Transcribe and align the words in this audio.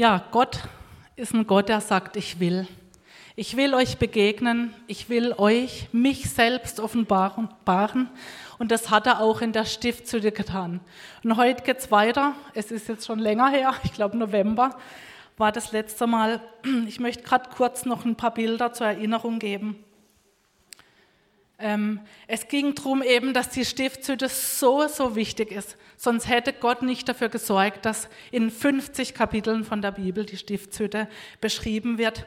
Ja, 0.00 0.24
Gott 0.30 0.60
ist 1.14 1.34
ein 1.34 1.46
Gott, 1.46 1.68
der 1.68 1.82
sagt, 1.82 2.16
ich 2.16 2.40
will. 2.40 2.66
Ich 3.36 3.58
will 3.58 3.74
euch 3.74 3.98
begegnen, 3.98 4.72
ich 4.86 5.10
will 5.10 5.34
euch, 5.36 5.90
mich 5.92 6.30
selbst 6.30 6.80
offenbaren. 6.80 8.08
Und 8.58 8.70
das 8.70 8.88
hat 8.88 9.06
er 9.06 9.20
auch 9.20 9.42
in 9.42 9.52
der 9.52 9.66
Stiftshütte 9.66 10.32
getan. 10.32 10.80
Und 11.22 11.36
heute 11.36 11.62
geht 11.64 11.80
es 11.80 11.90
weiter. 11.90 12.34
Es 12.54 12.70
ist 12.70 12.88
jetzt 12.88 13.04
schon 13.04 13.18
länger 13.18 13.50
her, 13.50 13.74
ich 13.84 13.92
glaube 13.92 14.16
November 14.16 14.74
war 15.36 15.52
das 15.52 15.70
letzte 15.70 16.06
Mal. 16.06 16.40
Ich 16.88 16.98
möchte 16.98 17.22
gerade 17.22 17.50
kurz 17.54 17.84
noch 17.84 18.06
ein 18.06 18.16
paar 18.16 18.32
Bilder 18.32 18.72
zur 18.72 18.86
Erinnerung 18.86 19.38
geben. 19.38 19.84
Ähm, 21.60 22.00
es 22.26 22.48
ging 22.48 22.74
darum 22.74 23.02
eben, 23.02 23.34
dass 23.34 23.50
die 23.50 23.64
Stiftshütte 23.64 24.28
so, 24.28 24.88
so 24.88 25.14
wichtig 25.14 25.52
ist. 25.52 25.76
Sonst 25.96 26.28
hätte 26.28 26.52
Gott 26.52 26.82
nicht 26.82 27.08
dafür 27.08 27.28
gesorgt, 27.28 27.84
dass 27.84 28.08
in 28.30 28.50
50 28.50 29.14
Kapiteln 29.14 29.64
von 29.64 29.82
der 29.82 29.92
Bibel 29.92 30.24
die 30.24 30.38
Stiftshütte 30.38 31.08
beschrieben 31.40 31.98
wird. 31.98 32.26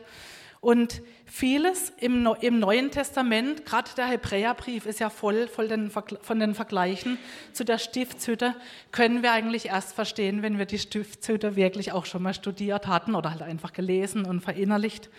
Und 0.61 1.01
vieles 1.25 1.91
im, 1.99 2.25
im 2.39 2.59
Neuen 2.59 2.89
Testament, 2.89 3.65
gerade 3.65 3.89
der 3.97 4.07
Hebräerbrief 4.07 4.85
ist 4.85 5.01
ja 5.01 5.09
voll, 5.09 5.49
voll 5.49 5.67
den, 5.67 5.91
von 5.91 6.39
den 6.39 6.55
Vergleichen 6.55 7.17
zu 7.51 7.65
der 7.65 7.79
Stiftshütte, 7.79 8.55
können 8.93 9.23
wir 9.23 9.33
eigentlich 9.33 9.65
erst 9.65 9.93
verstehen, 9.93 10.41
wenn 10.41 10.57
wir 10.57 10.65
die 10.65 10.79
Stiftshütte 10.79 11.57
wirklich 11.57 11.91
auch 11.91 12.05
schon 12.05 12.23
mal 12.23 12.33
studiert 12.33 12.87
hatten 12.87 13.13
oder 13.13 13.31
halt 13.31 13.41
einfach 13.41 13.73
gelesen 13.73 14.25
und 14.25 14.39
verinnerlicht. 14.39 15.09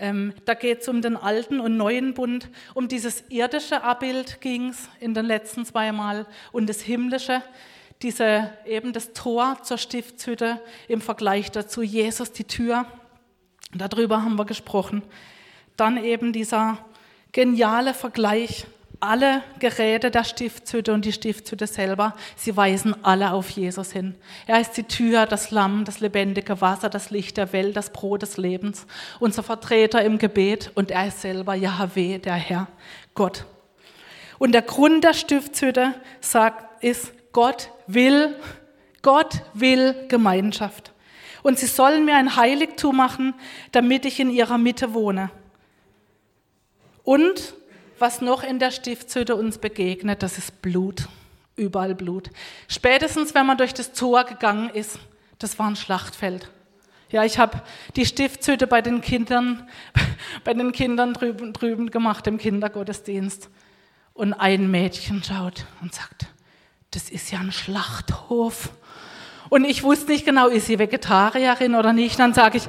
Ähm, 0.00 0.32
da 0.46 0.54
geht 0.54 0.80
es 0.80 0.88
um 0.88 1.02
den 1.02 1.16
alten 1.16 1.60
und 1.60 1.76
neuen 1.76 2.14
Bund. 2.14 2.48
Um 2.72 2.88
dieses 2.88 3.22
irdische 3.28 3.82
Abbild 3.82 4.40
ging 4.40 4.70
es 4.70 4.88
in 4.98 5.12
den 5.12 5.26
letzten 5.26 5.66
zwei 5.66 5.92
Mal 5.92 6.26
und 6.52 6.68
das 6.70 6.80
himmlische, 6.80 7.42
diese, 8.00 8.50
eben 8.64 8.94
das 8.94 9.12
Tor 9.12 9.58
zur 9.62 9.76
Stiftshütte 9.76 10.58
im 10.88 11.02
Vergleich 11.02 11.50
dazu, 11.50 11.82
Jesus 11.82 12.32
die 12.32 12.44
Tür. 12.44 12.86
Darüber 13.74 14.22
haben 14.22 14.36
wir 14.36 14.46
gesprochen. 14.46 15.02
Dann 15.76 16.02
eben 16.02 16.32
dieser 16.32 16.78
geniale 17.32 17.92
Vergleich 17.92 18.66
alle 19.00 19.42
Geräte 19.58 20.10
der 20.10 20.24
Stiftshütte 20.24 20.92
und 20.92 21.04
die 21.04 21.12
Stiftshütte 21.12 21.66
selber, 21.66 22.14
sie 22.36 22.56
weisen 22.56 22.94
alle 23.02 23.32
auf 23.32 23.50
Jesus 23.50 23.92
hin. 23.92 24.14
Er 24.46 24.60
ist 24.60 24.72
die 24.72 24.84
Tür, 24.84 25.26
das 25.26 25.50
Lamm, 25.50 25.84
das 25.84 26.00
lebendige 26.00 26.60
Wasser, 26.60 26.90
das 26.90 27.10
Licht 27.10 27.36
der 27.36 27.52
Welt, 27.52 27.76
das 27.76 27.90
Brot 27.90 28.22
des 28.22 28.36
Lebens, 28.36 28.86
unser 29.18 29.42
Vertreter 29.42 30.02
im 30.02 30.18
Gebet 30.18 30.70
und 30.74 30.90
er 30.90 31.08
ist 31.08 31.22
selber 31.22 31.54
Yahweh, 31.54 32.18
der 32.18 32.34
Herr, 32.34 32.68
Gott. 33.14 33.46
Und 34.38 34.52
der 34.52 34.62
Grund 34.62 35.04
der 35.04 35.14
Stiftshütte 35.14 35.94
sagt, 36.20 36.82
ist, 36.82 37.12
Gott 37.32 37.70
will, 37.86 38.36
Gott 39.02 39.42
will 39.54 39.94
Gemeinschaft. 40.08 40.92
Und 41.42 41.58
sie 41.58 41.66
sollen 41.66 42.04
mir 42.04 42.16
ein 42.16 42.36
Heiligtum 42.36 42.96
machen, 42.96 43.34
damit 43.72 44.04
ich 44.04 44.20
in 44.20 44.30
ihrer 44.30 44.58
Mitte 44.58 44.92
wohne. 44.94 45.30
Und 47.02 47.54
was 48.00 48.20
noch 48.20 48.42
in 48.42 48.58
der 48.58 48.70
Stiftshütte 48.70 49.36
uns 49.36 49.58
begegnet, 49.58 50.22
das 50.22 50.38
ist 50.38 50.62
Blut. 50.62 51.08
Überall 51.56 51.94
Blut. 51.94 52.30
Spätestens, 52.68 53.34
wenn 53.34 53.46
man 53.46 53.58
durch 53.58 53.74
das 53.74 53.92
Tor 53.92 54.24
gegangen 54.24 54.70
ist, 54.70 54.98
das 55.38 55.58
war 55.58 55.66
ein 55.66 55.76
Schlachtfeld. 55.76 56.50
Ja, 57.10 57.24
ich 57.24 57.38
habe 57.38 57.62
die 57.96 58.06
Stiftshütte 58.06 58.66
bei 58.66 58.82
den 58.82 59.00
Kindern, 59.00 59.68
bei 60.44 60.54
den 60.54 60.72
Kindern 60.72 61.12
drüben, 61.12 61.52
drüben 61.52 61.90
gemacht 61.90 62.26
im 62.26 62.38
Kindergottesdienst. 62.38 63.50
Und 64.14 64.34
ein 64.34 64.70
Mädchen 64.70 65.22
schaut 65.22 65.66
und 65.80 65.94
sagt, 65.94 66.26
das 66.90 67.10
ist 67.10 67.30
ja 67.30 67.40
ein 67.40 67.52
Schlachthof. 67.52 68.70
Und 69.48 69.64
ich 69.64 69.82
wusste 69.82 70.12
nicht 70.12 70.24
genau, 70.24 70.48
ist 70.48 70.66
sie 70.66 70.78
Vegetarierin 70.78 71.74
oder 71.74 71.92
nicht. 71.92 72.18
Dann 72.18 72.34
sage 72.34 72.58
ich, 72.58 72.64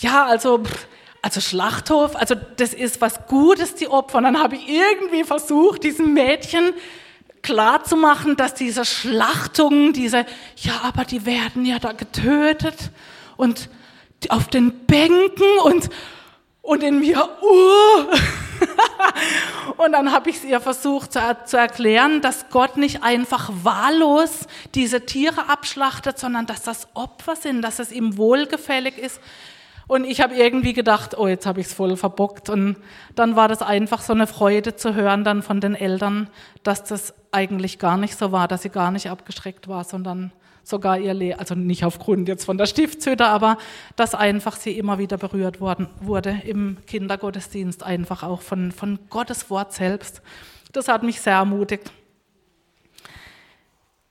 ja, 0.00 0.26
also 0.26 0.58
pff, 0.64 0.88
also 1.26 1.40
Schlachthof, 1.40 2.14
also 2.14 2.36
das 2.56 2.72
ist 2.72 3.00
was 3.00 3.26
Gutes, 3.26 3.74
die 3.74 3.88
Opfer. 3.88 4.18
Und 4.18 4.24
dann 4.24 4.38
habe 4.38 4.54
ich 4.54 4.68
irgendwie 4.68 5.24
versucht, 5.24 5.82
diesem 5.82 6.14
Mädchen 6.14 6.72
klar 7.42 7.82
zu 7.82 7.96
machen, 7.96 8.36
dass 8.36 8.54
diese 8.54 8.84
Schlachtungen, 8.84 9.92
diese, 9.92 10.24
ja, 10.54 10.82
aber 10.84 11.04
die 11.04 11.26
werden 11.26 11.66
ja 11.66 11.80
da 11.80 11.90
getötet 11.90 12.92
und 13.36 13.68
auf 14.28 14.46
den 14.46 14.86
Bänken 14.86 15.58
und, 15.64 15.90
und 16.62 16.84
in 16.84 17.00
mir, 17.00 17.28
uh. 17.42 18.04
und 19.82 19.90
dann 19.90 20.12
habe 20.12 20.30
ich 20.30 20.36
es 20.36 20.44
ihr 20.44 20.60
versucht 20.60 21.12
zu, 21.12 21.20
zu 21.44 21.56
erklären, 21.56 22.20
dass 22.20 22.50
Gott 22.50 22.76
nicht 22.76 23.02
einfach 23.02 23.50
wahllos 23.64 24.46
diese 24.76 25.04
Tiere 25.06 25.48
abschlachtet, 25.48 26.20
sondern 26.20 26.46
dass 26.46 26.62
das 26.62 26.86
Opfer 26.94 27.34
sind, 27.34 27.62
dass 27.62 27.80
es 27.80 27.90
ihm 27.90 28.16
wohlgefällig 28.16 28.96
ist, 28.96 29.20
und 29.88 30.04
ich 30.04 30.20
habe 30.20 30.34
irgendwie 30.34 30.72
gedacht, 30.72 31.16
oh, 31.16 31.28
jetzt 31.28 31.46
habe 31.46 31.60
ich 31.60 31.66
es 31.66 31.74
voll 31.74 31.96
verbockt. 31.96 32.50
Und 32.50 32.76
dann 33.14 33.36
war 33.36 33.46
das 33.46 33.62
einfach 33.62 34.02
so 34.02 34.12
eine 34.12 34.26
Freude 34.26 34.74
zu 34.74 34.94
hören 34.94 35.22
dann 35.22 35.42
von 35.42 35.60
den 35.60 35.76
Eltern, 35.76 36.28
dass 36.64 36.82
das 36.82 37.14
eigentlich 37.30 37.78
gar 37.78 37.96
nicht 37.96 38.16
so 38.16 38.32
war, 38.32 38.48
dass 38.48 38.62
sie 38.62 38.70
gar 38.70 38.90
nicht 38.90 39.10
abgeschreckt 39.10 39.68
war, 39.68 39.84
sondern 39.84 40.32
sogar 40.64 40.98
ihr 40.98 41.14
Leben, 41.14 41.38
also 41.38 41.54
nicht 41.54 41.84
aufgrund 41.84 42.26
jetzt 42.26 42.44
von 42.44 42.58
der 42.58 42.66
Stiftshütte, 42.66 43.26
aber 43.26 43.58
dass 43.94 44.16
einfach 44.16 44.56
sie 44.56 44.76
immer 44.76 44.98
wieder 44.98 45.16
berührt 45.16 45.60
worden, 45.60 45.88
wurde 46.00 46.42
im 46.44 46.78
Kindergottesdienst, 46.88 47.84
einfach 47.84 48.24
auch 48.24 48.40
von, 48.42 48.72
von 48.72 48.98
Gottes 49.08 49.48
Wort 49.50 49.72
selbst. 49.72 50.22
Das 50.72 50.88
hat 50.88 51.04
mich 51.04 51.20
sehr 51.20 51.34
ermutigt. 51.34 51.92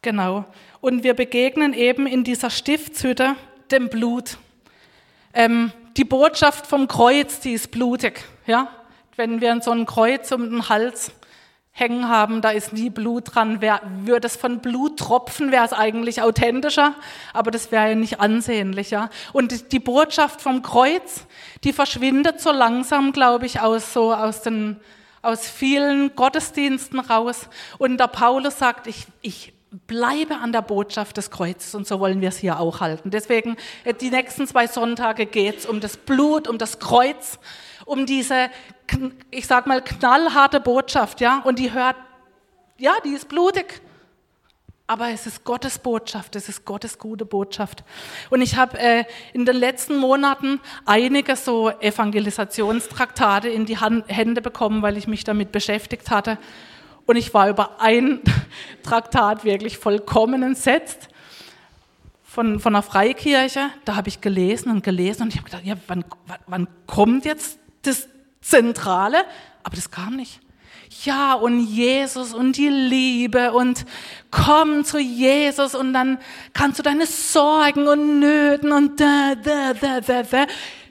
Genau. 0.02 0.46
Und 0.80 1.04
wir 1.04 1.16
begegnen 1.16 1.74
eben 1.74 2.08
in 2.08 2.24
dieser 2.24 2.50
Stiftshütte 2.50 3.36
dem 3.72 3.90
Blut. 3.90 4.38
Ähm, 5.36 5.72
die 5.98 6.06
Botschaft 6.06 6.66
vom 6.66 6.88
Kreuz, 6.88 7.42
die 7.42 7.54
ist 7.54 7.70
blutig. 7.70 8.24
Ja? 8.48 8.70
Wenn 9.18 9.42
wir 9.42 9.62
so 9.62 9.72
ein 9.72 9.86
Kreuz 9.86 10.32
um 10.32 10.50
den 10.50 10.70
Hals 10.70 11.12
hängen 11.72 12.08
haben, 12.08 12.42
da 12.42 12.52
ist 12.52 12.72
nie 12.72 12.90
Blut 12.90 13.36
dran. 13.36 13.60
Wär, 13.60 13.82
würde 14.00 14.28
es 14.28 14.38
von 14.38 14.60
Blut 14.60 14.98
tropfen, 14.98 15.52
wäre 15.52 15.66
es 15.66 15.74
eigentlich 15.74 16.22
authentischer, 16.22 16.96
aber 17.34 17.52
das 17.52 17.70
wäre 17.70 17.90
ja 17.90 17.96
nicht 17.96 18.22
ansehnlicher. 18.22 19.10
Und 19.34 19.74
die 19.74 19.80
Botschaft 19.80 20.42
vom 20.42 20.62
Kreuz, 20.62 21.26
die 21.66 21.74
verschwindet 21.74 22.40
so 22.40 22.54
langsam, 22.54 23.12
glaube 23.12 23.46
ich, 23.46 23.60
aus 23.60 23.92
so 23.92 24.14
aus 24.14 24.42
den 24.42 24.80
aus 25.22 25.50
vielen 25.50 26.16
Gottesdiensten 26.16 27.00
raus. 27.00 27.50
Und 27.78 28.00
der 28.00 28.08
Paulus 28.08 28.60
sagt, 28.60 28.88
ich, 28.88 29.08
ich 29.22 29.55
bleibe 29.88 30.38
an 30.38 30.52
der 30.52 30.62
Botschaft 30.62 31.18
des 31.18 31.32
Kreuzes 31.32 31.76
und 31.76 31.88
so 31.88 32.00
wollen 32.00 32.22
wir 32.22 32.30
es 32.30 32.38
hier 32.38 32.60
auch 32.60 32.80
halten. 32.80 33.12
Deswegen, 33.12 33.58
äh, 33.84 33.94
die 33.94 34.10
nächsten 34.10 34.48
zwei 34.48 34.68
Sonntage 34.68 35.26
geht 35.26 35.60
es 35.60 35.66
um 35.66 35.80
das 35.80 35.98
Blut, 35.98 36.48
um 36.48 36.58
das 36.58 36.80
Kreuz, 36.80 37.40
um 37.86 38.06
diese, 38.06 38.50
ich 39.32 39.48
sag 39.48 39.68
mal, 39.68 39.82
knallharte 39.82 40.60
Botschaft, 40.60 41.22
ja, 41.22 41.42
und 41.44 41.60
die 41.60 41.72
hört, 41.72 41.96
ja, 42.78 42.94
die 43.04 43.14
ist 43.14 43.28
blutig, 43.28 43.82
aber 44.88 45.10
es 45.10 45.26
ist 45.26 45.44
Gottes 45.44 45.80
Botschaft, 45.80 46.36
es 46.36 46.48
ist 46.48 46.64
Gottes 46.64 47.00
gute 47.00 47.26
Botschaft. 47.26 47.84
Und 48.30 48.42
ich 48.42 48.56
habe 48.56 48.78
äh, 48.78 49.06
in 49.34 49.46
den 49.46 49.56
letzten 49.56 49.98
Monaten 49.98 50.60
einige 50.86 51.36
so 51.36 51.72
Evangelisationstraktate 51.72 53.50
in 53.50 53.66
die 53.66 53.80
Hand, 53.80 54.06
Hände 54.08 54.42
bekommen, 54.44 54.84
weil 54.84 54.98
ich 54.98 55.08
mich 55.08 55.24
damit 55.24 55.52
beschäftigt 55.52 56.12
hatte. 56.12 56.38
Und 57.06 57.16
ich 57.16 57.34
war 57.34 57.50
über 57.50 57.82
ein 57.82 58.22
Traktat 58.84 59.44
wirklich 59.44 59.78
vollkommen 59.78 60.44
entsetzt 60.44 61.10
von, 62.24 62.60
von 62.60 62.76
einer 62.76 62.84
Freikirche. 62.84 63.70
Da 63.86 63.96
habe 63.96 64.10
ich 64.10 64.22
gelesen 64.22 64.72
und 64.72 64.84
gelesen 64.84 65.24
und 65.24 65.30
ich 65.30 65.38
habe 65.38 65.50
gedacht, 65.50 65.66
ja, 65.66 65.76
wann, 65.88 66.04
wann 66.48 66.68
kommt 66.88 67.26
jetzt 67.26 67.60
das 67.84 68.08
Zentrale? 68.42 69.18
Aber 69.64 69.76
das 69.76 69.90
kam 69.90 70.16
nicht. 70.16 70.42
Ja, 71.04 71.34
und 71.34 71.60
Jesus 71.60 72.34
und 72.34 72.58
die 72.58 72.70
Liebe 72.70 73.52
und 73.52 73.86
komm 74.32 74.86
zu 74.86 75.00
Jesus 75.00 75.76
und 75.76 75.94
dann 75.94 76.20
kannst 76.54 76.80
du 76.80 76.84
deine 76.84 77.06
Sorgen 77.06 77.88
und 77.88 78.20
Nöten 78.20 78.72
und 78.72 79.00
da, 79.00 79.34
da, 79.36 79.74
da, 79.74 80.02
da, 80.02 80.24
da. 80.24 80.46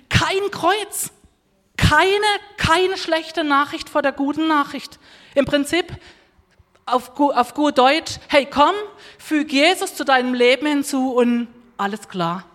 Kein 0.08 0.50
Kreuz. 0.50 1.10
Keine, 1.96 2.26
keine 2.56 2.96
schlechte 2.96 3.44
Nachricht 3.44 3.88
vor 3.88 4.02
der 4.02 4.10
guten 4.10 4.48
Nachricht. 4.48 4.98
Im 5.36 5.44
Prinzip 5.44 5.86
auf, 6.86 7.16
auf 7.16 7.54
gut 7.54 7.78
Deutsch, 7.78 8.18
hey 8.28 8.48
komm, 8.50 8.74
füg 9.16 9.52
Jesus 9.52 9.94
zu 9.94 10.04
deinem 10.04 10.34
Leben 10.34 10.66
hinzu 10.66 11.12
und 11.12 11.46
alles 11.76 12.08
klar. 12.08 12.46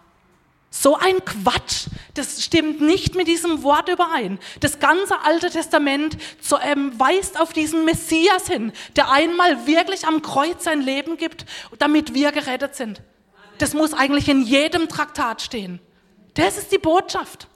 So 0.71 0.97
ein 0.97 1.23
Quatsch, 1.23 1.87
das 2.15 2.43
stimmt 2.43 2.81
nicht 2.81 3.15
mit 3.15 3.29
diesem 3.29 3.63
Wort 3.63 3.87
überein. 3.87 4.39
Das 4.59 4.79
ganze 4.79 5.21
Alte 5.21 5.49
Testament 5.49 6.17
so, 6.41 6.59
ähm, 6.59 6.99
weist 6.99 7.39
auf 7.39 7.53
diesen 7.53 7.85
Messias 7.85 8.47
hin, 8.47 8.73
der 8.97 9.09
einmal 9.09 9.65
wirklich 9.65 10.05
am 10.05 10.21
Kreuz 10.21 10.65
sein 10.65 10.81
Leben 10.81 11.15
gibt, 11.15 11.45
damit 11.77 12.13
wir 12.13 12.33
gerettet 12.33 12.75
sind. 12.75 13.01
Das 13.57 13.73
muss 13.73 13.93
eigentlich 13.93 14.27
in 14.27 14.41
jedem 14.41 14.89
Traktat 14.89 15.41
stehen. 15.41 15.79
Das 16.33 16.57
ist 16.57 16.73
die 16.73 16.77
Botschaft. 16.77 17.48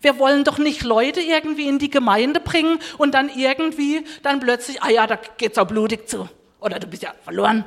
Wir 0.00 0.18
wollen 0.18 0.44
doch 0.44 0.58
nicht 0.58 0.82
Leute 0.82 1.20
irgendwie 1.20 1.68
in 1.68 1.78
die 1.78 1.90
Gemeinde 1.90 2.40
bringen 2.40 2.78
und 2.96 3.12
dann 3.12 3.28
irgendwie 3.28 4.04
dann 4.22 4.40
plötzlich, 4.40 4.82
ah 4.82 4.90
ja, 4.90 5.06
da 5.06 5.18
geht's 5.36 5.58
auch 5.58 5.66
blutig 5.66 6.08
zu. 6.08 6.28
Oder 6.60 6.78
du 6.78 6.86
bist 6.86 7.02
ja 7.02 7.12
verloren. 7.22 7.64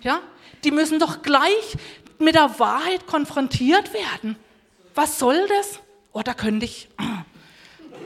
Ja? 0.00 0.20
Die 0.64 0.70
müssen 0.70 0.98
doch 0.98 1.22
gleich 1.22 1.76
mit 2.18 2.34
der 2.34 2.58
Wahrheit 2.58 3.06
konfrontiert 3.06 3.92
werden. 3.92 4.36
Was 4.94 5.18
soll 5.18 5.46
das? 5.48 5.80
Oh, 6.12 6.22
da 6.22 6.34
könnte 6.34 6.64
ich. 6.64 6.88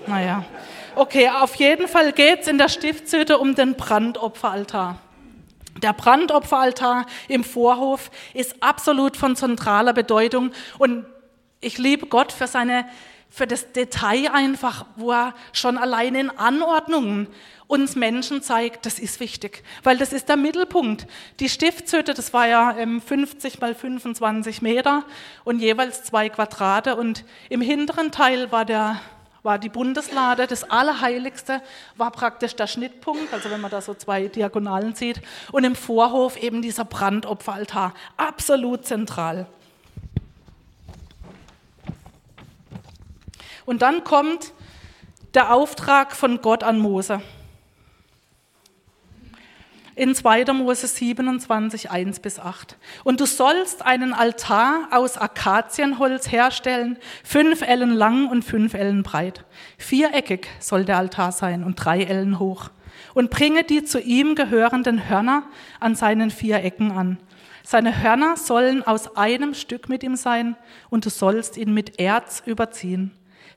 Naja. 0.04 0.44
Okay, 0.96 1.28
auf 1.28 1.54
jeden 1.54 1.86
Fall 1.86 2.10
geht 2.10 2.40
es 2.40 2.48
in 2.48 2.58
der 2.58 2.68
Stiftshütte 2.68 3.38
um 3.38 3.54
den 3.54 3.76
Brandopferaltar. 3.76 4.98
Der 5.80 5.92
Brandopferaltar 5.92 7.06
im 7.28 7.44
Vorhof 7.44 8.10
ist 8.34 8.56
absolut 8.60 9.16
von 9.16 9.36
zentraler 9.36 9.92
Bedeutung 9.92 10.50
und 10.78 11.06
ich 11.60 11.78
liebe 11.78 12.06
Gott 12.06 12.32
für 12.32 12.48
seine 12.48 12.84
für 13.32 13.46
das 13.46 13.72
Detail 13.72 14.30
einfach, 14.30 14.84
wo 14.96 15.10
er 15.12 15.34
schon 15.52 15.78
allein 15.78 16.14
in 16.14 16.30
Anordnungen 16.30 17.28
uns 17.66 17.96
Menschen 17.96 18.42
zeigt, 18.42 18.84
das 18.84 18.98
ist 18.98 19.20
wichtig, 19.20 19.64
weil 19.82 19.96
das 19.96 20.12
ist 20.12 20.28
der 20.28 20.36
Mittelpunkt. 20.36 21.06
Die 21.40 21.48
Stiftshütte, 21.48 22.12
das 22.12 22.34
war 22.34 22.46
ja 22.46 22.74
50 22.74 23.58
mal 23.60 23.74
25 23.74 24.60
Meter 24.60 25.04
und 25.44 25.60
jeweils 25.60 26.04
zwei 26.04 26.28
Quadrate. 26.28 26.96
Und 26.96 27.24
im 27.48 27.62
hinteren 27.62 28.12
Teil 28.12 28.52
war 28.52 28.66
der 28.66 29.00
war 29.42 29.58
die 29.58 29.70
Bundeslade, 29.70 30.46
das 30.46 30.62
Allerheiligste 30.70 31.62
war 31.96 32.12
praktisch 32.12 32.54
der 32.54 32.68
Schnittpunkt, 32.68 33.34
also 33.34 33.50
wenn 33.50 33.60
man 33.60 33.72
da 33.72 33.80
so 33.80 33.92
zwei 33.92 34.28
Diagonalen 34.28 34.94
sieht, 34.94 35.20
und 35.50 35.64
im 35.64 35.74
Vorhof 35.74 36.36
eben 36.36 36.62
dieser 36.62 36.84
Brandopferaltar, 36.84 37.92
absolut 38.16 38.86
zentral. 38.86 39.48
Und 43.64 43.82
dann 43.82 44.04
kommt 44.04 44.52
der 45.34 45.52
Auftrag 45.52 46.14
von 46.14 46.40
Gott 46.42 46.62
an 46.62 46.78
Mose. 46.78 47.20
In 49.94 50.14
2. 50.14 50.44
Mose 50.54 50.86
27, 50.86 51.90
1 51.90 52.20
bis 52.20 52.38
8. 52.38 52.78
Und 53.04 53.20
du 53.20 53.26
sollst 53.26 53.84
einen 53.84 54.14
Altar 54.14 54.88
aus 54.90 55.18
Akazienholz 55.18 56.32
herstellen, 56.32 56.96
fünf 57.22 57.60
Ellen 57.60 57.92
lang 57.92 58.26
und 58.28 58.42
fünf 58.42 58.72
Ellen 58.72 59.02
breit. 59.02 59.44
Viereckig 59.76 60.48
soll 60.60 60.86
der 60.86 60.96
Altar 60.96 61.30
sein 61.30 61.62
und 61.62 61.76
drei 61.76 62.04
Ellen 62.04 62.38
hoch. 62.38 62.70
Und 63.12 63.30
bringe 63.30 63.64
die 63.64 63.84
zu 63.84 64.00
ihm 64.00 64.34
gehörenden 64.34 65.10
Hörner 65.10 65.42
an 65.78 65.94
seinen 65.94 66.30
vier 66.30 66.64
Ecken 66.64 66.92
an. 66.92 67.18
Seine 67.62 68.02
Hörner 68.02 68.38
sollen 68.38 68.82
aus 68.82 69.16
einem 69.16 69.52
Stück 69.52 69.90
mit 69.90 70.02
ihm 70.02 70.16
sein, 70.16 70.56
und 70.88 71.04
du 71.04 71.10
sollst 71.10 71.58
ihn 71.58 71.72
mit 71.74 72.00
Erz 72.00 72.42
überziehen. 72.44 73.12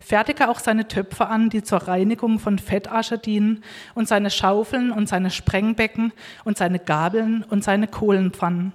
Fertige 0.06 0.50
auch 0.50 0.60
seine 0.60 0.88
Töpfe 0.88 1.26
an, 1.26 1.50
die 1.50 1.64
zur 1.64 1.80
Reinigung 1.80 2.38
von 2.38 2.60
Fettasche 2.60 3.18
dienen, 3.18 3.64
und 3.96 4.08
seine 4.08 4.30
Schaufeln 4.30 4.92
und 4.92 5.10
seine 5.10 5.32
Sprengbecken 5.32 6.14
und 6.44 6.60
seine 6.60 6.78
Gabeln 6.78 7.44
und 7.50 7.64
seine 7.64 7.88
Kohlenpfannen. 7.88 8.72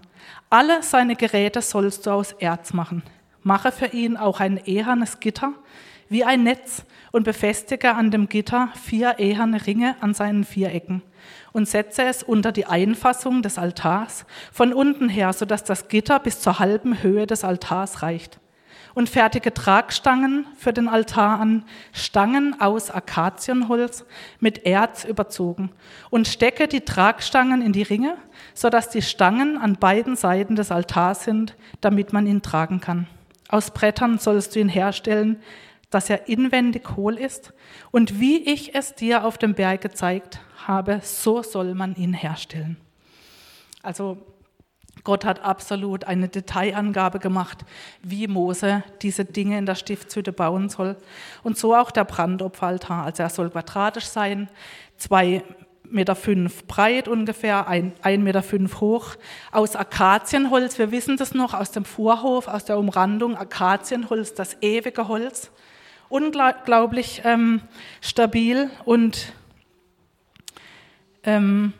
Alle 0.51 0.83
seine 0.83 1.15
Geräte 1.15 1.63
sollst 1.63 2.07
du 2.07 2.11
aus 2.11 2.33
Erz 2.33 2.73
machen. 2.73 3.05
Mache 3.45 3.71
für 3.71 3.87
ihn 3.87 4.17
auch 4.17 4.41
ein 4.41 4.57
ehernes 4.57 5.21
Gitter 5.21 5.53
wie 6.09 6.25
ein 6.25 6.43
Netz 6.43 6.85
und 7.13 7.23
befestige 7.23 7.95
an 7.95 8.11
dem 8.11 8.29
Gitter 8.29 8.71
vier 8.83 9.21
eherne 9.21 9.65
Ringe 9.69 9.95
an 10.01 10.15
seinen 10.15 10.43
vier 10.43 10.75
Ecken 10.75 11.01
und 11.53 11.69
setze 11.69 12.03
es 12.03 12.25
unter 12.25 12.51
die 12.51 12.67
Einfassung 12.67 13.43
des 13.43 13.57
Altars 13.57 14.27
von 14.51 14.73
unten 14.73 15.09
her, 15.09 15.33
sodass 15.33 15.63
das 15.63 15.87
Gitter 15.87 16.19
bis 16.19 16.41
zur 16.41 16.59
halben 16.59 17.05
Höhe 17.05 17.29
des 17.29 17.45
Altars 17.45 18.03
reicht 18.03 18.41
und 18.95 19.09
fertige 19.09 19.55
Tragstangen 19.55 20.47
für 20.57 20.73
den 20.73 20.89
Altar 20.89 21.41
an, 21.41 21.65
Stangen 21.93 22.61
aus 22.61 22.91
Akazienholz 22.91 24.05
mit 24.41 24.67
Erz 24.67 25.05
überzogen 25.05 25.71
und 26.11 26.29
stecke 26.29 26.69
die 26.69 26.83
Tragstangen 26.83 27.63
in 27.63 27.73
die 27.73 27.83
Ringe, 27.83 28.17
sodass 28.55 28.91
die 28.91 29.03
Stangen 29.03 29.59
an 29.59 29.77
beiden 29.77 30.17
Seiten 30.17 30.57
des 30.57 30.71
Altars 30.71 31.25
sind, 31.25 31.57
damit 31.81 32.13
man 32.13 32.27
ihn 32.27 32.43
tragen 32.43 32.81
kann. 32.81 33.07
Aus 33.49 33.73
Brettern 33.73 34.19
sollst 34.19 34.55
du 34.55 34.61
ihn 34.61 34.69
herstellen, 34.69 35.43
dass 35.91 36.09
er 36.09 36.29
inwendig 36.29 36.97
hohl 36.97 37.15
ist 37.15 37.53
und 37.91 38.21
wie 38.21 38.39
ich 38.39 38.75
es 38.75 38.95
dir 38.95 39.25
auf 39.25 39.39
dem 39.39 39.55
Berg 39.55 39.81
gezeigt 39.81 40.41
habe, 40.67 41.01
so 41.03 41.43
soll 41.43 41.75
man 41.75 41.97
ihn 41.97 42.15
herstellen. 42.15 42.77
Also 43.83 44.19
Gott 45.05 45.25
hat 45.25 45.43
absolut 45.43 46.05
eine 46.05 46.29
Detailangabe 46.29 47.19
gemacht, 47.19 47.59
wie 48.03 48.27
Mose 48.27 48.83
diese 49.03 49.25
Dinge 49.25 49.59
in 49.59 49.67
der 49.67 49.75
Stiftshütte 49.75 50.33
bauen 50.33 50.69
soll. 50.69 50.97
Und 51.43 51.57
so 51.57 51.75
auch 51.75 51.91
der 51.91 52.05
Brandopferaltar. 52.05 53.05
Also 53.05 53.23
er 53.23 53.31
soll 53.31 53.51
quadratisch 53.51 54.07
sein, 54.07 54.49
zwei 54.97 55.43
Meter 55.85 56.15
fünf 56.15 56.67
breit 56.67 57.09
ungefähr, 57.09 57.67
ein, 57.67 57.93
ein 58.03 58.23
Meter 58.23 58.43
fünf 58.43 58.81
hoch, 58.81 59.17
aus 59.51 59.75
Akazienholz. 59.75 60.79
Wir 60.79 60.93
wissen 60.93 61.17
das 61.17 61.35
noch 61.35 61.53
aus 61.53 61.73
dem 61.73 61.85
Vorhof, 61.85 62.47
aus 62.47 62.65
der 62.65 62.79
Umrandung. 62.79 63.37
Akazienholz, 63.37 64.35
das 64.35 64.57
ewige 64.61 65.09
Holz. 65.09 65.51
Unglaublich 66.09 67.23
ähm, 67.25 67.63
stabil 68.01 68.71
und 68.85 69.33
ähm, 71.23 71.73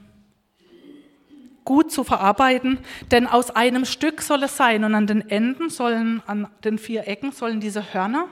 gut 1.65 1.93
zu 1.93 2.05
verarbeiten, 2.05 2.79
denn 3.11 3.27
aus 3.27 3.51
einem 3.51 3.85
Stück 3.85 4.23
soll 4.23 4.43
es 4.43 4.57
sein 4.57 4.85
und 4.85 4.95
an 4.95 5.07
den 5.07 5.29
Enden 5.29 5.71
sollen, 5.71 6.23
an 6.27 6.49
den 6.65 6.79
vier 6.79 7.07
Ecken 7.07 7.33
sollen 7.33 7.61
diese 7.61 7.93
Hörner 7.93 8.27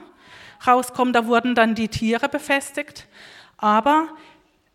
rauskommen. 0.65 1.13
Da 1.13 1.27
wurden 1.27 1.55
dann 1.55 1.75
die 1.75 1.87
Tiere 1.87 2.29
befestigt, 2.29 3.07
aber 3.57 4.07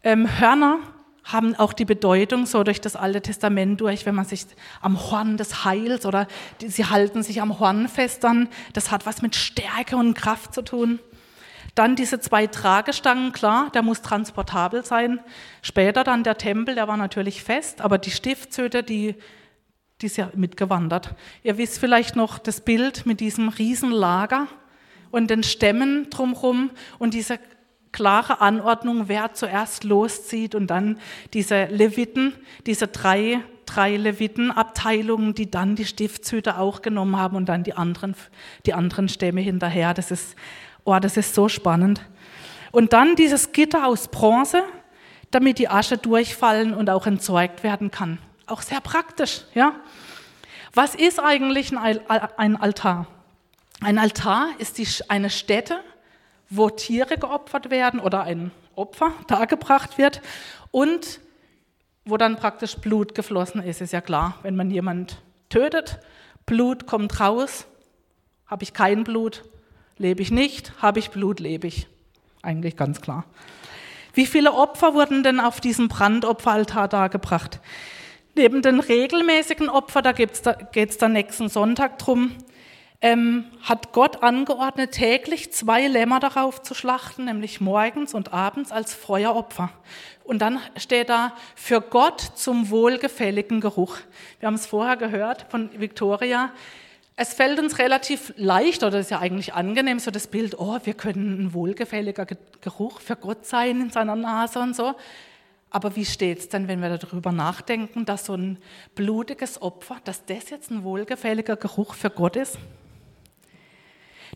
ähm, 0.02 0.40
Hörner 0.40 0.78
haben 1.24 1.54
auch 1.54 1.72
die 1.72 1.86
Bedeutung 1.86 2.44
so 2.44 2.62
durch 2.64 2.80
das 2.80 2.96
Alte 2.96 3.22
Testament 3.22 3.80
durch, 3.80 4.04
wenn 4.04 4.14
man 4.14 4.26
sich 4.26 4.44
am 4.82 5.10
Horn 5.10 5.38
des 5.38 5.64
Heils 5.64 6.04
oder 6.04 6.28
die, 6.60 6.68
sie 6.68 6.84
halten 6.84 7.22
sich 7.22 7.40
am 7.40 7.58
Horn 7.58 7.88
fest, 7.88 8.24
dann 8.24 8.48
das 8.74 8.90
hat 8.90 9.06
was 9.06 9.22
mit 9.22 9.34
Stärke 9.34 9.96
und 9.96 10.14
Kraft 10.14 10.54
zu 10.54 10.62
tun. 10.62 11.00
Dann 11.74 11.96
diese 11.96 12.20
zwei 12.20 12.46
Tragestangen, 12.46 13.32
klar, 13.32 13.70
der 13.74 13.82
muss 13.82 14.02
transportabel 14.02 14.84
sein. 14.84 15.20
Später 15.62 16.04
dann 16.04 16.22
der 16.22 16.38
Tempel, 16.38 16.74
der 16.76 16.86
war 16.86 16.96
natürlich 16.96 17.42
fest, 17.42 17.80
aber 17.80 17.98
die 17.98 18.12
Stiftshütte, 18.12 18.82
die, 18.82 19.16
die 20.00 20.06
ist 20.06 20.16
ja 20.16 20.30
mitgewandert. 20.34 21.14
Ihr 21.42 21.58
wisst 21.58 21.78
vielleicht 21.78 22.14
noch 22.14 22.38
das 22.38 22.60
Bild 22.60 23.06
mit 23.06 23.20
diesem 23.20 23.48
Riesenlager 23.48 24.46
und 25.10 25.30
den 25.30 25.42
Stämmen 25.42 26.10
drumherum 26.10 26.70
und 26.98 27.14
diese 27.14 27.38
klare 27.90 28.40
Anordnung, 28.40 29.04
wer 29.06 29.34
zuerst 29.34 29.84
loszieht 29.84 30.54
und 30.54 30.66
dann 30.66 30.98
diese 31.32 31.66
Leviten, 31.66 32.34
diese 32.66 32.88
drei, 32.88 33.40
drei 33.66 33.96
Levitenabteilungen, 33.96 35.34
die 35.34 35.50
dann 35.50 35.76
die 35.76 35.84
Stiftshüte 35.86 36.58
auch 36.58 36.82
genommen 36.82 37.16
haben 37.16 37.36
und 37.36 37.48
dann 37.48 37.62
die 37.62 37.74
anderen, 37.74 38.16
die 38.66 38.74
anderen 38.74 39.08
Stämme 39.08 39.40
hinterher. 39.40 39.94
Das 39.94 40.10
ist 40.10 40.34
Oh, 40.84 40.98
das 40.98 41.16
ist 41.16 41.34
so 41.34 41.48
spannend. 41.48 42.02
Und 42.70 42.92
dann 42.92 43.16
dieses 43.16 43.52
Gitter 43.52 43.86
aus 43.86 44.08
Bronze, 44.08 44.62
damit 45.30 45.58
die 45.58 45.68
Asche 45.68 45.96
durchfallen 45.96 46.74
und 46.74 46.90
auch 46.90 47.06
entsorgt 47.06 47.62
werden 47.62 47.90
kann. 47.90 48.18
Auch 48.46 48.62
sehr 48.62 48.80
praktisch, 48.80 49.44
ja. 49.54 49.74
Was 50.74 50.94
ist 50.94 51.20
eigentlich 51.20 51.72
ein 51.76 52.56
Altar? 52.56 53.06
Ein 53.80 53.98
Altar 53.98 54.48
ist 54.58 54.78
die, 54.78 54.86
eine 55.08 55.30
Stätte, 55.30 55.80
wo 56.50 56.68
Tiere 56.68 57.16
geopfert 57.16 57.70
werden 57.70 58.00
oder 58.00 58.22
ein 58.22 58.50
Opfer 58.74 59.12
dargebracht 59.28 59.98
wird 59.98 60.20
und 60.70 61.20
wo 62.04 62.16
dann 62.16 62.36
praktisch 62.36 62.76
Blut 62.76 63.14
geflossen 63.14 63.62
ist, 63.62 63.80
ist 63.80 63.92
ja 63.92 64.00
klar. 64.00 64.38
Wenn 64.42 64.56
man 64.56 64.70
jemand 64.70 65.22
tötet, 65.48 66.00
Blut 66.44 66.86
kommt 66.86 67.18
raus, 67.20 67.66
habe 68.46 68.62
ich 68.62 68.74
kein 68.74 69.04
Blut, 69.04 69.44
Lebe 69.96 70.22
ich 70.22 70.30
nicht, 70.30 70.72
habe 70.82 70.98
ich 70.98 71.10
Blut, 71.10 71.40
lebe 71.40 71.68
ich. 71.68 71.86
Eigentlich 72.42 72.76
ganz 72.76 73.00
klar. 73.00 73.24
Wie 74.12 74.26
viele 74.26 74.52
Opfer 74.52 74.94
wurden 74.94 75.22
denn 75.22 75.40
auf 75.40 75.60
diesem 75.60 75.88
Brandopferaltar 75.88 76.88
dargebracht? 76.88 77.60
Neben 78.34 78.62
den 78.62 78.80
regelmäßigen 78.80 79.68
Opfern, 79.68 80.02
da, 80.02 80.12
geht 80.12 80.32
es 80.90 80.98
dann 80.98 81.12
nächsten 81.12 81.48
Sonntag 81.48 81.98
drum, 81.98 82.32
ähm, 83.00 83.44
hat 83.62 83.92
Gott 83.92 84.22
angeordnet, 84.22 84.92
täglich 84.92 85.52
zwei 85.52 85.86
Lämmer 85.86 86.20
darauf 86.20 86.62
zu 86.62 86.74
schlachten, 86.74 87.26
nämlich 87.26 87.60
morgens 87.60 88.14
und 88.14 88.32
abends 88.32 88.72
als 88.72 88.94
Feueropfer. 88.94 89.70
Und 90.24 90.40
dann 90.40 90.58
steht 90.76 91.10
da, 91.10 91.34
für 91.54 91.80
Gott 91.80 92.20
zum 92.34 92.70
wohlgefälligen 92.70 93.60
Geruch. 93.60 93.98
Wir 94.40 94.46
haben 94.46 94.54
es 94.54 94.66
vorher 94.66 94.96
gehört 94.96 95.46
von 95.50 95.70
Victoria. 95.78 96.50
Es 97.16 97.32
fällt 97.32 97.60
uns 97.60 97.78
relativ 97.78 98.32
leicht, 98.36 98.82
oder 98.82 98.98
ist 98.98 99.10
ja 99.10 99.20
eigentlich 99.20 99.54
angenehm, 99.54 100.00
so 100.00 100.10
das 100.10 100.26
Bild, 100.26 100.58
oh, 100.58 100.78
wir 100.82 100.94
können 100.94 101.44
ein 101.44 101.54
wohlgefälliger 101.54 102.26
Geruch 102.60 103.00
für 103.00 103.14
Gott 103.14 103.46
sein 103.46 103.80
in 103.80 103.90
seiner 103.90 104.16
Nase 104.16 104.58
und 104.58 104.74
so. 104.74 104.94
Aber 105.70 105.94
wie 105.94 106.04
steht 106.04 106.38
es 106.38 106.48
denn, 106.48 106.66
wenn 106.66 106.80
wir 106.80 106.98
darüber 106.98 107.30
nachdenken, 107.30 108.04
dass 108.04 108.26
so 108.26 108.34
ein 108.34 108.58
blutiges 108.94 109.62
Opfer, 109.62 109.98
dass 110.04 110.24
das 110.24 110.50
jetzt 110.50 110.70
ein 110.70 110.82
wohlgefälliger 110.82 111.56
Geruch 111.56 111.94
für 111.94 112.10
Gott 112.10 112.36
ist? 112.36 112.58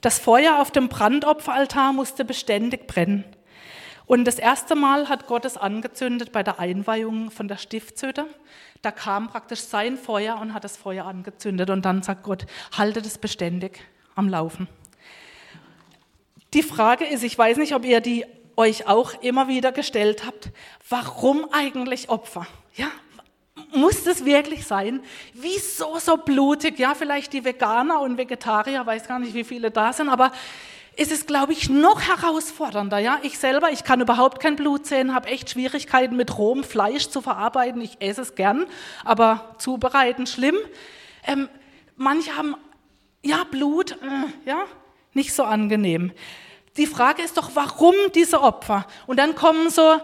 Das 0.00 0.20
Feuer 0.20 0.61
auf 0.61 0.70
dem 0.70 0.88
Brandopferaltar 0.88 1.92
musste 1.92 2.25
beständig 2.25 2.87
brennen. 2.87 3.25
Und 4.09 4.25
das 4.25 4.38
erste 4.38 4.75
Mal 4.75 5.11
hat 5.11 5.27
Gott 5.27 5.45
es 5.45 5.59
angezündet 5.59 6.33
bei 6.33 6.43
der 6.43 6.59
Einweihung 6.59 7.31
von 7.31 7.47
der 7.47 7.59
Stiftshütte. 7.59 8.25
Da 8.81 8.91
kam 8.91 9.29
praktisch 9.29 9.61
sein 9.61 9.99
Feuer 9.99 10.41
und 10.41 10.55
hat 10.55 10.65
das 10.65 10.79
Feuer 10.79 11.05
angezündet. 11.05 11.69
Und 11.69 11.85
dann 11.85 12.03
sagt 12.03 12.23
Gott, 12.23 12.47
haltet 12.77 13.05
es 13.05 13.19
beständig 13.19 13.81
am 14.15 14.31
Laufen. 14.31 14.67
Die 16.55 16.62
Frage 16.62 17.05
ist, 17.05 17.23
ich 17.23 17.37
weiß 17.37 17.59
nicht, 17.59 17.75
ob 17.75 17.85
ihr 17.85 18.00
die 18.00 18.25
euch 18.57 18.88
auch 18.88 19.12
immer 19.23 19.47
wieder 19.47 19.73
gestellt 19.73 20.25
habt, 20.27 20.53
warum 20.88 21.47
eigentlich 21.53 22.09
Opfer? 22.09 22.47
Ja, 22.77 22.91
muss 23.75 24.05
das 24.05 24.25
wirklich 24.25 24.67
sein? 24.67 25.03
Wieso 25.35 25.99
so 25.99 26.17
blutig? 26.17 26.79
Ja, 26.79 26.95
vielleicht 26.95 27.35
die 27.35 27.45
Veganer 27.45 28.00
und 28.00 28.17
Vegetarier, 28.17 28.87
weiß 28.87 29.07
gar 29.07 29.19
nicht, 29.19 29.35
wie 29.35 29.45
viele 29.45 29.71
da 29.71 29.93
sind, 29.93 30.09
aber 30.09 30.33
ist 30.99 31.12
es, 31.12 31.26
glaube 31.26 31.52
ich, 31.52 31.71
noch 31.71 32.02
herausfordernder. 32.02 32.99
Ja? 32.99 33.21
Ich 33.23 33.38
selber, 33.38 33.71
ich 33.71 33.85
kann 33.85 34.00
überhaupt 34.00 34.40
kein 34.40 34.57
Blut 34.57 34.85
sehen, 34.85 35.14
habe 35.14 35.28
echt 35.28 35.49
Schwierigkeiten 35.49 36.17
mit 36.17 36.37
rohem 36.37 36.64
Fleisch 36.64 37.09
zu 37.09 37.21
verarbeiten. 37.21 37.81
Ich 37.81 38.00
esse 38.00 38.23
es 38.23 38.35
gern, 38.35 38.67
aber 39.05 39.55
zubereiten 39.59 40.26
schlimm. 40.26 40.57
Ähm, 41.25 41.49
manche 41.97 42.37
haben, 42.37 42.57
ja, 43.25 43.45
Blut, 43.45 43.93
äh, 43.93 44.49
ja, 44.49 44.64
nicht 45.14 45.33
so 45.33 45.45
angenehm. 45.45 46.12
Die 46.76 46.87
Frage 46.87 47.23
ist 47.23 47.37
doch, 47.37 47.50
warum 47.55 47.95
diese 48.17 48.43
Opfer? 48.43 48.85
Und 49.07 49.21
dann 49.21 49.37
kommen 49.37 49.71
so 49.71 50.00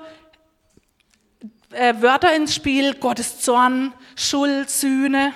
äh, 1.72 1.94
Wörter 2.00 2.36
ins 2.36 2.54
Spiel, 2.54 2.94
Gottes 2.94 3.40
Zorn, 3.40 3.92
Schuld, 4.14 4.70
Sühne, 4.70 5.32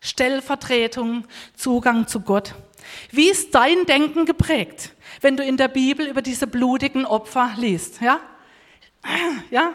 Stellvertretung, 0.00 1.24
Zugang 1.56 2.06
zu 2.06 2.20
Gott. 2.20 2.54
Wie 3.10 3.30
ist 3.30 3.54
dein 3.54 3.86
Denken 3.86 4.26
geprägt? 4.26 4.92
Wenn 5.20 5.36
du 5.36 5.44
in 5.44 5.56
der 5.56 5.68
Bibel 5.68 6.06
über 6.06 6.22
diese 6.22 6.46
blutigen 6.46 7.06
Opfer 7.06 7.52
liest. 7.56 8.00
Ja? 8.00 8.20
Ja? 9.50 9.72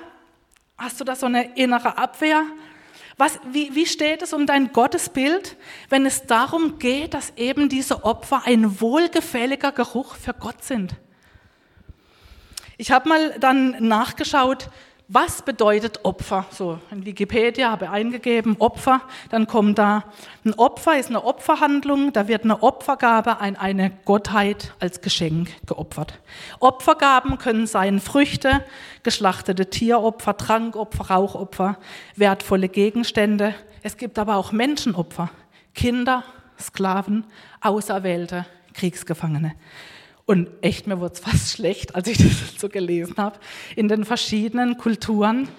Hast 0.78 1.00
du 1.00 1.04
da 1.04 1.16
so 1.16 1.26
eine 1.26 1.56
innere 1.56 1.98
Abwehr? 1.98 2.44
Was, 3.18 3.40
wie, 3.52 3.76
wie 3.76 3.86
steht 3.86 4.22
es 4.22 4.34
um 4.34 4.48
dein 4.48 4.74
Gottesbild, 4.74 5.56
wenn 5.90 6.06
es 6.06 6.26
darum 6.26 6.80
geht, 6.80 7.14
dass 7.14 7.34
eben 7.38 7.70
diese 7.70 8.04
Opfer 8.04 8.44
ein 8.46 8.82
wohlgefälliger 8.82 9.72
Geruch 9.72 10.16
für 10.16 10.34
Gott 10.34 10.64
sind? 10.64 10.96
Ich 12.78 12.92
habe 12.92 13.08
mal 13.08 13.40
dann 13.40 13.88
nachgeschaut, 13.88 14.70
was 15.08 15.42
bedeutet 15.42 16.00
Opfer? 16.04 16.46
So 16.52 16.80
in 16.90 17.06
Wikipedia 17.06 17.72
habe 17.72 17.86
ich 17.86 17.92
eingegeben 17.92 18.56
Opfer, 18.60 19.02
dann 19.30 19.48
kommt 19.48 19.78
da 19.78 20.06
ein 20.46 20.54
Opfer 20.54 20.98
ist 20.98 21.10
eine 21.10 21.24
Opferhandlung, 21.24 22.14
da 22.14 22.28
wird 22.28 22.44
eine 22.44 22.64
Opfergabe 22.64 23.40
an 23.40 23.56
eine 23.56 23.92
Gottheit 24.06 24.74
als 24.80 25.02
Geschenk 25.02 25.50
geopfert. 25.68 26.20
Opfergaben 26.60 27.38
können 27.38 27.68
sein 27.68 28.00
Früchte, 28.00 28.64
geschlachtete 29.04 29.70
Tieropfer, 29.70 30.38
Trankopfer, 30.38 31.10
Rauchopfer, 31.10 31.78
wertvolle 32.16 32.70
Gegenstände. 32.70 33.54
Es 33.82 33.98
gibt 33.98 34.18
aber 34.18 34.38
auch 34.38 34.52
Menschenopfer, 34.52 35.30
Kinder, 35.76 36.24
Sklaven, 36.60 37.26
Auserwählte, 37.62 38.46
Kriegsgefangene. 38.74 39.54
Und 40.26 40.50
echt, 40.62 40.88
mir 40.88 41.00
wurde 41.00 41.16
es 41.16 41.20
fast 41.20 41.52
schlecht, 41.52 41.96
als 41.96 42.08
ich 42.08 42.18
das 42.18 42.60
so 42.60 42.70
gelesen 42.70 43.16
habe, 43.18 43.40
in 43.76 43.88
den 43.88 44.06
verschiedenen 44.06 44.78
Kulturen. 44.78 45.50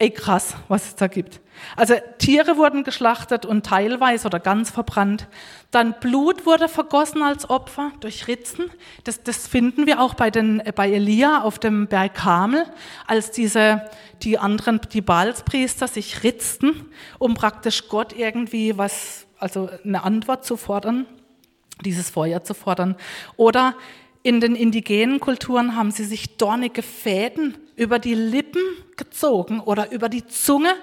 Ey, 0.00 0.10
krass, 0.10 0.54
was 0.68 0.86
es 0.86 0.94
da 0.94 1.08
gibt. 1.08 1.40
Also 1.74 1.94
Tiere 2.18 2.56
wurden 2.56 2.84
geschlachtet 2.84 3.44
und 3.44 3.66
teilweise 3.66 4.28
oder 4.28 4.38
ganz 4.38 4.70
verbrannt. 4.70 5.26
Dann 5.72 5.96
Blut 5.98 6.46
wurde 6.46 6.68
vergossen 6.68 7.20
als 7.24 7.50
Opfer 7.50 7.90
durch 7.98 8.28
Ritzen. 8.28 8.70
Das, 9.02 9.24
das 9.24 9.48
finden 9.48 9.86
wir 9.86 10.00
auch 10.00 10.14
bei, 10.14 10.30
den, 10.30 10.62
bei 10.76 10.88
Elia 10.92 11.42
auf 11.42 11.58
dem 11.58 11.88
Berg 11.88 12.14
Kamel, 12.14 12.64
als 13.08 13.32
diese, 13.32 13.90
die 14.22 14.38
anderen, 14.38 14.80
die 14.92 15.00
Baalspriester 15.00 15.88
sich 15.88 16.22
ritzten, 16.22 16.92
um 17.18 17.34
praktisch 17.34 17.88
Gott 17.88 18.12
irgendwie 18.16 18.78
was, 18.78 19.26
also 19.40 19.68
eine 19.82 20.04
Antwort 20.04 20.44
zu 20.44 20.56
fordern 20.56 21.06
dieses 21.84 22.10
Feuer 22.10 22.44
zu 22.44 22.54
fordern. 22.54 22.96
Oder 23.36 23.74
in 24.22 24.40
den 24.40 24.56
indigenen 24.56 25.20
Kulturen 25.20 25.76
haben 25.76 25.90
sie 25.90 26.04
sich 26.04 26.36
dornige 26.36 26.82
Fäden 26.82 27.56
über 27.76 27.98
die 27.98 28.14
Lippen 28.14 28.62
gezogen 28.96 29.60
oder 29.60 29.92
über 29.92 30.08
die 30.08 30.26
Zunge, 30.26 30.74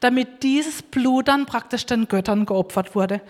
damit 0.00 0.42
dieses 0.42 0.82
Blut 0.82 1.28
dann 1.28 1.46
praktisch 1.46 1.86
den 1.86 2.06
Göttern 2.06 2.46
geopfert 2.46 2.94
wurde. 2.94 3.20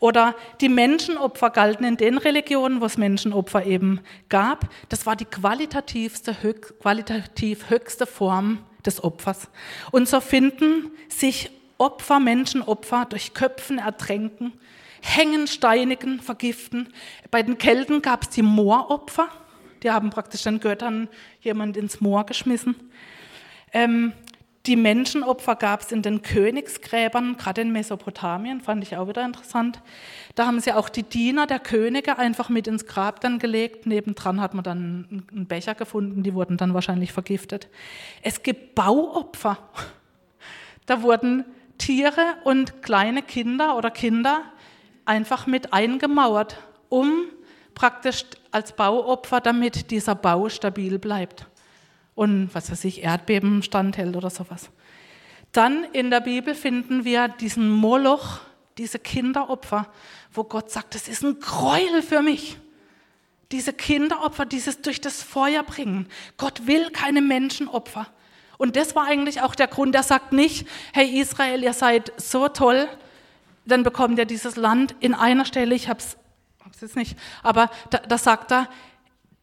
Oder 0.00 0.34
die 0.60 0.68
Menschenopfer 0.68 1.50
galten 1.50 1.84
in 1.84 1.96
den 1.96 2.18
Religionen, 2.18 2.80
wo 2.80 2.86
es 2.86 2.96
Menschenopfer 2.96 3.66
eben 3.66 4.00
gab. 4.28 4.68
Das 4.88 5.06
war 5.06 5.14
die 5.14 5.26
qualitativste, 5.26 6.34
qualitativ 6.80 7.70
höchste 7.70 8.06
Form 8.06 8.58
des 8.84 9.04
Opfers. 9.04 9.48
Und 9.92 10.08
so 10.08 10.20
finden 10.20 10.90
sich 11.08 11.50
Opfer, 11.78 12.18
Menschenopfer 12.18 13.06
durch 13.08 13.34
Köpfen, 13.34 13.78
Ertränken, 13.78 14.52
hängen, 15.02 15.46
steinigen, 15.46 16.20
vergiften. 16.20 16.88
Bei 17.30 17.42
den 17.42 17.58
Kelten 17.58 18.00
gab 18.00 18.22
es 18.22 18.30
die 18.30 18.42
Mooropfer. 18.42 19.28
Die 19.82 19.90
haben 19.90 20.10
praktisch 20.10 20.42
den 20.42 20.60
Göttern 20.60 21.08
jemand 21.40 21.76
ins 21.76 22.00
Moor 22.00 22.24
geschmissen. 22.24 22.76
Ähm, 23.72 24.12
die 24.66 24.76
Menschenopfer 24.76 25.56
gab 25.56 25.80
es 25.80 25.90
in 25.90 26.02
den 26.02 26.22
Königsgräbern, 26.22 27.36
gerade 27.36 27.62
in 27.62 27.72
Mesopotamien, 27.72 28.60
fand 28.60 28.84
ich 28.84 28.96
auch 28.96 29.08
wieder 29.08 29.24
interessant. 29.24 29.82
Da 30.36 30.46
haben 30.46 30.60
sie 30.60 30.72
auch 30.72 30.88
die 30.88 31.02
Diener 31.02 31.48
der 31.48 31.58
Könige 31.58 32.16
einfach 32.16 32.48
mit 32.48 32.68
ins 32.68 32.86
Grab 32.86 33.20
dann 33.20 33.40
gelegt. 33.40 33.86
Nebendran 33.86 34.40
hat 34.40 34.54
man 34.54 34.62
dann 34.62 35.24
einen 35.32 35.46
Becher 35.46 35.74
gefunden, 35.74 36.22
die 36.22 36.32
wurden 36.34 36.58
dann 36.58 36.74
wahrscheinlich 36.74 37.12
vergiftet. 37.12 37.68
Es 38.22 38.44
gibt 38.44 38.76
Bauopfer. 38.76 39.58
Da 40.86 41.02
wurden 41.02 41.44
Tiere 41.78 42.36
und 42.44 42.82
kleine 42.82 43.22
Kinder 43.22 43.76
oder 43.76 43.90
Kinder 43.90 44.42
einfach 45.04 45.46
mit 45.46 45.72
eingemauert, 45.72 46.58
um 46.88 47.24
praktisch 47.74 48.24
als 48.50 48.74
Bauopfer, 48.74 49.40
damit 49.40 49.90
dieser 49.90 50.14
Bau 50.14 50.48
stabil 50.48 50.98
bleibt 50.98 51.46
und 52.14 52.50
was 52.52 52.70
weiß 52.70 52.84
ich, 52.84 53.02
Erdbeben 53.02 53.62
standhält 53.62 54.16
oder 54.16 54.30
sowas. 54.30 54.70
Dann 55.52 55.84
in 55.92 56.10
der 56.10 56.20
Bibel 56.20 56.54
finden 56.54 57.04
wir 57.04 57.28
diesen 57.28 57.70
Moloch, 57.70 58.40
diese 58.78 58.98
Kinderopfer, 58.98 59.88
wo 60.32 60.44
Gott 60.44 60.70
sagt, 60.70 60.94
das 60.94 61.08
ist 61.08 61.22
ein 61.22 61.40
Gräuel 61.40 62.02
für 62.02 62.22
mich. 62.22 62.58
Diese 63.50 63.74
Kinderopfer, 63.74 64.46
dieses 64.46 64.80
durch 64.80 65.00
das 65.00 65.22
Feuer 65.22 65.62
bringen. 65.62 66.08
Gott 66.38 66.66
will 66.66 66.90
keine 66.90 67.20
Menschenopfer. 67.20 68.06
Und 68.56 68.76
das 68.76 68.94
war 68.94 69.06
eigentlich 69.06 69.42
auch 69.42 69.54
der 69.54 69.66
Grund, 69.66 69.94
er 69.94 70.02
sagt 70.02 70.32
nicht, 70.32 70.66
hey 70.94 71.20
Israel, 71.20 71.62
ihr 71.62 71.74
seid 71.74 72.12
so 72.16 72.48
toll, 72.48 72.88
dann 73.64 73.82
bekommt 73.82 74.18
er 74.18 74.24
dieses 74.24 74.56
Land 74.56 74.94
in 75.00 75.14
einer 75.14 75.44
Stelle, 75.44 75.74
ich 75.74 75.88
habe 75.88 76.00
es 76.00 76.16
jetzt 76.80 76.96
nicht, 76.96 77.16
aber 77.42 77.70
da, 77.90 77.98
da 77.98 78.18
sagt 78.18 78.52
er, 78.52 78.68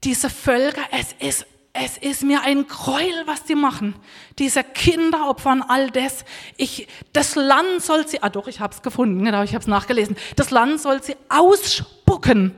diese 0.04 0.30
Völker, 0.30 0.82
es 0.92 1.14
ist, 1.20 1.46
es 1.74 1.98
ist 1.98 2.24
mir 2.24 2.42
ein 2.42 2.68
Gräuel, 2.68 3.24
was 3.26 3.44
die 3.44 3.56
machen. 3.56 3.96
Diese 4.38 4.64
Kinder 4.64 5.30
opfern 5.30 5.62
all 5.62 5.92
das. 5.92 6.26
Ich, 6.58 6.88
das 7.14 7.36
Land 7.36 7.82
soll 7.82 8.08
sie, 8.08 8.22
ah 8.24 8.30
doch, 8.30 8.48
ich 8.48 8.60
habe 8.60 8.74
es 8.74 8.82
gefunden, 8.82 9.24
genau, 9.24 9.44
ich 9.44 9.54
habe 9.54 9.62
es 9.62 9.68
nachgelesen. 9.68 10.18
Das 10.36 10.52
Land 10.52 10.82
soll 10.82 11.04
sie 11.04 11.16
ausspucken. 11.30 12.58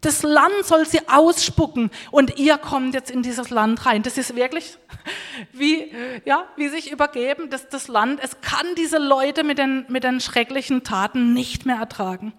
Das 0.00 0.22
Land 0.22 0.64
soll 0.64 0.86
sie 0.86 1.08
ausspucken 1.08 1.90
und 2.10 2.38
ihr 2.38 2.56
kommt 2.56 2.94
jetzt 2.94 3.10
in 3.10 3.22
dieses 3.22 3.50
Land 3.50 3.84
rein. 3.84 4.02
Das 4.02 4.16
ist 4.16 4.34
wirklich 4.34 4.78
wie, 5.52 5.92
ja, 6.24 6.46
wie 6.56 6.68
sich 6.68 6.90
übergeben. 6.90 7.50
Das, 7.50 7.68
das 7.68 7.88
Land, 7.88 8.20
es 8.22 8.40
kann 8.40 8.66
diese 8.78 8.98
Leute 8.98 9.44
mit 9.44 9.58
den, 9.58 9.84
mit 9.88 10.04
den 10.04 10.20
schrecklichen 10.20 10.84
Taten 10.84 11.34
nicht 11.34 11.66
mehr 11.66 11.76
ertragen. 11.76 12.32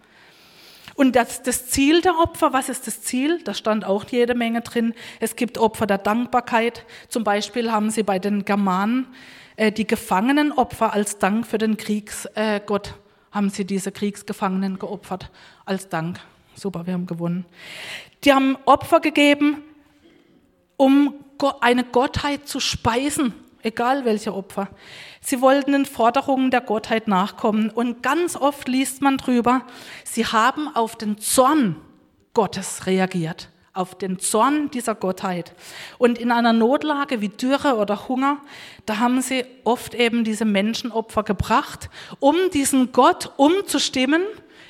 Und 0.96 1.16
das, 1.16 1.42
das 1.44 1.68
Ziel 1.68 2.02
der 2.02 2.18
Opfer, 2.18 2.52
was 2.52 2.68
ist 2.68 2.88
das 2.88 3.02
Ziel? 3.02 3.42
Da 3.44 3.54
stand 3.54 3.86
auch 3.86 4.06
jede 4.06 4.36
Menge 4.36 4.62
drin. 4.62 4.94
Es 5.20 5.36
gibt 5.36 5.58
Opfer 5.58 5.86
der 5.86 5.98
Dankbarkeit. 5.98 6.86
Zum 7.10 7.24
Beispiel 7.24 7.72
haben 7.72 7.92
sie 7.92 8.04
bei 8.04 8.20
den 8.20 8.44
Germanen 8.44 9.08
äh, 9.56 9.72
die 9.72 9.88
Gefangenenopfer 9.88 10.94
als 10.94 11.18
Dank 11.18 11.48
für 11.48 11.58
den 11.58 11.78
Kriegsgott, 11.78 12.88
äh, 12.88 12.92
haben 13.32 13.50
sie 13.50 13.66
diese 13.66 13.92
Kriegsgefangenen 13.92 14.80
geopfert 14.80 15.30
als 15.66 15.88
Dank. 15.90 16.20
Super, 16.56 16.86
wir 16.86 16.94
haben 16.94 17.08
gewonnen. 17.08 17.46
Die 18.24 18.34
haben 18.34 18.58
Opfer 18.66 19.00
gegeben, 19.00 19.64
um 20.78 21.14
eine 21.62 21.84
Gottheit 21.84 22.48
zu 22.48 22.60
speisen, 22.60 23.34
egal 23.64 24.06
welche 24.06 24.34
Opfer. 24.34 24.70
Sie 25.22 25.42
wollten 25.42 25.72
den 25.72 25.86
Forderungen 25.86 26.52
der 26.52 26.62
Gottheit 26.62 27.08
nachkommen. 27.08 27.70
Und 27.70 28.04
ganz 28.04 28.36
oft 28.36 28.68
liest 28.68 29.02
man 29.02 29.18
drüber, 29.18 29.66
sie 30.04 30.26
haben 30.26 30.68
auf 30.76 30.96
den 30.96 31.18
Zorn 31.18 31.76
Gottes 32.34 32.86
reagiert, 32.86 33.50
auf 33.74 33.96
den 33.96 34.20
Zorn 34.20 34.70
dieser 34.72 34.96
Gottheit. 34.96 35.54
Und 35.98 36.18
in 36.18 36.32
einer 36.32 36.54
Notlage 36.54 37.22
wie 37.22 37.30
Dürre 37.30 37.76
oder 37.76 38.08
Hunger, 38.08 38.38
da 38.86 39.00
haben 39.00 39.22
sie 39.22 39.46
oft 39.64 39.94
eben 39.94 40.24
diese 40.24 40.46
Menschenopfer 40.46 41.24
gebracht, 41.24 41.90
um 42.20 42.36
diesen 42.54 42.92
Gott 42.92 43.32
umzustimmen 43.38 44.22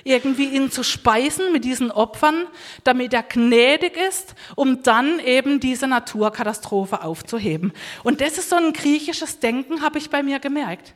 irgendwie 0.04 0.46
ihn 0.46 0.72
zu 0.72 0.84
speisen 0.84 1.52
mit 1.52 1.66
diesen 1.66 1.92
Opfern, 1.92 2.48
damit 2.84 3.14
er 3.14 3.24
gnädig 3.24 3.98
ist, 3.98 4.36
um 4.56 4.84
dann 4.84 5.20
eben 5.20 5.60
diese 5.60 5.88
Naturkatastrophe 5.88 7.04
aufzuheben. 7.04 7.74
Und 8.04 8.22
das 8.22 8.38
ist 8.38 8.50
so 8.50 8.56
ein 8.56 8.74
griechisches 8.74 9.40
Denken, 9.40 9.82
habe 9.82 9.98
ich 9.98 10.10
bei 10.10 10.24
mir 10.24 10.40
gemerkt. 10.40 10.96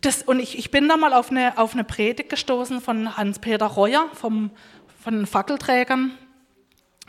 Das, 0.00 0.22
und 0.22 0.40
ich, 0.40 0.58
ich 0.58 0.70
bin 0.70 0.88
da 0.88 0.96
mal 0.96 1.12
auf 1.12 1.30
eine, 1.30 1.58
auf 1.58 1.74
eine 1.74 1.84
Predigt 1.84 2.28
gestoßen 2.28 2.80
von 2.80 3.16
Hans-Peter 3.16 3.66
Reuer, 3.66 4.08
vom, 4.14 4.50
von 5.02 5.14
den 5.14 5.26
Fackelträgern. 5.26 6.12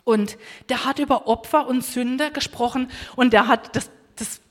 Und 0.04 0.38
der 0.70 0.86
hat 0.86 1.00
über 1.00 1.28
Opfer 1.28 1.68
und 1.68 1.84
Sünde 1.84 2.32
gesprochen 2.32 2.92
und 3.16 3.34
der 3.34 3.48
hat 3.48 3.76
das, 3.76 3.90
das 4.16 4.42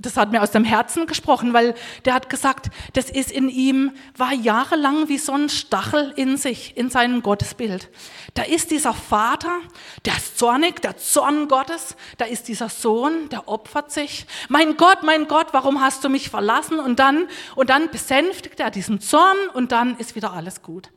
das 0.00 0.16
hat 0.16 0.32
mir 0.32 0.42
aus 0.42 0.50
dem 0.50 0.64
Herzen 0.64 1.06
gesprochen, 1.06 1.52
weil 1.52 1.74
der 2.04 2.14
hat 2.14 2.30
gesagt, 2.30 2.70
das 2.94 3.10
ist 3.10 3.30
in 3.30 3.48
ihm, 3.48 3.92
war 4.16 4.32
jahrelang 4.32 5.08
wie 5.08 5.18
so 5.18 5.32
ein 5.32 5.48
Stachel 5.48 6.12
in 6.16 6.36
sich, 6.36 6.76
in 6.76 6.88
seinem 6.88 7.22
Gottesbild. 7.22 7.90
Da 8.34 8.42
ist 8.42 8.70
dieser 8.70 8.94
Vater, 8.94 9.58
der 10.06 10.16
ist 10.16 10.38
zornig, 10.38 10.80
der 10.80 10.96
Zorn 10.96 11.48
Gottes, 11.48 11.96
da 12.16 12.24
ist 12.24 12.48
dieser 12.48 12.70
Sohn, 12.70 13.28
der 13.28 13.48
opfert 13.48 13.92
sich. 13.92 14.26
Mein 14.48 14.76
Gott, 14.76 15.02
mein 15.02 15.28
Gott, 15.28 15.48
warum 15.52 15.80
hast 15.82 16.02
du 16.02 16.08
mich 16.08 16.30
verlassen? 16.30 16.78
Und 16.78 16.98
dann, 16.98 17.28
und 17.54 17.68
dann 17.68 17.90
besänftigt 17.90 18.58
er 18.58 18.70
diesen 18.70 19.00
Zorn 19.00 19.36
und 19.52 19.70
dann 19.70 19.98
ist 19.98 20.14
wieder 20.16 20.32
alles 20.32 20.62
gut. 20.62 20.90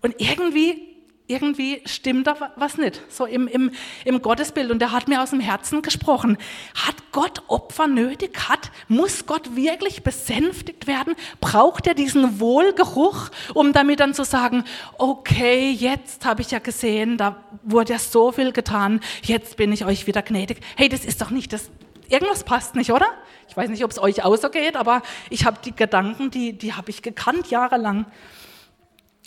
Und 0.00 0.14
irgendwie 0.18 0.87
irgendwie 1.28 1.82
stimmt 1.84 2.26
da 2.26 2.52
was 2.56 2.78
nicht, 2.78 3.02
so 3.10 3.26
im, 3.26 3.46
im, 3.46 3.70
im 4.04 4.22
Gottesbild. 4.22 4.70
Und 4.70 4.80
er 4.80 4.92
hat 4.92 5.08
mir 5.08 5.22
aus 5.22 5.30
dem 5.30 5.40
Herzen 5.40 5.82
gesprochen. 5.82 6.38
Hat 6.74 6.96
Gott 7.12 7.42
Opfer 7.48 7.86
nötig? 7.86 8.48
Hat, 8.48 8.70
muss 8.88 9.26
Gott 9.26 9.54
wirklich 9.54 10.02
besänftigt 10.02 10.86
werden? 10.86 11.14
Braucht 11.40 11.86
er 11.86 11.94
diesen 11.94 12.40
Wohlgeruch, 12.40 13.28
um 13.52 13.74
damit 13.74 14.00
dann 14.00 14.14
zu 14.14 14.24
sagen, 14.24 14.64
okay, 14.96 15.70
jetzt 15.70 16.24
habe 16.24 16.40
ich 16.40 16.50
ja 16.50 16.58
gesehen, 16.60 17.18
da 17.18 17.36
wurde 17.62 17.92
ja 17.92 17.98
so 17.98 18.32
viel 18.32 18.52
getan, 18.52 19.00
jetzt 19.22 19.56
bin 19.56 19.70
ich 19.70 19.84
euch 19.84 20.06
wieder 20.06 20.22
gnädig. 20.22 20.60
Hey, 20.76 20.88
das 20.88 21.04
ist 21.04 21.20
doch 21.20 21.30
nicht 21.30 21.52
das, 21.52 21.70
irgendwas 22.08 22.42
passt 22.44 22.74
nicht, 22.74 22.90
oder? 22.90 23.06
Ich 23.48 23.56
weiß 23.56 23.68
nicht, 23.68 23.84
ob 23.84 23.90
es 23.90 23.98
euch 23.98 24.24
auch 24.24 24.36
so 24.36 24.48
geht, 24.48 24.76
aber 24.76 25.02
ich 25.28 25.44
habe 25.44 25.58
die 25.62 25.76
Gedanken, 25.76 26.30
die, 26.30 26.54
die 26.54 26.72
habe 26.72 26.90
ich 26.90 27.02
gekannt 27.02 27.50
jahrelang. 27.50 28.06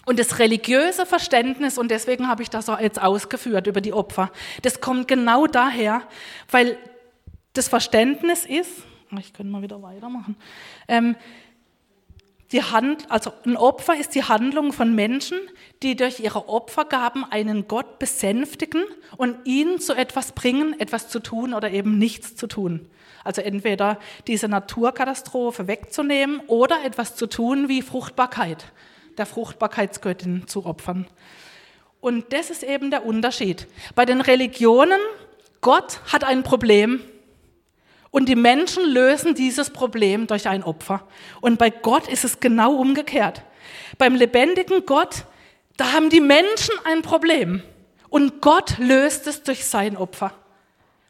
Und 0.06 0.20
das 0.20 0.40
religiöse 0.40 1.06
Verständnis, 1.06 1.78
und 1.78 1.92
deswegen 1.92 2.28
habe 2.28 2.42
ich 2.42 2.50
das 2.50 2.70
auch 2.70 2.80
jetzt 2.80 3.02
ausgeführt 3.02 3.68
über 3.68 3.82
die 3.82 3.94
Opfer, 3.94 4.32
das 4.64 4.82
kommt 4.82 5.08
genau 5.08 5.48
daher, 5.48 6.02
weil 6.50 6.78
das 7.54 7.68
Verständnis 7.68 8.46
ist, 8.46 8.84
ich 9.20 9.34
könnte 9.34 9.52
mal 9.52 9.62
wieder 9.62 9.82
weitermachen, 9.82 10.36
ähm, 10.88 11.16
die 12.52 12.64
Hand, 12.64 13.10
also 13.10 13.32
ein 13.46 13.56
Opfer 13.56 13.96
ist 13.96 14.14
die 14.14 14.24
Handlung 14.24 14.74
von 14.74 14.94
Menschen, 14.94 15.38
die 15.84 15.96
durch 15.96 16.20
ihre 16.20 16.50
Opfergaben 16.50 17.24
einen 17.24 17.68
Gott 17.68 17.98
besänftigen 17.98 18.84
und 19.16 19.38
ihn 19.46 19.80
zu 19.80 19.94
etwas 19.94 20.34
bringen, 20.34 20.78
etwas 20.78 21.08
zu 21.08 21.20
tun 21.20 21.54
oder 21.54 21.72
eben 21.72 21.98
nichts 21.98 22.36
zu 22.36 22.48
tun. 22.48 22.90
Also 23.24 23.42
entweder 23.42 24.00
diese 24.28 24.50
Naturkatastrophe 24.50 25.68
wegzunehmen 25.68 26.42
oder 26.48 26.84
etwas 26.84 27.16
zu 27.16 27.28
tun 27.28 27.70
wie 27.70 27.82
Fruchtbarkeit 27.82 28.66
der 29.22 29.28
Fruchtbarkeitsgöttin 29.28 30.48
zu 30.48 30.66
opfern. 30.66 31.06
Und 32.00 32.34
das 32.34 32.50
ist 32.50 32.64
eben 32.64 32.90
der 32.90 33.06
Unterschied. 33.06 33.68
Bei 33.94 34.04
den 34.04 34.20
Religionen, 34.20 35.00
Gott 35.62 36.00
hat 36.12 36.24
ein 36.24 36.42
Problem 36.42 37.02
und 38.10 38.28
die 38.28 38.36
Menschen 38.36 38.84
lösen 38.84 39.36
dieses 39.36 39.70
Problem 39.70 40.26
durch 40.26 40.48
ein 40.48 40.64
Opfer. 40.64 41.08
Und 41.40 41.60
bei 41.60 41.70
Gott 41.70 42.08
ist 42.08 42.26
es 42.26 42.40
genau 42.40 42.74
umgekehrt. 42.74 43.44
Beim 44.00 44.16
lebendigen 44.16 44.88
Gott, 44.88 45.26
da 45.78 45.94
haben 45.94 46.10
die 46.10 46.20
Menschen 46.20 46.74
ein 46.84 47.04
Problem 47.04 47.62
und 48.10 48.42
Gott 48.42 48.80
löst 48.80 49.28
es 49.28 49.44
durch 49.44 49.66
sein 49.66 49.96
Opfer. 49.98 50.34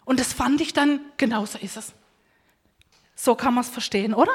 Und 0.03 0.19
das 0.19 0.33
fand 0.33 0.59
ich 0.59 0.73
dann, 0.73 0.99
genauso 1.15 1.57
ist 1.59 1.77
es. 1.77 1.93
So 3.15 3.35
kann 3.35 3.53
man 3.53 3.63
es 3.63 3.69
verstehen, 3.69 4.13
oder? 4.13 4.33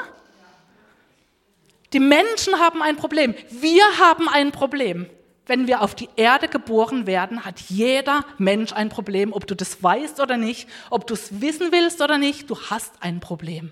Die 1.93 1.99
Menschen 1.99 2.59
haben 2.59 2.81
ein 2.81 2.97
Problem. 2.97 3.33
Wir 3.49 3.83
haben 3.99 4.27
ein 4.27 4.51
Problem. 4.51 5.07
Wenn 5.45 5.67
wir 5.67 5.81
auf 5.81 5.95
die 5.95 6.09
Erde 6.17 6.49
geboren 6.49 7.07
werden, 7.07 7.45
hat 7.45 7.61
jeder 7.69 8.25
Mensch 8.37 8.73
ein 8.73 8.89
Problem, 8.89 9.31
ob 9.31 9.47
du 9.47 9.55
das 9.55 9.81
weißt 9.81 10.19
oder 10.19 10.35
nicht, 10.35 10.67
ob 10.89 11.07
du 11.07 11.13
es 11.13 11.39
wissen 11.39 11.71
willst 11.71 12.01
oder 12.01 12.17
nicht, 12.17 12.49
du 12.49 12.59
hast 12.69 13.01
ein 13.01 13.21
Problem. 13.21 13.71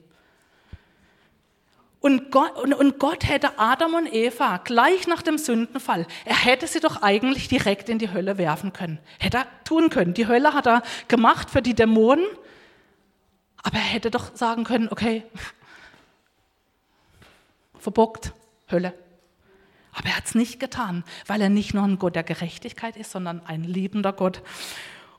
Und 1.99 2.31
Gott, 2.31 2.55
und, 2.57 2.73
und 2.73 2.99
Gott 2.99 3.27
hätte 3.27 3.57
Adam 3.57 3.95
und 3.95 4.13
Eva 4.13 4.57
gleich 4.63 5.07
nach 5.07 5.21
dem 5.21 5.37
Sündenfall, 5.37 6.05
er 6.23 6.35
hätte 6.35 6.67
sie 6.67 6.79
doch 6.79 7.01
eigentlich 7.01 7.47
direkt 7.49 7.89
in 7.89 7.99
die 7.99 8.13
Hölle 8.13 8.37
werfen 8.37 8.71
können. 8.71 8.99
Hätte 9.19 9.37
er 9.39 9.47
tun 9.65 9.89
können. 9.89 10.13
Die 10.13 10.27
Hölle 10.27 10.53
hat 10.53 10.67
er 10.67 10.83
gemacht 11.07 11.49
für 11.49 11.63
die 11.63 11.73
Dämonen, 11.73 12.25
aber 13.63 13.77
er 13.77 13.83
hätte 13.83 14.11
doch 14.11 14.35
sagen 14.35 14.63
können, 14.63 14.87
okay, 14.91 15.23
verbockt, 17.85 18.33
Hölle. 18.71 18.95
Aber 19.93 20.07
er 20.07 20.17
hat 20.17 20.25
es 20.25 20.33
nicht 20.33 20.59
getan, 20.59 21.03
weil 21.27 21.39
er 21.39 21.49
nicht 21.49 21.75
nur 21.75 21.83
ein 21.83 21.99
Gott 21.99 22.15
der 22.15 22.23
Gerechtigkeit 22.23 22.97
ist, 22.97 23.11
sondern 23.11 23.45
ein 23.45 23.63
liebender 23.63 24.11
Gott. 24.11 24.41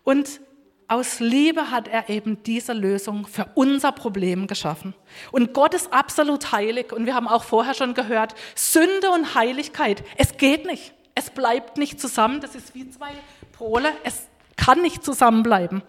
Und 0.03 0.41
aus 0.89 1.21
Liebe 1.21 1.71
hat 1.71 1.87
er 1.87 2.09
eben 2.09 2.43
diese 2.43 2.73
Lösung 2.73 3.27
für 3.29 3.47
unser 3.55 3.93
Problem 3.93 4.49
geschaffen. 4.49 4.95
Und 5.31 5.55
Gott 5.55 5.75
ist 5.75 5.93
absolut 5.93 6.51
heilig. 6.51 6.93
Und 6.93 7.07
wir 7.07 7.15
haben 7.15 7.29
auch 7.29 7.45
vorher 7.45 7.75
schon 7.75 7.95
gehört, 7.95 8.35
Sünde 8.57 9.11
und 9.13 9.37
Heiligkeit, 9.37 10.05
es 10.17 10.37
geht 10.37 10.67
nicht. 10.67 10.93
Es 11.15 11.31
bleibt 11.31 11.79
nicht 11.79 12.01
zusammen. 12.01 12.41
Das 12.41 12.57
ist 12.57 12.75
wie 12.75 12.91
zwei 12.91 13.13
Pole. 13.53 13.93
Es 14.03 14.27
kann 14.57 14.83
nicht 14.83 15.05
zusammenbleiben. 15.05 15.83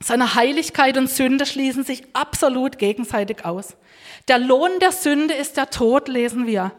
Seine 0.00 0.34
Heiligkeit 0.34 0.96
und 0.96 1.10
Sünde 1.10 1.44
schließen 1.44 1.84
sich 1.84 2.04
absolut 2.12 2.78
gegenseitig 2.78 3.44
aus. 3.44 3.76
Der 4.28 4.38
Lohn 4.38 4.78
der 4.80 4.92
Sünde 4.92 5.34
ist 5.34 5.56
der 5.56 5.70
Tod, 5.70 6.08
lesen 6.08 6.46
wir. 6.46 6.72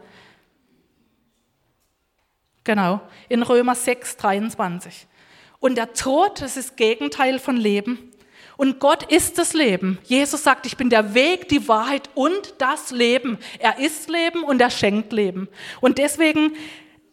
Genau, 2.64 3.00
in 3.28 3.42
Römer 3.42 3.74
6, 3.74 4.16
23. 4.16 5.06
Und 5.58 5.76
der 5.76 5.92
Tod, 5.92 6.40
das 6.40 6.56
ist 6.56 6.76
Gegenteil 6.76 7.38
von 7.38 7.56
Leben. 7.56 8.10
Und 8.56 8.78
Gott 8.78 9.10
ist 9.10 9.38
das 9.38 9.54
Leben. 9.54 9.98
Jesus 10.04 10.42
sagt, 10.42 10.66
ich 10.66 10.76
bin 10.76 10.90
der 10.90 11.14
Weg, 11.14 11.48
die 11.48 11.66
Wahrheit 11.66 12.10
und 12.14 12.54
das 12.58 12.90
Leben. 12.90 13.38
Er 13.58 13.78
ist 13.78 14.10
Leben 14.10 14.42
und 14.42 14.60
er 14.60 14.70
schenkt 14.70 15.12
Leben. 15.12 15.48
Und 15.80 15.98
deswegen 15.98 16.52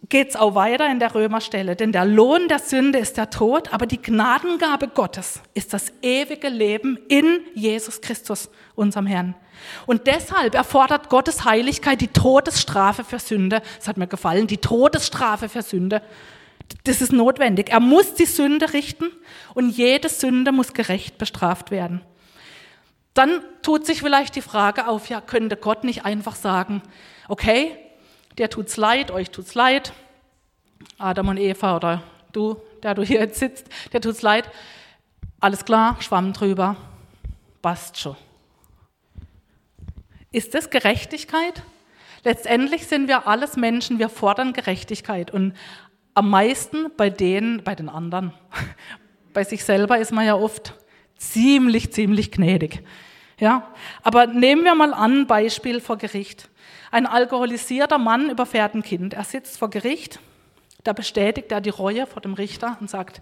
geht 0.09 0.29
es 0.29 0.35
auch 0.35 0.55
weiter 0.55 0.89
in 0.89 0.99
der 0.99 1.13
Römerstelle. 1.13 1.75
Denn 1.75 1.91
der 1.91 2.05
Lohn 2.05 2.47
der 2.47 2.59
Sünde 2.59 2.99
ist 2.99 3.17
der 3.17 3.29
Tod, 3.29 3.73
aber 3.73 3.85
die 3.85 4.01
Gnadengabe 4.01 4.87
Gottes 4.87 5.41
ist 5.53 5.73
das 5.73 5.91
ewige 6.01 6.49
Leben 6.49 6.97
in 7.09 7.41
Jesus 7.53 8.01
Christus, 8.01 8.49
unserem 8.75 9.05
Herrn. 9.05 9.35
Und 9.85 10.07
deshalb 10.07 10.55
erfordert 10.55 11.09
Gottes 11.09 11.43
Heiligkeit 11.45 11.99
die 11.99 12.07
Todesstrafe 12.07 13.03
für 13.03 13.19
Sünde. 13.19 13.61
Das 13.77 13.87
hat 13.87 13.97
mir 13.97 14.07
gefallen, 14.07 14.47
die 14.47 14.57
Todesstrafe 14.57 15.49
für 15.49 15.61
Sünde. 15.61 16.01
Das 16.83 17.01
ist 17.01 17.11
notwendig. 17.11 17.69
Er 17.69 17.79
muss 17.79 18.13
die 18.13 18.25
Sünde 18.25 18.73
richten 18.73 19.05
und 19.53 19.69
jede 19.69 20.09
Sünde 20.09 20.51
muss 20.51 20.73
gerecht 20.73 21.17
bestraft 21.17 21.71
werden. 21.71 22.01
Dann 23.13 23.41
tut 23.63 23.85
sich 23.85 24.01
vielleicht 24.01 24.35
die 24.35 24.41
Frage 24.41 24.87
auf, 24.87 25.09
ja, 25.09 25.21
könnte 25.21 25.57
Gott 25.57 25.83
nicht 25.83 26.05
einfach 26.05 26.35
sagen, 26.35 26.83
okay, 27.27 27.75
der 28.37 28.49
tut's 28.49 28.77
leid, 28.77 29.11
euch 29.11 29.31
tut's 29.31 29.55
leid, 29.55 29.93
Adam 30.97 31.29
und 31.29 31.37
Eva 31.37 31.75
oder 31.75 32.03
du, 32.31 32.57
der 32.83 32.95
du 32.95 33.03
hier 33.03 33.19
jetzt 33.19 33.39
sitzt, 33.39 33.67
der 33.93 34.01
tut's 34.01 34.21
leid, 34.21 34.49
alles 35.39 35.65
klar, 35.65 35.97
Schwamm 36.01 36.33
drüber, 36.33 36.75
passt 37.61 37.99
schon. 37.99 38.15
Ist 40.31 40.53
das 40.53 40.69
Gerechtigkeit? 40.69 41.63
Letztendlich 42.23 42.87
sind 42.87 43.07
wir 43.07 43.27
alles 43.27 43.55
Menschen, 43.55 43.99
wir 43.99 44.09
fordern 44.09 44.53
Gerechtigkeit 44.53 45.31
und 45.31 45.53
am 46.13 46.29
meisten 46.29 46.91
bei 46.97 47.09
denen, 47.09 47.63
bei 47.63 47.75
den 47.75 47.89
anderen. 47.89 48.33
Bei 49.33 49.43
sich 49.43 49.63
selber 49.63 49.99
ist 49.99 50.11
man 50.11 50.25
ja 50.25 50.33
oft 50.33 50.73
ziemlich, 51.15 51.93
ziemlich 51.93 52.31
gnädig. 52.31 52.83
Ja, 53.39 53.67
aber 54.01 54.25
nehmen 54.25 54.63
wir 54.63 54.73
mal 54.73 54.93
an, 54.93 55.27
Beispiel 55.27 55.79
vor 55.79 55.97
Gericht. 55.97 56.49
Ein 56.89 57.05
alkoholisierter 57.05 57.97
Mann 57.99 58.29
überfährt 58.29 58.73
ein 58.73 58.81
Kind. 58.81 59.13
Er 59.13 59.23
sitzt 59.23 59.59
vor 59.59 59.69
Gericht, 59.69 60.19
da 60.83 60.93
bestätigt 60.93 61.51
er 61.51 61.61
die 61.61 61.69
Reue 61.69 62.07
vor 62.07 62.21
dem 62.21 62.33
Richter 62.33 62.77
und 62.79 62.89
sagt, 62.89 63.21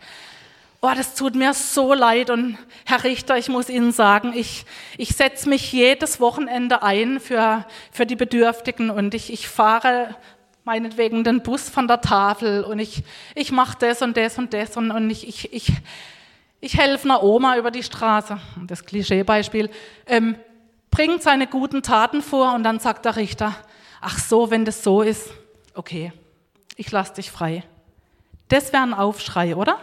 oh, 0.82 0.92
das 0.96 1.16
tut 1.16 1.36
mir 1.36 1.54
so 1.54 1.94
leid 1.94 2.30
und 2.30 2.58
Herr 2.86 3.04
Richter, 3.04 3.38
ich 3.38 3.50
muss 3.50 3.70
Ihnen 3.70 3.92
sagen, 3.92 4.34
ich, 4.36 4.66
ich 4.98 5.10
setze 5.10 5.50
mich 5.50 5.72
jedes 5.72 6.20
Wochenende 6.20 6.84
ein 6.84 7.20
für, 7.20 7.66
für 7.92 8.06
die 8.06 8.16
Bedürftigen 8.16 8.90
und 8.92 9.14
ich, 9.14 9.34
ich 9.34 9.48
fahre 9.48 10.16
meinetwegen 10.64 11.24
den 11.24 11.42
Bus 11.42 11.70
von 11.70 11.88
der 11.88 12.02
Tafel 12.02 12.64
und 12.64 12.80
ich, 12.80 13.04
ich 13.34 13.52
mache 13.52 13.78
das 13.80 14.02
und 14.02 14.16
das 14.16 14.38
und 14.38 14.54
das 14.54 14.78
und, 14.78 14.92
und 14.92 15.10
ich, 15.10 15.28
ich, 15.28 15.54
ich, 15.54 15.72
ich 16.60 16.78
helfe 16.78 17.06
einer 17.06 17.24
Oma 17.24 17.58
über 17.58 17.72
die 17.72 17.84
Straße. 17.84 18.40
Das 18.66 18.86
Klischeebeispiel. 18.86 19.70
Ähm, 20.08 20.36
bringt 20.90 21.22
seine 21.22 21.48
guten 21.48 21.84
Taten 21.84 22.22
vor 22.22 22.54
und 22.54 22.64
dann 22.64 22.80
sagt 22.80 23.06
der 23.06 23.18
Richter, 23.18 23.56
ach 24.02 24.18
so, 24.18 24.50
wenn 24.50 24.66
das 24.66 24.84
so 24.84 25.02
ist, 25.02 25.30
okay, 25.74 26.14
ich 26.76 26.92
lasse 26.92 27.16
dich 27.16 27.32
frei. 27.32 27.64
Das 28.48 28.72
wäre 28.72 28.84
ein 28.84 28.94
Aufschrei, 28.94 29.56
oder? 29.56 29.78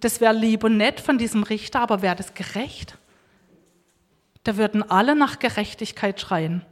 Das 0.00 0.20
wäre 0.20 0.34
lieb 0.34 0.64
und 0.64 0.76
nett 0.76 1.00
von 1.00 1.16
diesem 1.16 1.44
Richter, 1.44 1.80
aber 1.80 2.02
wäre 2.02 2.16
das 2.16 2.34
gerecht? 2.34 2.98
Da 4.42 4.56
würden 4.56 4.88
alle 4.90 5.14
nach 5.14 5.38
Gerechtigkeit 5.38 6.20
schreien. 6.20 6.64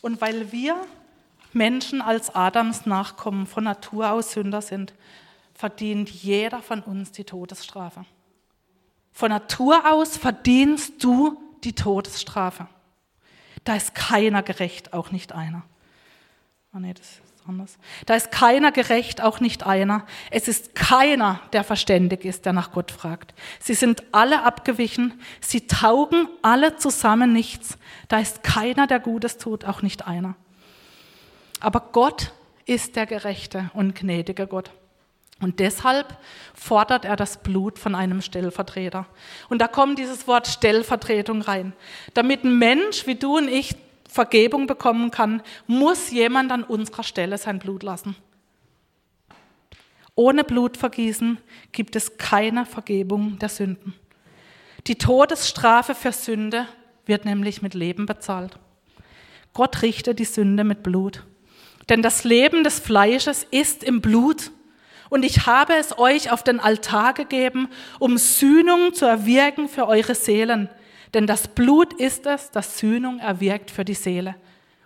Und 0.00 0.20
weil 0.20 0.50
wir 0.50 0.76
Menschen 1.52 2.02
als 2.02 2.34
Adams 2.34 2.86
Nachkommen 2.86 3.46
von 3.46 3.64
Natur 3.64 4.10
aus 4.10 4.32
Sünder 4.32 4.62
sind, 4.62 4.94
verdient 5.58 6.08
jeder 6.08 6.62
von 6.62 6.82
uns 6.82 7.10
die 7.10 7.24
Todesstrafe. 7.24 8.04
Von 9.10 9.30
Natur 9.30 9.92
aus 9.92 10.16
verdienst 10.16 11.02
du 11.02 11.36
die 11.64 11.74
Todesstrafe. 11.74 12.68
Da 13.64 13.74
ist 13.74 13.92
keiner 13.92 14.44
gerecht, 14.44 14.92
auch 14.92 15.10
nicht 15.10 15.32
einer. 15.32 15.64
Oh 16.72 16.78
nee, 16.78 16.94
das 16.94 17.06
ist 17.08 17.22
anders. 17.44 17.76
Da 18.06 18.14
ist 18.14 18.30
keiner 18.30 18.70
gerecht, 18.70 19.20
auch 19.20 19.40
nicht 19.40 19.66
einer. 19.66 20.06
Es 20.30 20.46
ist 20.46 20.76
keiner, 20.76 21.40
der 21.52 21.64
verständig 21.64 22.24
ist, 22.24 22.46
der 22.46 22.52
nach 22.52 22.70
Gott 22.70 22.92
fragt. 22.92 23.34
Sie 23.58 23.74
sind 23.74 24.04
alle 24.12 24.44
abgewichen. 24.44 25.20
Sie 25.40 25.66
taugen 25.66 26.28
alle 26.40 26.76
zusammen 26.76 27.32
nichts. 27.32 27.78
Da 28.06 28.20
ist 28.20 28.44
keiner, 28.44 28.86
der 28.86 29.00
Gutes 29.00 29.38
tut, 29.38 29.64
auch 29.64 29.82
nicht 29.82 30.06
einer. 30.06 30.36
Aber 31.58 31.80
Gott 31.90 32.32
ist 32.64 32.94
der 32.94 33.06
gerechte 33.06 33.72
und 33.74 33.96
gnädige 33.96 34.46
Gott. 34.46 34.70
Und 35.40 35.60
deshalb 35.60 36.16
fordert 36.54 37.04
er 37.04 37.14
das 37.14 37.42
Blut 37.42 37.78
von 37.78 37.94
einem 37.94 38.22
Stellvertreter. 38.22 39.06
Und 39.48 39.60
da 39.60 39.68
kommt 39.68 39.98
dieses 39.98 40.26
Wort 40.26 40.48
Stellvertretung 40.48 41.42
rein. 41.42 41.74
Damit 42.14 42.44
ein 42.44 42.58
Mensch 42.58 43.06
wie 43.06 43.14
du 43.14 43.36
und 43.36 43.48
ich 43.48 43.76
Vergebung 44.08 44.66
bekommen 44.66 45.10
kann, 45.10 45.42
muss 45.66 46.10
jemand 46.10 46.50
an 46.50 46.64
unserer 46.64 47.02
Stelle 47.02 47.38
sein 47.38 47.58
Blut 47.58 47.82
lassen. 47.82 48.16
Ohne 50.14 50.42
Blutvergießen 50.42 51.38
gibt 51.70 51.94
es 51.94 52.16
keine 52.16 52.66
Vergebung 52.66 53.38
der 53.38 53.50
Sünden. 53.50 53.94
Die 54.88 54.96
Todesstrafe 54.96 55.94
für 55.94 56.12
Sünde 56.12 56.66
wird 57.06 57.24
nämlich 57.24 57.62
mit 57.62 57.74
Leben 57.74 58.06
bezahlt. 58.06 58.58
Gott 59.52 59.82
richtet 59.82 60.18
die 60.18 60.24
Sünde 60.24 60.64
mit 60.64 60.82
Blut. 60.82 61.24
Denn 61.88 62.02
das 62.02 62.24
Leben 62.24 62.64
des 62.64 62.80
Fleisches 62.80 63.46
ist 63.50 63.84
im 63.84 64.00
Blut. 64.00 64.50
Und 65.10 65.24
ich 65.24 65.46
habe 65.46 65.74
es 65.74 65.98
euch 65.98 66.30
auf 66.30 66.42
den 66.42 66.60
Altar 66.60 67.14
gegeben, 67.14 67.68
um 67.98 68.18
Sühnung 68.18 68.92
zu 68.94 69.06
erwirken 69.06 69.68
für 69.68 69.86
eure 69.86 70.14
Seelen. 70.14 70.68
Denn 71.14 71.26
das 71.26 71.48
Blut 71.48 71.94
ist 71.94 72.26
es, 72.26 72.50
das 72.50 72.78
Sühnung 72.78 73.18
erwirkt 73.18 73.70
für 73.70 73.84
die 73.84 73.94
Seele. 73.94 74.34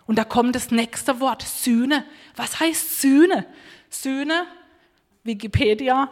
Und 0.05 0.17
da 0.17 0.23
kommt 0.23 0.55
das 0.55 0.71
nächste 0.71 1.19
Wort, 1.19 1.41
Sühne. 1.41 2.05
Was 2.35 2.59
heißt 2.59 3.01
Sühne? 3.01 3.45
Sühne, 3.89 4.45
Wikipedia, 5.23 6.09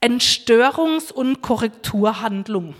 Entstörungs- 0.00 1.12
und 1.12 1.42
Korrekturhandlung. 1.42 2.74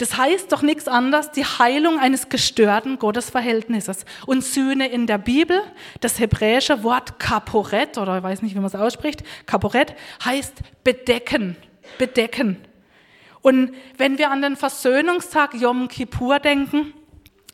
Das 0.00 0.16
heißt 0.16 0.50
doch 0.50 0.62
nichts 0.62 0.88
anderes, 0.88 1.30
die 1.30 1.44
Heilung 1.44 2.00
eines 2.00 2.30
gestörten 2.30 2.98
Gottesverhältnisses. 2.98 4.06
Und 4.24 4.42
Sühne 4.42 4.88
in 4.88 5.06
der 5.06 5.18
Bibel, 5.18 5.60
das 6.00 6.18
hebräische 6.18 6.82
Wort 6.82 7.18
Kaporet, 7.18 7.98
oder 7.98 8.16
ich 8.16 8.22
weiß 8.22 8.40
nicht, 8.40 8.54
wie 8.54 8.60
man 8.60 8.68
es 8.68 8.74
ausspricht, 8.74 9.22
Kaporet 9.44 9.94
heißt 10.24 10.54
bedecken, 10.84 11.54
bedecken. 11.98 12.56
Und 13.42 13.74
wenn 13.98 14.16
wir 14.16 14.30
an 14.30 14.40
den 14.40 14.56
Versöhnungstag 14.56 15.52
Yom 15.52 15.88
Kippur 15.88 16.38
denken, 16.38 16.94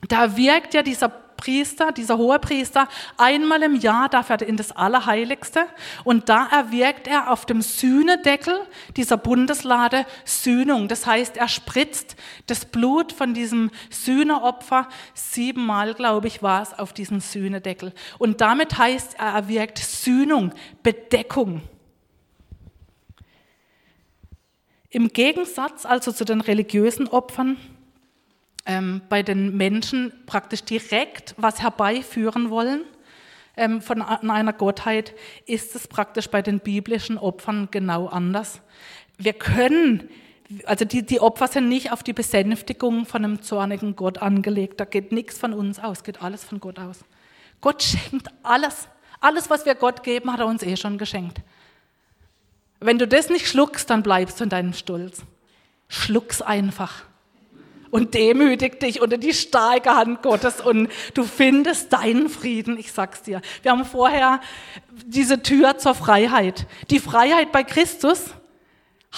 da 0.08 0.36
wirkt 0.36 0.72
ja 0.72 0.82
dieser 0.82 1.25
Priester, 1.36 1.92
dieser 1.92 2.18
hohe 2.18 2.38
Priester, 2.38 2.88
einmal 3.16 3.62
im 3.62 3.76
Jahr 3.76 4.08
darf 4.08 4.30
er 4.30 4.42
in 4.42 4.56
das 4.56 4.72
Allerheiligste 4.72 5.66
und 6.04 6.28
da 6.28 6.46
erwirkt 6.46 7.06
er 7.06 7.30
auf 7.30 7.46
dem 7.46 7.62
Sühnedeckel 7.62 8.54
dieser 8.96 9.16
Bundeslade 9.16 10.06
Sühnung. 10.24 10.88
Das 10.88 11.06
heißt, 11.06 11.36
er 11.36 11.48
spritzt 11.48 12.16
das 12.46 12.64
Blut 12.64 13.12
von 13.12 13.34
diesem 13.34 13.70
Sühneopfer 13.90 14.88
siebenmal, 15.14 15.94
glaube 15.94 16.26
ich, 16.26 16.42
war 16.42 16.62
es 16.62 16.78
auf 16.78 16.92
diesen 16.92 17.20
Sühnedeckel. 17.20 17.92
Und 18.18 18.40
damit 18.40 18.78
heißt, 18.78 19.16
er 19.18 19.34
erwirkt 19.34 19.78
Sühnung, 19.78 20.52
Bedeckung. 20.82 21.62
Im 24.90 25.08
Gegensatz 25.08 25.84
also 25.84 26.10
zu 26.10 26.24
den 26.24 26.40
religiösen 26.40 27.06
Opfern, 27.08 27.58
ähm, 28.66 29.00
bei 29.08 29.22
den 29.22 29.56
Menschen 29.56 30.12
praktisch 30.26 30.64
direkt 30.64 31.34
was 31.38 31.62
herbeiführen 31.62 32.50
wollen 32.50 32.82
ähm, 33.56 33.80
von 33.80 34.02
einer 34.02 34.52
Gottheit, 34.52 35.14
ist 35.46 35.74
es 35.74 35.88
praktisch 35.88 36.28
bei 36.28 36.42
den 36.42 36.60
biblischen 36.60 37.16
Opfern 37.16 37.68
genau 37.70 38.06
anders. 38.08 38.60
Wir 39.16 39.32
können, 39.32 40.10
also 40.64 40.84
die, 40.84 41.06
die 41.06 41.20
Opfer 41.20 41.48
sind 41.48 41.68
nicht 41.68 41.92
auf 41.92 42.02
die 42.02 42.12
Besänftigung 42.12 43.06
von 43.06 43.24
einem 43.24 43.42
zornigen 43.42 43.96
Gott 43.96 44.18
angelegt. 44.18 44.80
Da 44.80 44.84
geht 44.84 45.12
nichts 45.12 45.38
von 45.38 45.54
uns 45.54 45.78
aus, 45.78 46.02
geht 46.02 46.22
alles 46.22 46.44
von 46.44 46.60
Gott 46.60 46.78
aus. 46.78 47.04
Gott 47.60 47.82
schenkt 47.82 48.28
alles. 48.42 48.88
Alles, 49.20 49.48
was 49.48 49.64
wir 49.64 49.74
Gott 49.74 50.02
geben, 50.02 50.30
hat 50.30 50.40
er 50.40 50.46
uns 50.46 50.62
eh 50.62 50.76
schon 50.76 50.98
geschenkt. 50.98 51.40
Wenn 52.80 52.98
du 52.98 53.08
das 53.08 53.30
nicht 53.30 53.48
schluckst, 53.48 53.88
dann 53.88 54.02
bleibst 54.02 54.38
du 54.38 54.44
in 54.44 54.50
deinem 54.50 54.74
Stolz. 54.74 55.22
Schluck's 55.88 56.42
einfach 56.42 57.04
und 57.90 58.14
demütig 58.14 58.80
dich 58.80 59.00
unter 59.00 59.18
die 59.18 59.34
starke 59.34 59.94
Hand 59.94 60.22
Gottes 60.22 60.60
und 60.60 60.88
du 61.14 61.24
findest 61.24 61.92
deinen 61.92 62.28
Frieden, 62.28 62.78
ich 62.78 62.92
sag's 62.92 63.22
dir. 63.22 63.40
Wir 63.62 63.72
haben 63.72 63.84
vorher 63.84 64.40
diese 65.06 65.42
Tür 65.42 65.78
zur 65.78 65.94
Freiheit. 65.94 66.66
Die 66.90 66.98
Freiheit 66.98 67.52
bei 67.52 67.64
Christus 67.64 68.24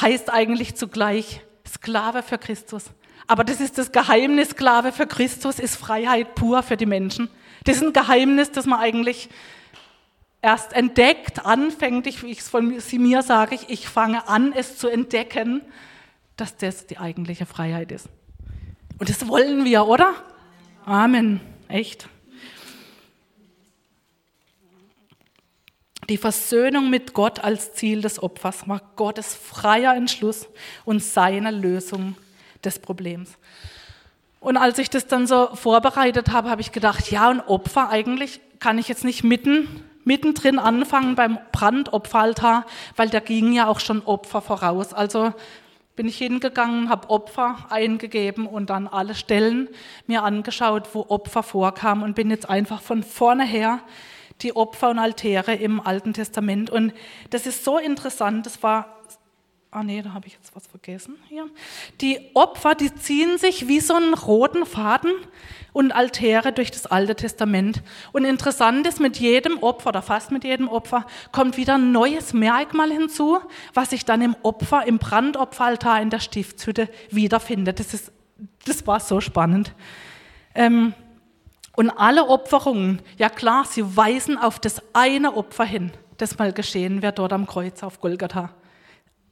heißt 0.00 0.30
eigentlich 0.30 0.76
zugleich 0.76 1.42
Sklave 1.66 2.22
für 2.22 2.38
Christus. 2.38 2.84
Aber 3.26 3.44
das 3.44 3.60
ist 3.60 3.78
das 3.78 3.92
Geheimnis, 3.92 4.50
Sklave 4.50 4.92
für 4.92 5.06
Christus 5.06 5.58
ist 5.58 5.76
Freiheit 5.76 6.34
pur 6.34 6.62
für 6.62 6.76
die 6.76 6.86
Menschen. 6.86 7.28
Das 7.64 7.76
ist 7.76 7.82
ein 7.82 7.92
Geheimnis, 7.92 8.50
das 8.52 8.64
man 8.64 8.80
eigentlich 8.80 9.28
erst 10.40 10.72
entdeckt, 10.72 11.44
anfängt, 11.44 12.06
ich, 12.06 12.22
wie 12.22 12.30
ich 12.30 12.40
es 12.40 12.48
von 12.48 12.80
mir 12.92 13.22
sage, 13.22 13.54
ich, 13.54 13.68
ich 13.68 13.88
fange 13.88 14.28
an, 14.28 14.52
es 14.52 14.78
zu 14.78 14.88
entdecken, 14.88 15.62
dass 16.36 16.56
das 16.56 16.86
die 16.86 16.98
eigentliche 16.98 17.46
Freiheit 17.46 17.92
ist. 17.92 18.08
Und 18.98 19.08
das 19.08 19.28
wollen 19.28 19.64
wir, 19.64 19.86
oder? 19.86 20.14
Amen. 20.84 21.40
Echt. 21.68 22.08
Die 26.08 26.16
Versöhnung 26.16 26.88
mit 26.88 27.12
Gott 27.12 27.44
als 27.44 27.74
Ziel 27.74 28.00
des 28.00 28.22
Opfers 28.22 28.66
war 28.66 28.80
Gottes 28.96 29.34
freier 29.34 29.94
Entschluss 29.94 30.48
und 30.84 31.02
seine 31.02 31.50
Lösung 31.50 32.16
des 32.64 32.78
Problems. 32.78 33.36
Und 34.40 34.56
als 34.56 34.78
ich 34.78 34.88
das 34.88 35.06
dann 35.06 35.26
so 35.26 35.54
vorbereitet 35.54 36.30
habe, 36.30 36.48
habe 36.48 36.62
ich 36.62 36.72
gedacht, 36.72 37.10
ja, 37.10 37.28
ein 37.28 37.40
Opfer 37.40 37.90
eigentlich 37.90 38.40
kann 38.58 38.78
ich 38.78 38.88
jetzt 38.88 39.04
nicht 39.04 39.22
mitten 39.22 39.84
mittendrin 40.08 40.58
anfangen 40.58 41.16
beim 41.16 41.38
Brandopferaltar, 41.52 42.64
weil 42.96 43.10
da 43.10 43.20
gingen 43.20 43.52
ja 43.52 43.68
auch 43.68 43.78
schon 43.78 44.00
Opfer 44.00 44.40
voraus. 44.40 44.94
Also 44.94 45.34
bin 45.98 46.06
ich 46.06 46.18
hingegangen, 46.18 46.90
habe 46.90 47.10
Opfer 47.10 47.56
eingegeben 47.70 48.46
und 48.46 48.70
dann 48.70 48.86
alle 48.86 49.16
Stellen 49.16 49.68
mir 50.06 50.22
angeschaut, 50.22 50.90
wo 50.92 51.04
Opfer 51.08 51.42
vorkamen 51.42 52.04
und 52.04 52.14
bin 52.14 52.30
jetzt 52.30 52.48
einfach 52.48 52.80
von 52.80 53.02
vorne 53.02 53.44
her 53.44 53.80
die 54.42 54.54
Opfer 54.54 54.90
und 54.90 55.00
Altäre 55.00 55.54
im 55.54 55.80
Alten 55.80 56.12
Testament. 56.12 56.70
Und 56.70 56.92
das 57.30 57.48
ist 57.48 57.64
so 57.64 57.78
interessant, 57.78 58.46
das 58.46 58.62
war 58.62 59.00
Ah 59.70 59.82
nee, 59.82 60.00
da 60.00 60.14
habe 60.14 60.26
ich 60.26 60.32
jetzt 60.32 60.56
was 60.56 60.66
vergessen 60.66 61.16
hier. 61.28 61.46
Die 62.00 62.18
Opfer, 62.32 62.74
die 62.74 62.94
ziehen 62.94 63.36
sich 63.36 63.68
wie 63.68 63.80
so 63.80 63.92
einen 63.92 64.14
roten 64.14 64.64
Faden 64.64 65.12
und 65.74 65.92
Altäre 65.92 66.52
durch 66.52 66.70
das 66.70 66.86
Alte 66.86 67.14
Testament. 67.14 67.82
Und 68.12 68.24
interessant 68.24 68.86
ist, 68.86 68.98
mit 68.98 69.18
jedem 69.18 69.58
Opfer 69.62 69.90
oder 69.90 70.00
fast 70.00 70.30
mit 70.30 70.44
jedem 70.44 70.68
Opfer 70.68 71.04
kommt 71.32 71.58
wieder 71.58 71.74
ein 71.74 71.92
neues 71.92 72.32
Merkmal 72.32 72.90
hinzu, 72.90 73.40
was 73.74 73.90
sich 73.90 74.06
dann 74.06 74.22
im 74.22 74.36
Opfer, 74.42 74.86
im 74.86 74.98
Brandopferaltar 74.98 76.00
in 76.00 76.08
der 76.08 76.20
Stiftshütte 76.20 76.88
wiederfindet. 77.10 77.78
Das, 77.78 77.92
ist, 77.92 78.10
das 78.64 78.86
war 78.86 79.00
so 79.00 79.20
spannend. 79.20 79.74
Ähm, 80.54 80.94
und 81.76 81.90
alle 81.90 82.26
Opferungen, 82.26 83.02
ja 83.18 83.28
klar, 83.28 83.66
sie 83.66 83.96
weisen 83.96 84.38
auf 84.38 84.58
das 84.58 84.82
eine 84.94 85.36
Opfer 85.36 85.66
hin, 85.66 85.92
das 86.16 86.38
mal 86.38 86.54
geschehen 86.54 87.02
wird 87.02 87.18
dort 87.18 87.34
am 87.34 87.46
Kreuz 87.46 87.82
auf 87.82 88.00
Golgatha. 88.00 88.54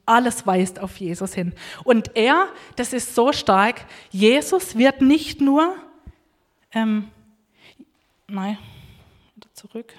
Alles 0.07 0.47
weist 0.47 0.79
auf 0.79 0.97
Jesus 0.99 1.35
hin. 1.35 1.53
Und 1.85 2.17
er, 2.17 2.49
das 2.77 2.93
ist 2.93 3.15
so 3.15 3.33
stark, 3.33 3.85
Jesus 4.11 4.79
wird 4.79 5.03
nicht 5.03 5.41
nur, 5.41 5.75
ähm, 6.73 7.09
nein, 8.29 8.57
zurück. 9.53 9.95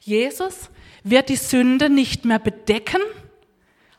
Jesus 0.00 0.70
wird 1.04 1.28
die 1.28 1.36
Sünde 1.36 1.90
nicht 1.90 2.24
mehr 2.24 2.38
bedecken, 2.38 3.00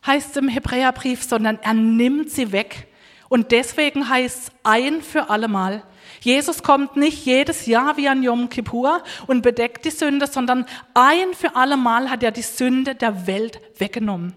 heißt 0.06 0.32
es 0.32 0.38
im 0.38 0.50
Hebräerbrief, 0.50 1.24
sondern 1.24 1.60
er 1.62 1.74
nimmt 1.74 2.30
sie 2.30 2.52
weg. 2.52 2.88
Und 3.30 3.52
deswegen 3.52 4.10
heißt 4.10 4.44
es 4.44 4.52
ein 4.64 5.02
für 5.02 5.30
allemal, 5.30 5.84
Jesus 6.22 6.64
kommt 6.64 6.96
nicht 6.96 7.26
jedes 7.26 7.66
Jahr 7.66 7.98
wie 7.98 8.08
an 8.08 8.24
Yom 8.24 8.50
Kippur 8.50 9.04
und 9.28 9.42
bedeckt 9.42 9.86
die 9.86 9.92
Sünde, 9.92 10.28
sondern 10.28 10.66
ein 10.94 11.34
für 11.34 11.56
alle 11.56 11.78
Mal 11.78 12.10
hat 12.10 12.24
er 12.24 12.32
die 12.32 12.42
Sünde 12.42 12.96
der 12.96 13.28
Welt 13.28 13.60
weggenommen. 13.78 14.34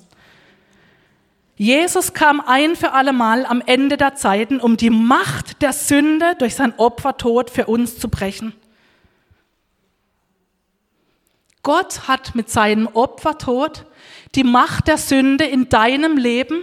Jesus 1.56 2.14
kam 2.14 2.40
ein 2.40 2.74
für 2.74 2.92
alle 2.92 3.12
Mal 3.12 3.44
am 3.44 3.62
Ende 3.64 3.96
der 3.96 4.14
Zeiten, 4.14 4.60
um 4.60 4.76
die 4.76 4.90
Macht 4.90 5.62
der 5.62 5.72
Sünde 5.72 6.34
durch 6.38 6.54
sein 6.54 6.72
Opfertod 6.78 7.50
für 7.50 7.66
uns 7.66 7.98
zu 7.98 8.08
brechen. 8.08 8.54
Gott 11.62 12.08
hat 12.08 12.34
mit 12.34 12.48
seinem 12.48 12.86
Opfertod 12.86 13.84
die 14.34 14.44
Macht 14.44 14.88
der 14.88 14.96
Sünde 14.96 15.44
in 15.44 15.68
deinem 15.68 16.16
Leben, 16.16 16.62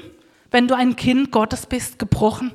wenn 0.51 0.67
du 0.67 0.75
ein 0.75 0.95
Kind 0.95 1.31
Gottes 1.31 1.65
bist, 1.65 1.99
gebrochen. 1.99 2.51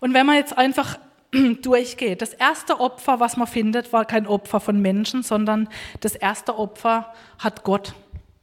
Und 0.00 0.14
wenn 0.14 0.26
man 0.26 0.34
jetzt 0.34 0.58
einfach 0.58 0.98
durchgeht, 1.62 2.22
das 2.22 2.34
erste 2.34 2.80
Opfer, 2.80 3.20
was 3.20 3.36
man 3.36 3.46
findet, 3.46 3.92
war 3.92 4.04
kein 4.04 4.26
Opfer 4.26 4.58
von 4.58 4.82
Menschen, 4.82 5.22
sondern 5.22 5.68
das 6.00 6.16
erste 6.16 6.58
Opfer 6.58 7.14
hat 7.38 7.62
Gott 7.62 7.94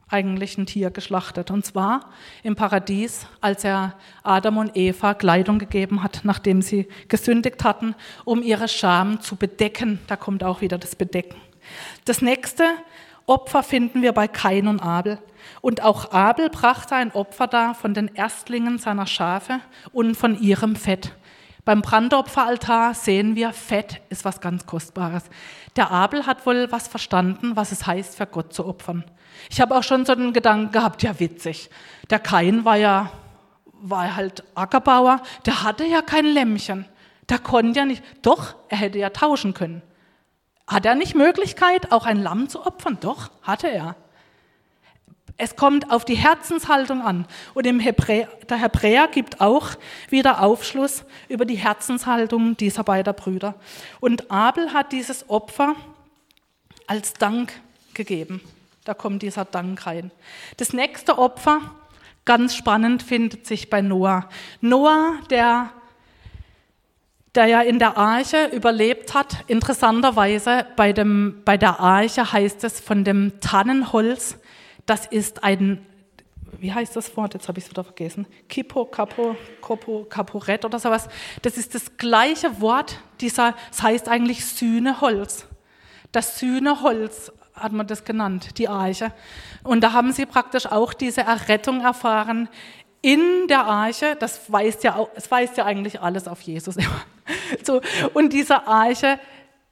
eigentlich 0.09 0.57
ein 0.57 0.65
Tier 0.65 0.91
geschlachtet. 0.91 1.51
Und 1.51 1.65
zwar 1.65 2.09
im 2.43 2.55
Paradies, 2.55 3.27
als 3.41 3.63
er 3.63 3.95
Adam 4.23 4.57
und 4.57 4.75
Eva 4.75 5.13
Kleidung 5.13 5.59
gegeben 5.59 6.03
hat, 6.03 6.21
nachdem 6.23 6.61
sie 6.61 6.87
gesündigt 7.07 7.63
hatten, 7.63 7.95
um 8.25 8.41
ihre 8.41 8.67
Scham 8.67 9.21
zu 9.21 9.35
bedecken. 9.35 9.99
Da 10.07 10.15
kommt 10.15 10.43
auch 10.43 10.61
wieder 10.61 10.77
das 10.77 10.95
Bedecken. 10.95 11.39
Das 12.05 12.21
nächste 12.21 12.63
Opfer 13.25 13.61
finden 13.61 14.01
wir 14.01 14.11
bei 14.11 14.27
Kain 14.27 14.67
und 14.67 14.79
Abel. 14.79 15.19
Und 15.61 15.83
auch 15.83 16.11
Abel 16.11 16.49
brachte 16.49 16.95
ein 16.95 17.11
Opfer 17.11 17.47
dar 17.47 17.75
von 17.75 17.93
den 17.93 18.13
Erstlingen 18.15 18.79
seiner 18.79 19.05
Schafe 19.05 19.59
und 19.91 20.15
von 20.15 20.39
ihrem 20.41 20.75
Fett. 20.75 21.13
Beim 21.69 21.83
Brandopferaltar 21.83 22.95
sehen 22.95 23.35
wir, 23.35 23.53
Fett 23.53 24.01
ist 24.09 24.25
was 24.25 24.41
ganz 24.41 24.65
Kostbares. 24.65 25.21
Der 25.75 25.91
Abel 25.91 26.25
hat 26.25 26.47
wohl 26.47 26.71
was 26.71 26.87
verstanden, 26.87 27.55
was 27.55 27.71
es 27.71 27.85
heißt, 27.85 28.17
für 28.17 28.25
Gott 28.25 28.53
zu 28.53 28.65
opfern. 28.65 29.03
Ich 29.51 29.61
habe 29.61 29.77
auch 29.77 29.83
schon 29.83 30.03
so 30.03 30.13
einen 30.13 30.33
Gedanken 30.33 30.71
gehabt, 30.71 31.03
ja 31.03 31.19
witzig. 31.19 31.69
Der 32.09 32.17
Kain 32.17 32.65
war 32.65 32.77
ja 32.77 33.11
war 33.83 34.15
halt 34.15 34.43
Ackerbauer, 34.55 35.21
der 35.45 35.61
hatte 35.61 35.85
ja 35.85 36.01
kein 36.01 36.25
Lämmchen. 36.25 36.85
Der 37.29 37.37
konnte 37.37 37.77
ja 37.77 37.85
nicht, 37.85 38.01
doch, 38.23 38.55
er 38.69 38.79
hätte 38.79 38.97
ja 38.97 39.11
tauschen 39.11 39.53
können. 39.53 39.83
Hat 40.65 40.87
er 40.87 40.95
nicht 40.95 41.13
Möglichkeit, 41.13 41.91
auch 41.91 42.07
ein 42.07 42.23
Lamm 42.23 42.49
zu 42.49 42.65
opfern? 42.65 42.97
Doch, 42.99 43.29
hatte 43.43 43.67
er. 43.67 43.95
Es 45.41 45.55
kommt 45.55 45.89
auf 45.89 46.03
die 46.03 46.15
Herzenshaltung 46.15 47.01
an. 47.01 47.25
Und 47.53 47.65
im 47.65 47.79
Hebräer, 47.79 48.27
der 48.49 48.57
Hebräer 48.57 49.07
gibt 49.07 49.39
auch 49.39 49.69
wieder 50.09 50.41
Aufschluss 50.41 51.05
über 51.29 51.45
die 51.45 51.55
Herzenshaltung 51.55 52.57
dieser 52.57 52.83
beiden 52.83 53.15
Brüder. 53.15 53.55
Und 54.01 54.29
Abel 54.29 54.73
hat 54.73 54.91
dieses 54.91 55.29
Opfer 55.29 55.75
als 56.87 57.13
Dank 57.13 57.53
gegeben. 57.93 58.41
Da 58.83 58.93
kommt 58.93 59.21
dieser 59.21 59.45
Dank 59.45 59.85
rein. 59.85 60.11
Das 60.57 60.73
nächste 60.73 61.17
Opfer, 61.17 61.61
ganz 62.25 62.53
spannend, 62.53 63.01
findet 63.01 63.47
sich 63.47 63.69
bei 63.69 63.81
Noah. 63.81 64.27
Noah, 64.59 65.19
der 65.29 65.71
der 67.35 67.45
ja 67.45 67.61
in 67.61 67.79
der 67.79 67.95
Arche 67.95 68.47
überlebt 68.47 69.13
hat. 69.13 69.45
Interessanterweise 69.47 70.65
bei, 70.75 70.91
dem, 70.91 71.43
bei 71.45 71.57
der 71.57 71.79
Arche 71.79 72.33
heißt 72.33 72.63
es 72.63 72.79
von 72.79 73.03
dem 73.03 73.39
Tannenholz, 73.39 74.37
das 74.89 75.05
ist 75.05 75.43
ein, 75.43 75.85
wie 76.57 76.73
heißt 76.73 76.95
das 76.95 77.15
Wort? 77.15 77.35
Jetzt 77.35 77.47
habe 77.47 77.59
ich 77.59 77.65
es 77.65 77.69
wieder 77.69 77.83
vergessen. 77.83 78.25
Kipo, 78.47 78.85
Capo, 78.85 79.35
Copo, 79.61 80.05
Caporet 80.09 80.65
oder 80.65 80.79
sowas. 80.79 81.07
Das 81.43 81.57
ist 81.57 81.75
das 81.75 81.97
gleiche 81.97 82.59
Wort, 82.59 82.99
dieser, 83.21 83.53
das 83.69 83.83
heißt 83.83 84.09
eigentlich 84.09 84.43
Sühneholz. 84.45 85.45
Das 86.11 86.39
Sühneholz 86.39 87.31
hat 87.53 87.71
man 87.71 87.85
das 87.85 88.03
genannt, 88.03 88.57
die 88.57 88.67
Arche. 88.67 89.11
Und 89.63 89.81
da 89.81 89.93
haben 89.93 90.11
sie 90.11 90.25
praktisch 90.25 90.65
auch 90.65 90.93
diese 90.93 91.21
Errettung 91.21 91.81
erfahren 91.81 92.49
in 93.01 93.47
der 93.47 93.65
Arche. 93.65 94.15
Das 94.19 94.51
weist 94.51 94.83
ja, 94.83 95.07
es 95.15 95.29
weist 95.29 95.57
ja 95.57 95.65
eigentlich 95.65 96.01
alles 96.01 96.27
auf 96.27 96.41
Jesus. 96.41 96.75
So, 97.63 97.79
und 98.15 98.33
diese 98.33 98.65
Arche 98.65 99.19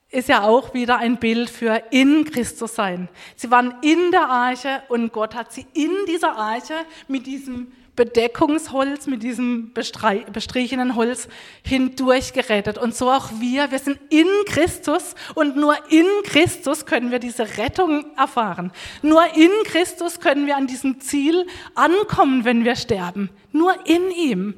ist 0.09 0.29
ja 0.29 0.43
auch 0.43 0.73
wieder 0.73 0.97
ein 0.97 1.17
Bild 1.17 1.49
für 1.49 1.83
in 1.91 2.25
Christus 2.25 2.75
sein. 2.75 3.09
Sie 3.35 3.51
waren 3.51 3.75
in 3.81 4.11
der 4.11 4.29
Arche 4.29 4.81
und 4.87 5.11
Gott 5.11 5.35
hat 5.35 5.51
sie 5.51 5.65
in 5.73 5.91
dieser 6.07 6.37
Arche 6.37 6.73
mit 7.07 7.25
diesem 7.25 7.71
Bedeckungsholz, 7.97 9.07
mit 9.07 9.23
diesem 9.23 9.73
bestrichenen 9.73 10.95
Holz 10.95 11.27
hindurch 11.63 12.31
gerettet. 12.31 12.77
Und 12.77 12.95
so 12.95 13.09
auch 13.09 13.31
wir, 13.39 13.71
wir 13.71 13.79
sind 13.79 13.99
in 14.09 14.27
Christus 14.45 15.15
und 15.33 15.57
nur 15.57 15.75
in 15.89 16.05
Christus 16.23 16.85
können 16.85 17.11
wir 17.11 17.19
diese 17.19 17.57
Rettung 17.57 18.05
erfahren. 18.15 18.71
Nur 19.01 19.25
in 19.35 19.49
Christus 19.65 20.19
können 20.19 20.45
wir 20.45 20.55
an 20.55 20.67
diesem 20.67 21.01
Ziel 21.01 21.47
ankommen, 21.73 22.45
wenn 22.45 22.63
wir 22.63 22.75
sterben. 22.75 23.29
Nur 23.51 23.73
in 23.87 24.11
ihm. 24.11 24.53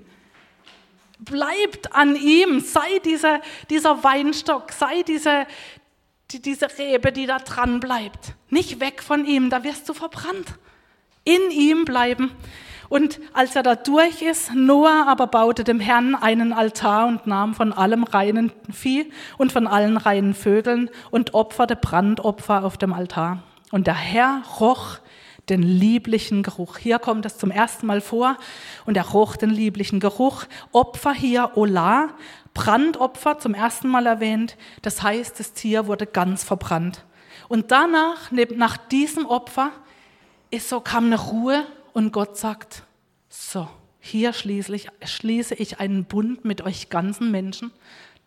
Bleibt 1.19 1.93
an 1.93 2.15
ihm, 2.15 2.60
sei 2.60 2.99
dieser, 3.03 3.41
dieser 3.69 4.03
Weinstock, 4.03 4.71
sei 4.71 5.03
diese, 5.03 5.45
die, 6.32 6.41
diese 6.41 6.67
Rebe, 6.77 7.12
die 7.12 7.25
da 7.25 7.39
dran 7.39 7.79
bleibt. 7.79 8.36
Nicht 8.49 8.79
weg 8.79 9.03
von 9.03 9.25
ihm, 9.25 9.49
da 9.49 9.63
wirst 9.63 9.88
du 9.89 9.93
verbrannt. 9.93 10.53
In 11.25 11.51
ihm 11.51 11.86
bleiben. 11.86 12.32
Und 12.89 13.19
als 13.34 13.55
er 13.55 13.62
da 13.62 13.75
durch 13.75 14.23
ist, 14.23 14.53
Noah 14.55 15.05
aber 15.08 15.27
baute 15.27 15.63
dem 15.63 15.79
Herrn 15.79 16.15
einen 16.15 16.53
Altar 16.53 17.08
und 17.08 17.27
nahm 17.27 17.53
von 17.53 17.71
allem 17.71 18.03
reinen 18.03 18.51
Vieh 18.71 19.12
und 19.38 19.51
von 19.51 19.67
allen 19.67 19.97
reinen 19.97 20.34
Vögeln 20.34 20.89
und 21.12 21.36
opferte 21.36 21.75
Brandopfer 21.75 22.65
auf 22.65 22.77
dem 22.77 22.93
Altar. 22.93 23.43
Und 23.71 23.86
der 23.86 23.95
Herr 23.95 24.41
roch 24.60 24.97
den 25.49 25.63
lieblichen 25.63 26.43
Geruch. 26.43 26.77
Hier 26.77 26.99
kommt 26.99 27.25
es 27.25 27.38
zum 27.38 27.51
ersten 27.51 27.85
Mal 27.85 28.01
vor 28.01 28.38
und 28.85 28.97
er 28.97 29.07
roch 29.07 29.35
den 29.35 29.49
lieblichen 29.49 29.99
Geruch. 29.99 30.45
Opfer 30.71 31.13
hier 31.13 31.51
Ola, 31.55 32.09
Brandopfer 32.53 33.39
zum 33.39 33.53
ersten 33.53 33.88
Mal 33.88 34.05
erwähnt. 34.05 34.57
Das 34.81 35.01
heißt, 35.01 35.39
das 35.39 35.53
Tier 35.53 35.88
wurde 35.88 36.05
ganz 36.05 36.43
verbrannt. 36.43 37.05
Und 37.47 37.71
danach, 37.71 38.31
nach 38.31 38.77
diesem 38.77 39.25
Opfer, 39.25 39.71
ist 40.51 40.69
so 40.69 40.79
kam 40.79 41.05
eine 41.05 41.19
Ruhe 41.19 41.65
und 41.93 42.12
Gott 42.12 42.38
sagt, 42.38 42.83
so, 43.29 43.67
hier 43.99 44.33
schließlich, 44.33 44.88
schließe 45.03 45.55
ich 45.55 45.79
einen 45.79 46.05
Bund 46.05 46.45
mit 46.45 46.62
euch 46.62 46.89
ganzen 46.89 47.31
Menschen. 47.31 47.71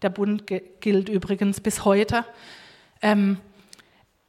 Der 0.02 0.10
Bund 0.10 0.44
gilt 0.80 1.08
übrigens 1.08 1.60
bis 1.60 1.84
heute. 1.84 2.24
Ähm, 3.00 3.38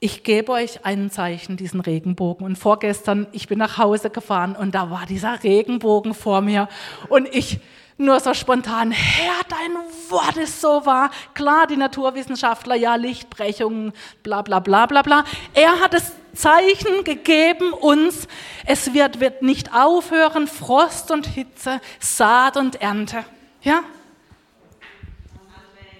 ich 0.04 0.24
gebe 0.24 0.52
euch 0.52 0.86
ein 0.86 1.10
Zeichen, 1.12 1.56
diesen 1.56 1.80
Regenbogen. 1.80 2.46
Und 2.46 2.58
vorgestern, 2.58 3.26
ich 3.32 3.48
bin 3.48 3.58
nach 3.58 3.78
Hause 3.78 4.10
gefahren 4.10 4.54
und 4.54 4.76
da 4.76 4.92
war 4.92 5.06
dieser 5.06 5.42
Regenbogen 5.46 6.13
vor 6.13 6.42
mir. 6.42 6.68
Und 7.08 7.34
ich 7.34 7.62
nur 7.98 8.20
so 8.20 8.34
spontan, 8.34 8.92
Herr, 8.92 9.46
dein 9.48 9.72
Wort 10.10 10.36
ist 10.36 10.60
so 10.60 10.86
wahr. 10.86 11.10
Klar, 11.36 11.68
die 11.68 11.78
Naturwissenschaftler, 11.78 12.76
ja, 12.76 12.96
Lichtbrechungen, 12.96 13.94
bla 14.24 14.42
bla 14.42 14.60
bla 14.60 14.88
bla 14.88 15.04
bla. 15.04 15.24
Er 15.54 15.80
hat 15.80 15.94
das 15.94 16.12
Zeichen 16.34 17.06
gegeben 17.06 17.72
uns, 17.72 18.28
es 18.66 18.94
wird, 18.94 19.22
wird 19.22 19.42
nicht 19.42 19.74
aufhören, 19.74 20.48
Frost 20.48 21.12
und 21.12 21.28
Hitze, 21.28 21.80
Saat 22.02 22.58
und 22.58 22.82
Ernte. 22.82 23.24
Ja? 23.62 23.84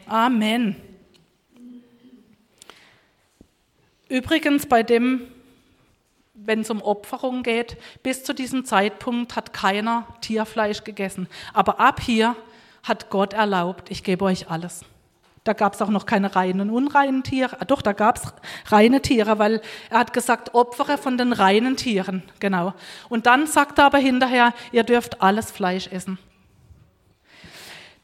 Amen. 0.08 0.76
Übrigens 4.14 4.68
bei 4.68 4.84
dem, 4.84 5.22
wenn 6.36 6.60
es 6.60 6.70
um 6.70 6.84
Opferung 6.84 7.42
geht, 7.42 7.78
bis 8.04 8.24
zu 8.24 8.36
diesem 8.36 8.64
Zeitpunkt 8.64 9.36
hat 9.36 9.54
keiner 9.54 10.06
Tierfleisch 10.22 10.84
gegessen. 10.84 11.28
Aber 11.52 11.80
ab 11.80 12.00
hier 12.00 12.36
hat 12.84 13.10
Gott 13.10 13.34
erlaubt, 13.34 13.90
ich 13.90 14.04
gebe 14.04 14.24
euch 14.26 14.52
alles. 14.52 14.86
Da 15.46 15.54
gab 15.54 15.74
es 15.74 15.82
auch 15.82 15.90
noch 15.90 16.06
keine 16.06 16.36
reinen 16.36 16.62
und 16.62 16.70
unreinen 16.70 17.24
Tiere. 17.24 17.60
Ah, 17.60 17.66
doch, 17.66 17.82
da 17.82 17.94
gab 17.94 18.18
es 18.18 18.34
reine 18.68 19.02
Tiere, 19.02 19.40
weil 19.40 19.64
er 19.90 19.98
hat 19.98 20.14
gesagt, 20.14 20.54
Opfere 20.54 21.00
von 21.00 21.18
den 21.18 21.34
reinen 21.34 21.76
Tieren. 21.76 22.22
Genau. 22.38 22.76
Und 23.10 23.26
dann 23.26 23.48
sagt 23.48 23.80
er 23.80 23.86
aber 23.86 23.98
hinterher, 23.98 24.54
ihr 24.72 24.84
dürft 24.84 25.24
alles 25.24 25.50
Fleisch 25.50 25.88
essen. 25.88 26.20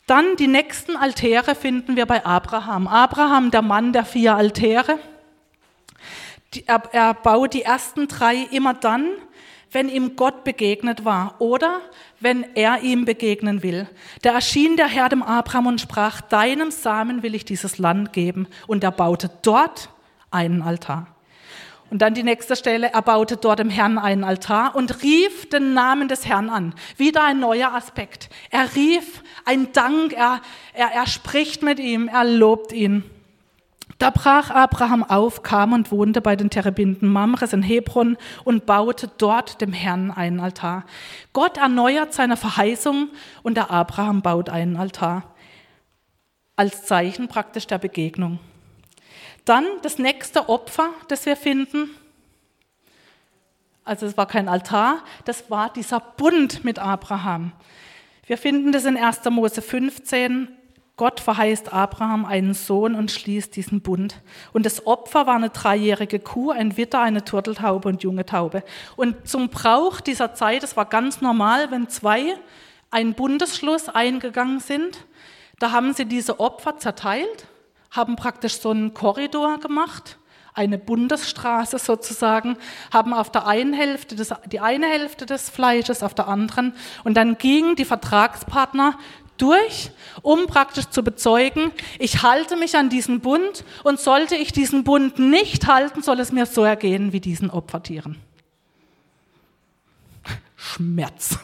Dann 0.08 0.38
die 0.38 0.48
nächsten 0.48 0.96
Altäre 0.96 1.54
finden 1.54 1.96
wir 1.96 2.08
bei 2.08 2.26
Abraham. 2.26 2.88
Abraham, 2.88 3.52
der 3.52 3.62
Mann 3.62 3.94
der 3.94 4.06
vier 4.06 4.34
Altäre. 4.34 4.98
Er, 6.66 6.82
er 6.92 7.14
baut 7.14 7.54
die 7.54 7.62
ersten 7.62 8.08
drei 8.08 8.48
immer 8.52 8.74
dann, 8.74 9.10
wenn 9.72 9.88
ihm 9.88 10.16
Gott 10.16 10.44
begegnet 10.44 11.06
war 11.06 11.36
oder 11.40 11.82
wenn 12.20 12.44
er 12.56 12.82
ihm 12.82 13.06
begegnen 13.06 13.62
will. 13.62 13.88
Da 14.24 14.34
erschien 14.34 14.76
der 14.76 14.88
Herr 14.88 15.10
dem 15.10 15.22
Abraham 15.22 15.68
und 15.68 15.82
sprach, 15.82 16.22
deinem 16.22 16.72
Samen 16.72 17.22
will 17.22 17.36
ich 17.36 17.46
dieses 17.46 17.78
Land 17.78 18.14
geben. 18.14 18.48
Und 18.68 18.84
er 18.84 18.92
baute 18.92 19.30
dort 19.44 19.90
einen 20.32 20.62
Altar. 20.62 21.08
Und 21.92 22.04
dann 22.04 22.14
die 22.14 22.24
nächste 22.24 22.56
Stelle, 22.56 22.92
er 22.94 23.02
baute 23.02 23.38
dort 23.38 23.60
dem 23.60 23.70
Herrn 23.70 23.98
einen 23.98 24.24
Altar 24.24 24.76
und 24.76 25.02
rief 25.02 25.50
den 25.50 25.74
Namen 25.74 26.08
des 26.08 26.28
Herrn 26.28 26.50
an. 26.50 26.76
Wieder 26.98 27.24
ein 27.24 27.40
neuer 27.40 27.74
Aspekt. 27.74 28.30
Er 28.52 28.76
rief 28.76 29.24
ein 29.46 29.72
Dank, 29.72 30.14
er, 30.14 30.42
er, 30.74 30.92
er 30.94 31.08
spricht 31.08 31.64
mit 31.64 31.80
ihm, 31.80 32.08
er 32.08 32.26
lobt 32.26 32.72
ihn. 32.72 33.04
Da 34.00 34.12
brach 34.12 34.50
Abraham 34.50 35.04
auf, 35.04 35.44
kam 35.44 35.74
und 35.74 35.92
wohnte 35.92 36.22
bei 36.22 36.38
den 36.38 36.50
Terebinden 36.50 37.10
Mamres 37.10 37.52
in 37.52 37.62
Hebron 37.62 38.18
und 38.46 38.66
baute 38.66 39.12
dort 39.18 39.60
dem 39.60 39.74
Herrn 39.74 40.10
einen 40.10 40.40
Altar. 40.40 40.86
Gott 41.34 41.58
erneuert 41.58 42.14
seine 42.14 42.38
Verheißung 42.38 43.10
und 43.44 43.56
der 43.56 43.72
Abraham 43.72 44.22
baut 44.22 44.50
einen 44.50 44.78
Altar. 44.78 45.24
Als 46.56 46.86
Zeichen 46.86 47.28
praktisch 47.28 47.68
der 47.68 47.78
Begegnung. 47.78 48.40
Dann 49.44 49.66
das 49.82 50.00
nächste 50.00 50.48
Opfer, 50.48 50.92
das 51.10 51.26
wir 51.26 51.36
finden. 51.36 51.90
Also 53.84 54.06
es 54.06 54.16
war 54.16 54.28
kein 54.28 54.48
Altar, 54.48 55.04
das 55.26 55.50
war 55.50 55.74
dieser 55.74 56.00
Bund 56.00 56.64
mit 56.64 56.80
Abraham. 56.80 57.52
Wir 58.28 58.38
finden 58.38 58.72
das 58.72 58.86
in 58.86 58.96
1. 58.96 59.26
Mose 59.30 59.62
15. 59.62 60.48
Gott 61.00 61.22
verheißt 61.22 61.72
Abraham 61.72 62.26
einen 62.26 62.54
Sohn 62.54 62.94
und 62.94 63.10
schließt 63.10 63.56
diesen 63.56 63.80
Bund. 63.80 64.22
Und 64.52 64.66
das 64.66 64.86
Opfer 64.86 65.26
war 65.28 65.36
eine 65.36 65.50
dreijährige 65.50 66.20
Kuh, 66.20 66.52
ein 66.52 66.76
Witter, 66.76 67.00
eine 67.00 67.24
Turteltaube 67.24 67.88
und 67.88 68.04
junge 68.04 68.26
Taube. 68.26 68.64
Und 68.98 69.26
zum 69.26 69.48
Brauch 69.48 70.02
dieser 70.02 70.34
Zeit, 70.34 70.62
es 70.62 70.76
war 70.76 70.86
ganz 70.86 71.22
normal, 71.22 71.72
wenn 71.72 71.88
zwei 71.88 72.36
einen 72.92 73.14
Bundesschluss 73.14 73.88
eingegangen 73.88 74.60
sind, 74.60 75.06
da 75.58 75.72
haben 75.72 75.94
sie 75.94 76.04
diese 76.04 76.42
Opfer 76.42 76.78
zerteilt 76.78 77.48
haben 77.92 78.16
praktisch 78.16 78.60
so 78.60 78.70
einen 78.70 78.94
Korridor 78.94 79.60
gemacht, 79.60 80.18
eine 80.54 80.78
Bundesstraße 80.78 81.80
sozusagen, 81.80 82.58
haben 82.92 83.14
auf 83.14 83.32
der 83.32 83.48
einen 83.48 83.74
Hälfte 83.74 84.16
des, 84.16 84.34
die 84.52 84.60
eine 84.60 84.88
Hälfte 84.88 85.26
des 85.26 85.50
Fleisches, 85.50 86.04
auf 86.04 86.14
der 86.14 86.28
anderen 86.28 86.74
und 87.04 87.16
dann 87.16 87.38
gingen 87.38 87.76
die 87.76 87.86
Vertragspartner 87.86 88.98
durch, 89.42 89.92
um 90.22 90.48
praktisch 90.48 90.86
zu 90.90 91.04
bezeugen, 91.04 91.72
ich 91.98 92.22
halte 92.22 92.56
mich 92.56 92.76
an 92.76 92.90
diesen 92.90 93.20
Bund 93.20 93.64
und 93.84 94.00
sollte 94.00 94.36
ich 94.36 94.52
diesen 94.52 94.84
Bund 94.84 95.20
nicht 95.20 95.68
halten, 95.68 96.02
soll 96.02 96.20
es 96.20 96.32
mir 96.32 96.46
so 96.46 96.64
ergehen 96.64 97.14
wie 97.14 97.20
diesen 97.20 97.50
Opfertieren. 97.50 98.18
Schmerz. 100.56 101.40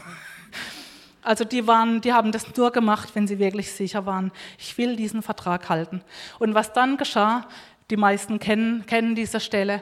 Also 1.22 1.44
die 1.44 1.66
waren, 1.66 2.02
die 2.02 2.14
haben 2.14 2.32
das 2.32 2.56
nur 2.56 2.72
gemacht, 2.72 3.10
wenn 3.16 3.28
sie 3.28 3.40
wirklich 3.40 3.72
sicher 3.72 4.06
waren, 4.06 4.32
ich 4.60 4.78
will 4.78 4.96
diesen 4.96 5.24
Vertrag 5.24 5.70
halten. 5.70 6.02
Und 6.38 6.54
was 6.54 6.74
dann 6.74 6.98
geschah, 6.98 7.48
die 7.90 7.98
meisten 7.98 8.40
kennen, 8.40 8.86
kennen 8.86 9.16
diese 9.16 9.40
Stelle. 9.40 9.82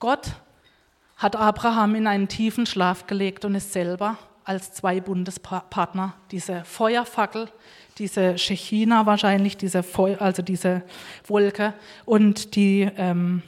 Gott 0.00 0.32
hat 1.16 1.36
Abraham 1.36 1.94
in 1.94 2.06
einen 2.06 2.28
tiefen 2.28 2.66
Schlaf 2.66 3.06
gelegt 3.06 3.44
und 3.44 3.54
ist 3.54 3.72
selber 3.72 4.18
als 4.44 4.72
zwei 4.72 5.00
Bundespartner. 5.00 6.14
Diese 6.30 6.64
Feuerfackel, 6.64 7.48
diese 7.98 8.38
Shechina 8.38 9.06
wahrscheinlich, 9.06 9.56
diese 9.56 9.82
Feu 9.82 10.16
also 10.18 10.42
diese 10.42 10.82
Wolke 11.26 11.74
und 12.04 12.54
die 12.56 12.88
ähm, 12.96 13.42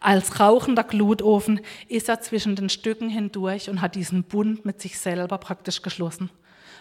als 0.00 0.40
rauchender 0.40 0.84
Glutofen 0.84 1.60
ist 1.88 2.08
er 2.08 2.20
zwischen 2.20 2.56
den 2.56 2.68
Stücken 2.68 3.08
hindurch 3.08 3.70
und 3.70 3.80
hat 3.80 3.94
diesen 3.94 4.24
Bund 4.24 4.64
mit 4.64 4.80
sich 4.80 4.98
selber 4.98 5.38
praktisch 5.38 5.82
geschlossen 5.82 6.30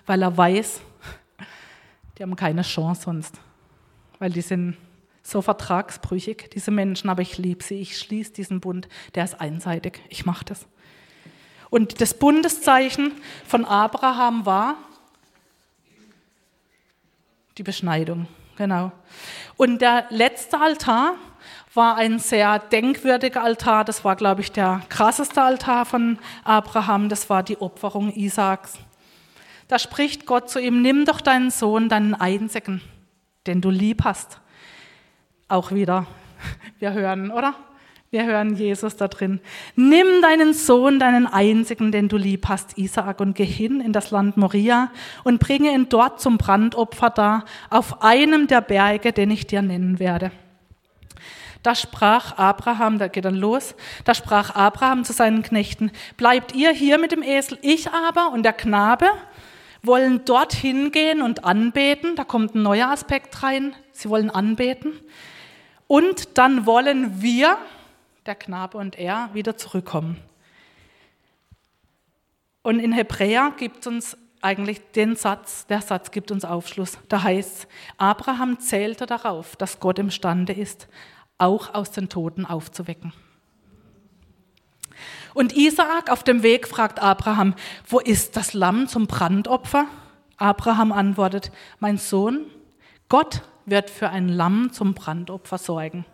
weil 0.06 0.22
er 0.22 0.36
weiß, 0.36 0.82
die 2.18 2.24
haben 2.24 2.36
keine 2.36 2.62
Chance 2.64 3.04
sonst, 3.04 3.40
weil 4.20 4.32
die 4.32 4.42
sind 4.42 4.78
so 5.24 5.42
vertragsbrüchig, 5.42 6.50
diese 6.54 6.72
Menschen, 6.72 7.10
aber 7.10 7.22
ich 7.22 7.38
liebe 7.38 7.64
sie, 7.64 7.76
ich 7.76 7.98
schließe 7.98 8.34
diesen 8.34 8.60
Bund, 8.60 8.90
der 9.16 9.24
ist 9.24 9.40
einseitig, 9.40 10.02
ich 10.10 10.26
mache 10.26 10.46
das. 10.46 10.68
Und 11.72 12.02
das 12.02 12.14
Bundeszeichen 12.14 13.14
von 13.48 13.64
Abraham 13.64 14.46
war 14.46 14.76
die 17.58 17.64
Beschneidung, 17.64 18.28
genau. 18.58 18.92
Und 19.56 19.82
der 19.82 20.06
letzte 20.10 20.60
Altar 20.60 21.16
war 21.74 21.96
ein 21.96 22.20
sehr 22.20 22.60
denkwürdiger 22.60 23.42
Altar, 23.42 23.86
das 23.86 24.04
war, 24.04 24.18
glaube 24.18 24.42
ich, 24.42 24.52
der 24.52 24.82
krasseste 24.90 25.42
Altar 25.42 25.86
von 25.86 26.20
Abraham, 26.44 27.08
das 27.08 27.30
war 27.30 27.42
die 27.42 27.62
Opferung 27.62 28.12
Isaaks. 28.14 28.78
Da 29.70 29.80
spricht 29.80 30.26
Gott 30.26 30.50
zu 30.50 30.60
ihm, 30.60 30.82
nimm 30.82 31.06
doch 31.06 31.22
deinen 31.22 31.52
Sohn, 31.52 31.88
deinen 31.88 32.14
einzigen, 32.14 32.82
den 33.48 33.62
du 33.62 33.70
lieb 33.70 34.04
hast. 34.04 34.42
Auch 35.48 35.72
wieder, 35.72 36.06
wir 36.80 36.92
hören, 36.92 37.32
oder? 37.32 37.56
Wir 38.14 38.26
hören 38.26 38.58
Jesus 38.58 38.98
da 38.98 39.08
drin. 39.08 39.40
Nimm 39.78 40.22
deinen 40.22 40.54
Sohn, 40.54 41.00
deinen 41.00 41.28
einzigen, 41.28 41.94
den 41.94 42.10
du 42.10 42.18
lieb 42.18 42.50
hast, 42.50 42.78
Isaak, 42.78 43.22
und 43.22 43.36
geh 43.36 43.46
hin 43.46 43.80
in 43.80 43.94
das 43.94 44.12
Land 44.12 44.36
Moria 44.36 44.92
und 45.24 45.40
bringe 45.40 45.74
ihn 45.74 45.88
dort 45.88 46.20
zum 46.20 46.38
Brandopfer 46.38 47.10
dar, 47.10 47.46
auf 47.70 48.04
einem 48.04 48.48
der 48.48 48.60
Berge, 48.60 49.14
den 49.14 49.32
ich 49.32 49.48
dir 49.48 49.62
nennen 49.62 49.98
werde. 49.98 50.34
Da 51.64 51.74
sprach 51.74 52.38
Abraham, 52.38 53.00
da 53.00 53.08
geht 53.08 53.24
dann 53.24 53.36
los, 53.36 53.76
da 54.04 54.14
sprach 54.14 54.56
Abraham 54.56 55.06
zu 55.06 55.14
seinen 55.14 55.42
Knechten, 55.42 55.90
bleibt 56.18 56.54
ihr 56.54 56.72
hier 56.72 56.98
mit 56.98 57.14
dem 57.14 57.24
Esel, 57.24 57.60
ich 57.62 57.92
aber 57.92 58.34
und 58.34 58.44
der 58.44 58.52
Knabe 58.52 59.06
wollen 59.84 60.26
dorthin 60.26 60.92
gehen 60.92 61.22
und 61.22 61.46
anbeten. 61.46 62.18
Da 62.18 62.26
kommt 62.26 62.56
ein 62.56 62.62
neuer 62.62 62.90
Aspekt 62.90 63.42
rein. 63.42 63.74
Sie 63.94 64.10
wollen 64.10 64.30
anbeten. 64.30 65.00
Und 65.88 66.38
dann 66.38 66.66
wollen 66.66 67.22
wir, 67.22 67.58
der 68.26 68.36
Knabe 68.36 68.78
und 68.78 68.98
er, 68.98 69.30
wieder 69.34 69.58
zurückkommen. 69.58 70.18
Und 72.64 72.80
in 72.80 72.92
Hebräer 72.92 73.54
gibt 73.58 73.88
uns 73.88 74.18
eigentlich 74.42 74.80
den 74.92 75.16
Satz, 75.16 75.66
der 75.68 75.82
Satz 75.82 76.12
gibt 76.12 76.32
uns 76.32 76.46
Aufschluss. 76.46 76.98
Da 77.10 77.24
heißt, 77.24 77.68
Abraham 77.98 78.60
zählte 78.60 79.06
darauf, 79.06 79.56
dass 79.56 79.80
Gott 79.80 80.00
imstande 80.00 80.54
ist, 80.54 80.88
auch 81.38 81.74
aus 81.74 81.92
den 81.92 82.10
Toten 82.10 82.46
aufzuwecken. 82.46 83.14
Und 85.34 85.56
Isaak 85.56 86.12
auf 86.12 86.24
dem 86.24 86.44
Weg 86.44 86.68
fragt 86.68 87.00
Abraham, 87.00 87.56
wo 87.88 88.00
ist 88.00 88.36
das 88.36 88.54
Lamm 88.54 88.88
zum 88.88 89.08
Brandopfer? 89.08 89.88
Abraham 90.38 90.92
antwortet, 90.92 91.52
mein 91.80 91.98
Sohn, 91.98 92.46
Gott 93.10 93.42
wird 93.66 93.90
für 93.90 94.10
ein 94.10 94.28
Lamm 94.28 94.72
zum 94.74 94.94
Brandopfer 94.94 95.58
sorgen. 95.58 96.06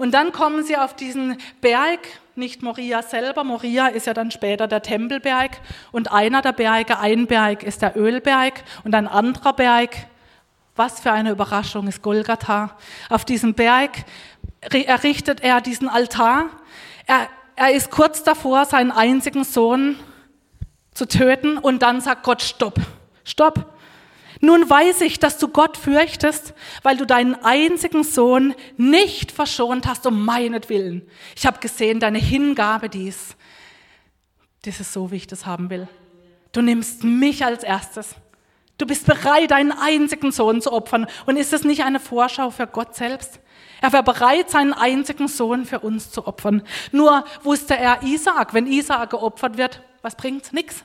Und 0.00 0.12
dann 0.12 0.32
kommen 0.32 0.64
sie 0.64 0.78
auf 0.78 0.96
diesen 0.96 1.36
Berg, 1.60 2.00
nicht 2.34 2.62
Moria 2.62 3.02
selber, 3.02 3.44
Moria 3.44 3.88
ist 3.88 4.06
ja 4.06 4.14
dann 4.14 4.30
später 4.30 4.66
der 4.66 4.80
Tempelberg 4.80 5.60
und 5.92 6.10
einer 6.10 6.40
der 6.40 6.52
Berge, 6.52 6.98
ein 6.98 7.26
Berg 7.26 7.62
ist 7.62 7.82
der 7.82 7.98
Ölberg 7.98 8.64
und 8.82 8.94
ein 8.94 9.06
anderer 9.06 9.52
Berg, 9.52 9.90
was 10.74 11.00
für 11.00 11.12
eine 11.12 11.32
Überraschung 11.32 11.86
ist 11.86 12.00
Golgatha. 12.00 12.78
Auf 13.10 13.26
diesem 13.26 13.52
Berg 13.52 13.90
errichtet 14.72 15.42
er 15.42 15.60
diesen 15.60 15.90
Altar. 15.90 16.46
Er 17.06 17.28
er 17.56 17.72
ist 17.72 17.90
kurz 17.90 18.22
davor, 18.22 18.64
seinen 18.64 18.90
einzigen 18.90 19.44
Sohn 19.44 19.96
zu 20.94 21.06
töten 21.06 21.58
und 21.58 21.82
dann 21.82 22.00
sagt 22.00 22.22
Gott, 22.22 22.40
stopp, 22.40 22.80
stopp. 23.22 23.66
Nun 24.40 24.68
weiß 24.68 25.00
ich, 25.00 25.18
dass 25.18 25.38
du 25.38 25.48
Gott 25.48 25.76
fürchtest, 25.76 26.54
weil 26.82 26.96
du 26.96 27.04
deinen 27.04 27.34
einzigen 27.34 28.04
Sohn 28.04 28.54
nicht 28.76 29.32
verschont 29.32 29.86
hast 29.86 30.06
um 30.06 30.24
meinetwillen. 30.24 31.02
Ich 31.36 31.46
habe 31.46 31.58
gesehen, 31.58 32.00
deine 32.00 32.18
Hingabe 32.18 32.88
dies. 32.88 33.36
Das 34.62 34.80
ist 34.80 34.92
so, 34.92 35.10
wie 35.10 35.16
ich 35.16 35.26
das 35.26 35.46
haben 35.46 35.68
will. 35.70 35.88
Du 36.52 36.62
nimmst 36.62 37.04
mich 37.04 37.44
als 37.44 37.64
erstes. 37.64 38.14
Du 38.78 38.86
bist 38.86 39.04
bereit, 39.04 39.50
deinen 39.50 39.72
einzigen 39.72 40.32
Sohn 40.32 40.62
zu 40.62 40.72
opfern. 40.72 41.06
Und 41.26 41.36
ist 41.36 41.52
es 41.52 41.64
nicht 41.64 41.84
eine 41.84 42.00
Vorschau 42.00 42.50
für 42.50 42.66
Gott 42.66 42.94
selbst? 42.94 43.40
Er 43.82 43.92
war 43.92 44.02
bereit, 44.02 44.50
seinen 44.50 44.72
einzigen 44.72 45.28
Sohn 45.28 45.64
für 45.64 45.80
uns 45.80 46.10
zu 46.10 46.26
opfern. 46.26 46.62
Nur 46.92 47.24
wusste 47.42 47.76
er 47.76 48.02
Isaak, 48.02 48.54
wenn 48.54 48.66
Isaak 48.66 49.10
geopfert 49.10 49.58
wird, 49.58 49.82
was 50.02 50.14
bringt's? 50.14 50.52
Nix. 50.52 50.84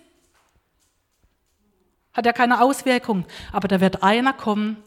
Hat 2.16 2.26
ja 2.26 2.34
keine 2.34 2.62
Auswirkung. 2.62 3.26
Aber 3.52 3.68
da 3.68 3.82
wird 3.82 4.02
einer 4.02 4.34
kommen, 4.34 4.78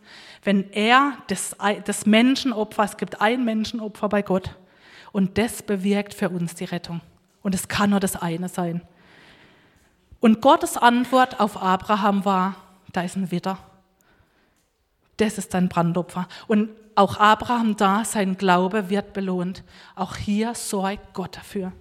wenn 0.42 0.70
er 0.72 1.12
das, 1.28 1.56
das 1.84 2.06
Menschenopfer, 2.06 2.84
es 2.84 2.96
gibt 2.96 3.20
ein 3.20 3.44
Menschenopfer 3.44 4.08
bei 4.08 4.22
Gott, 4.22 4.56
und 5.12 5.38
das 5.38 5.62
bewirkt 5.62 6.14
für 6.14 6.28
uns 6.28 6.54
die 6.54 6.64
Rettung. 6.64 7.00
Und 7.42 7.54
es 7.54 7.68
kann 7.68 7.90
nur 7.90 8.00
das 8.00 8.16
eine 8.16 8.48
sein. 8.48 8.82
Und 10.20 10.42
Gottes 10.42 10.76
Antwort 10.76 11.40
auf 11.40 11.60
Abraham 11.62 12.24
war, 12.24 12.56
da 12.92 13.02
ist 13.02 13.16
ein 13.16 13.30
Witter. 13.30 13.58
Das 15.16 15.38
ist 15.38 15.54
dein 15.54 15.68
Brandopfer. 15.68 16.28
Und 16.46 16.70
auch 16.94 17.18
Abraham 17.18 17.76
da, 17.76 18.04
sein 18.04 18.36
Glaube 18.36 18.90
wird 18.90 19.12
belohnt. 19.12 19.62
Auch 19.94 20.16
hier 20.16 20.54
sorgt 20.54 21.14
Gott 21.14 21.36
dafür. 21.36 21.72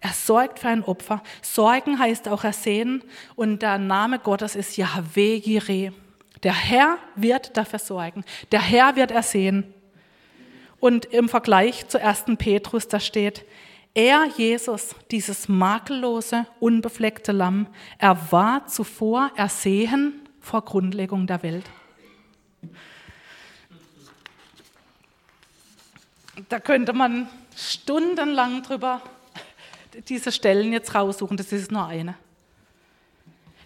Er 0.00 0.12
sorgt 0.12 0.58
für 0.58 0.68
ein 0.68 0.82
Opfer. 0.82 1.22
Sorgen 1.42 1.98
heißt 1.98 2.28
auch 2.28 2.44
ersehen 2.44 3.02
und 3.36 3.60
der 3.60 3.78
Name 3.78 4.18
Gottes 4.18 4.56
ist 4.56 4.76
Yahweh 4.76 5.36
Jireh. 5.36 5.92
Der 6.42 6.54
Herr 6.54 6.98
wird 7.16 7.56
dafür 7.56 7.78
sorgen. 7.78 8.24
Der 8.50 8.62
Herr 8.62 8.96
wird 8.96 9.10
ersehen. 9.10 9.74
Und 10.78 11.04
im 11.04 11.28
Vergleich 11.28 11.86
zu 11.88 12.02
1. 12.02 12.24
Petrus, 12.38 12.88
da 12.88 12.98
steht, 12.98 13.44
er, 13.92 14.26
Jesus, 14.36 14.94
dieses 15.10 15.48
makellose, 15.48 16.46
unbefleckte 16.60 17.32
Lamm, 17.32 17.66
er 17.98 18.32
war 18.32 18.66
zuvor 18.66 19.32
ersehen 19.36 20.28
vor 20.40 20.64
Grundlegung 20.64 21.26
der 21.26 21.42
Welt. 21.42 21.68
Da 26.48 26.60
könnte 26.60 26.92
man 26.94 27.28
stundenlang 27.54 28.62
drüber 28.62 29.02
diese 30.08 30.32
Stellen 30.32 30.72
jetzt 30.72 30.94
raussuchen, 30.94 31.36
das 31.36 31.52
ist 31.52 31.72
nur 31.72 31.86
eine. 31.86 32.14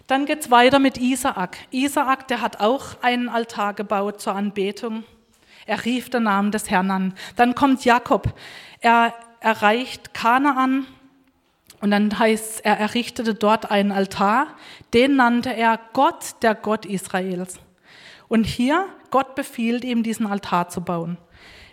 Dann 0.07 0.25
geht 0.25 0.41
es 0.41 0.51
weiter 0.51 0.79
mit 0.79 0.97
Isaak. 0.97 1.57
Isaak, 1.71 2.27
der 2.27 2.41
hat 2.41 2.59
auch 2.59 3.01
einen 3.01 3.27
Altar 3.27 3.73
gebaut 3.73 4.21
zur 4.21 4.35
Anbetung. 4.35 5.03
Er 5.65 5.83
rief 5.83 6.09
den 6.09 6.23
Namen 6.23 6.51
des 6.51 6.69
Herrn 6.69 6.91
an. 6.91 7.13
Dann 7.35 7.55
kommt 7.55 7.85
Jakob. 7.85 8.33
Er 8.81 9.15
erreicht 9.39 10.13
Kanaan 10.13 10.85
und 11.81 11.91
dann 11.91 12.17
heißt 12.17 12.55
es, 12.55 12.59
er 12.59 12.79
errichtete 12.79 13.33
dort 13.33 13.71
einen 13.71 13.91
Altar. 13.91 14.47
Den 14.93 15.15
nannte 15.15 15.55
er 15.55 15.79
Gott, 15.93 16.35
der 16.41 16.55
Gott 16.55 16.85
Israels. 16.85 17.59
Und 18.27 18.45
hier, 18.45 18.85
Gott 19.09 19.35
befiehlt 19.35 19.83
ihm, 19.83 20.03
diesen 20.03 20.27
Altar 20.27 20.69
zu 20.69 20.81
bauen. 20.81 21.17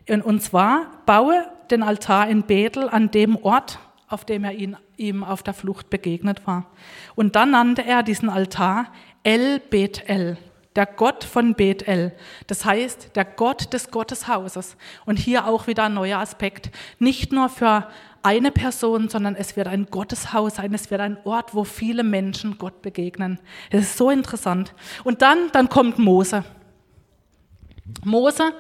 Und 0.07 0.43
zwar, 0.43 0.87
baue 1.07 1.47
den 1.71 1.83
Altar 1.83 2.29
in 2.29 2.43
Bethel 2.43 2.89
an 2.89 3.11
dem 3.11 3.37
Ort, 3.37 3.79
auf 4.13 4.25
dem 4.25 4.45
er 4.45 4.53
ihn, 4.53 4.77
ihm 4.97 5.25
auf 5.25 5.43
der 5.43 5.55
Flucht 5.55 5.91
begegnet 5.91 6.47
war. 6.47 6.67
Und 7.15 7.37
dann 7.37 7.53
nannte 7.53 7.85
er 7.85 8.03
diesen 8.03 8.29
Altar 8.29 8.93
El 9.23 9.61
Bethel, 9.61 10.39
der 10.75 10.87
Gott 10.87 11.25
von 11.25 11.55
Bethel. 11.55 12.13
Das 12.47 12.65
heißt, 12.65 13.15
der 13.15 13.25
Gott 13.25 13.73
des 13.73 13.91
Gotteshauses. 13.91 14.77
Und 15.05 15.19
hier 15.19 15.47
auch 15.47 15.67
wieder 15.67 15.85
ein 15.85 15.95
neuer 15.95 16.19
Aspekt. 16.19 16.71
Nicht 16.99 17.33
nur 17.33 17.49
für 17.49 17.89
eine 18.23 18.53
Person, 18.53 19.09
sondern 19.09 19.35
es 19.35 19.57
wird 19.57 19.67
ein 19.67 19.87
Gotteshaus 19.87 20.57
sein, 20.57 20.73
es 20.75 20.91
wird 20.91 21.01
ein 21.01 21.19
Ort, 21.25 21.55
wo 21.55 21.65
viele 21.65 22.05
Menschen 22.05 22.57
Gott 22.59 22.81
begegnen. 22.83 23.39
Es 23.71 23.83
ist 23.83 23.97
so 23.99 24.11
interessant. 24.11 24.75
Und 25.05 25.23
dann, 25.23 25.51
dann 25.53 25.69
kommt 25.69 25.99
Mose. 25.99 26.45
Mose 28.05 28.53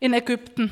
in 0.00 0.12
Ägypten. 0.12 0.70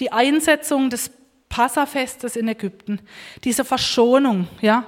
Die 0.00 0.12
Einsetzung 0.12 0.90
des 0.90 1.10
Passafestes 1.54 2.34
in 2.34 2.48
Ägypten, 2.48 2.98
diese 3.44 3.64
Verschonung, 3.64 4.48
ja. 4.60 4.86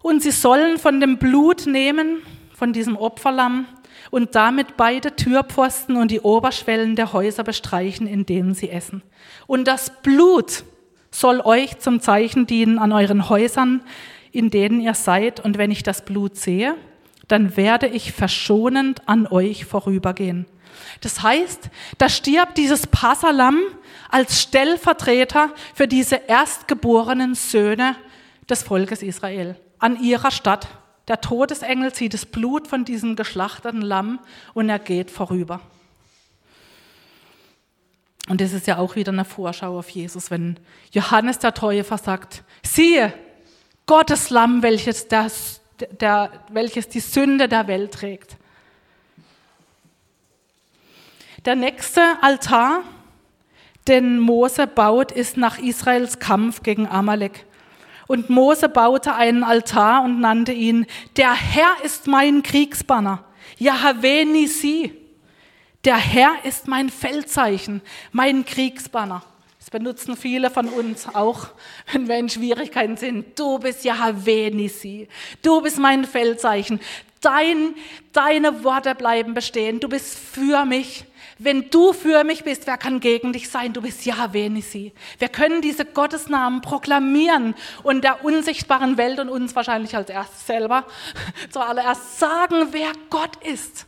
Und 0.00 0.22
sie 0.22 0.30
sollen 0.30 0.78
von 0.78 0.98
dem 0.98 1.18
Blut 1.18 1.66
nehmen, 1.66 2.22
von 2.54 2.72
diesem 2.72 2.96
Opferlamm, 2.96 3.66
und 4.10 4.34
damit 4.34 4.78
beide 4.78 5.14
Türpfosten 5.14 5.96
und 5.96 6.10
die 6.10 6.20
Oberschwellen 6.20 6.96
der 6.96 7.12
Häuser 7.12 7.44
bestreichen, 7.44 8.06
in 8.06 8.24
denen 8.24 8.54
sie 8.54 8.70
essen. 8.70 9.02
Und 9.46 9.68
das 9.68 9.92
Blut 10.02 10.64
soll 11.10 11.42
euch 11.42 11.78
zum 11.80 12.00
Zeichen 12.00 12.46
dienen 12.46 12.78
an 12.78 12.92
euren 12.92 13.28
Häusern, 13.28 13.82
in 14.32 14.48
denen 14.48 14.80
ihr 14.80 14.94
seid. 14.94 15.38
Und 15.38 15.58
wenn 15.58 15.70
ich 15.70 15.82
das 15.82 16.02
Blut 16.06 16.34
sehe, 16.34 16.76
dann 17.30 17.56
werde 17.56 17.86
ich 17.86 18.12
verschonend 18.12 19.08
an 19.08 19.26
euch 19.26 19.64
vorübergehen. 19.64 20.46
Das 21.00 21.22
heißt, 21.22 21.70
da 21.98 22.08
stirbt 22.08 22.58
dieses 22.58 22.86
Passalam 22.86 23.58
als 24.08 24.42
Stellvertreter 24.42 25.50
für 25.74 25.86
diese 25.86 26.16
erstgeborenen 26.16 27.34
Söhne 27.34 27.96
des 28.48 28.64
Volkes 28.64 29.02
Israel 29.02 29.56
an 29.78 30.02
ihrer 30.02 30.30
Stadt. 30.30 30.68
Der 31.08 31.20
Todesengel 31.20 31.92
zieht 31.92 32.14
das 32.14 32.26
Blut 32.26 32.66
von 32.66 32.84
diesem 32.84 33.16
geschlachteten 33.16 33.80
Lamm 33.80 34.18
und 34.52 34.68
er 34.68 34.78
geht 34.78 35.10
vorüber. 35.10 35.60
Und 38.28 38.40
das 38.40 38.52
ist 38.52 38.66
ja 38.66 38.78
auch 38.78 38.96
wieder 38.96 39.12
eine 39.12 39.24
Vorschau 39.24 39.78
auf 39.78 39.88
Jesus, 39.88 40.30
wenn 40.30 40.58
Johannes 40.92 41.38
der 41.38 41.54
Täufer 41.54 41.98
sagt, 41.98 42.44
siehe, 42.62 43.12
Gottes 43.86 44.30
Lamm, 44.30 44.62
welches, 44.62 45.08
das, 45.08 45.59
der, 46.00 46.30
welches 46.50 46.88
die 46.88 47.00
Sünde 47.00 47.48
der 47.48 47.66
Welt 47.66 47.92
trägt. 47.92 48.36
Der 51.44 51.56
nächste 51.56 52.02
Altar 52.20 52.82
den 53.88 54.20
Mose 54.20 54.66
baut, 54.66 55.10
ist 55.12 55.36
nach 55.36 55.58
Israels 55.58 56.18
Kampf 56.18 56.62
gegen 56.62 56.86
Amalek. 56.86 57.44
Und 58.06 58.30
Mose 58.30 58.68
baute 58.68 59.14
einen 59.14 59.44
Altar 59.44 60.02
und 60.04 60.20
nannte 60.20 60.52
ihn, 60.52 60.86
der 61.16 61.32
Herr 61.34 61.76
ist 61.82 62.06
mein 62.06 62.42
Kriegsbanner, 62.42 63.24
Yahweh 63.58 64.24
Nisi. 64.24 64.96
Der 65.84 65.96
Herr 65.96 66.44
ist 66.44 66.68
mein 66.68 66.90
Feldzeichen, 66.90 67.80
mein 68.12 68.44
Kriegsbanner. 68.44 69.22
Das 69.60 69.68
benutzen 69.68 70.16
viele 70.16 70.50
von 70.50 70.68
uns 70.68 71.06
auch, 71.06 71.48
wenn 71.92 72.08
wir 72.08 72.16
in 72.16 72.30
Schwierigkeiten 72.30 72.96
sind. 72.96 73.38
Du 73.38 73.58
bist 73.58 73.84
Yahweh 73.84 74.50
Nisi. 74.50 75.06
Du 75.42 75.60
bist 75.60 75.78
mein 75.78 76.06
Feldzeichen. 76.06 76.80
Dein, 77.20 77.74
deine 78.14 78.64
Worte 78.64 78.94
bleiben 78.94 79.34
bestehen. 79.34 79.78
Du 79.78 79.88
bist 79.90 80.18
für 80.18 80.64
mich. 80.64 81.04
Wenn 81.38 81.68
du 81.68 81.92
für 81.92 82.24
mich 82.24 82.42
bist, 82.42 82.66
wer 82.66 82.78
kann 82.78 83.00
gegen 83.00 83.34
dich 83.34 83.50
sein? 83.50 83.74
Du 83.74 83.82
bist 83.82 84.06
Yahweh 84.06 84.48
Nisi. 84.48 84.94
Wir 85.18 85.28
können 85.28 85.60
diese 85.60 85.84
Gottesnamen 85.84 86.62
proklamieren 86.62 87.54
und 87.82 88.02
der 88.02 88.24
unsichtbaren 88.24 88.96
Welt 88.96 89.20
und 89.20 89.28
uns 89.28 89.54
wahrscheinlich 89.54 89.94
als 89.94 90.08
erstes 90.08 90.46
selber 90.46 90.86
zuallererst 91.50 92.18
sagen, 92.18 92.68
wer 92.70 92.92
Gott 93.10 93.36
ist. 93.44 93.86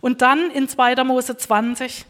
Und 0.00 0.22
dann 0.22 0.50
in 0.50 0.68
2. 0.68 1.04
Mose 1.04 1.36
20 1.36 2.04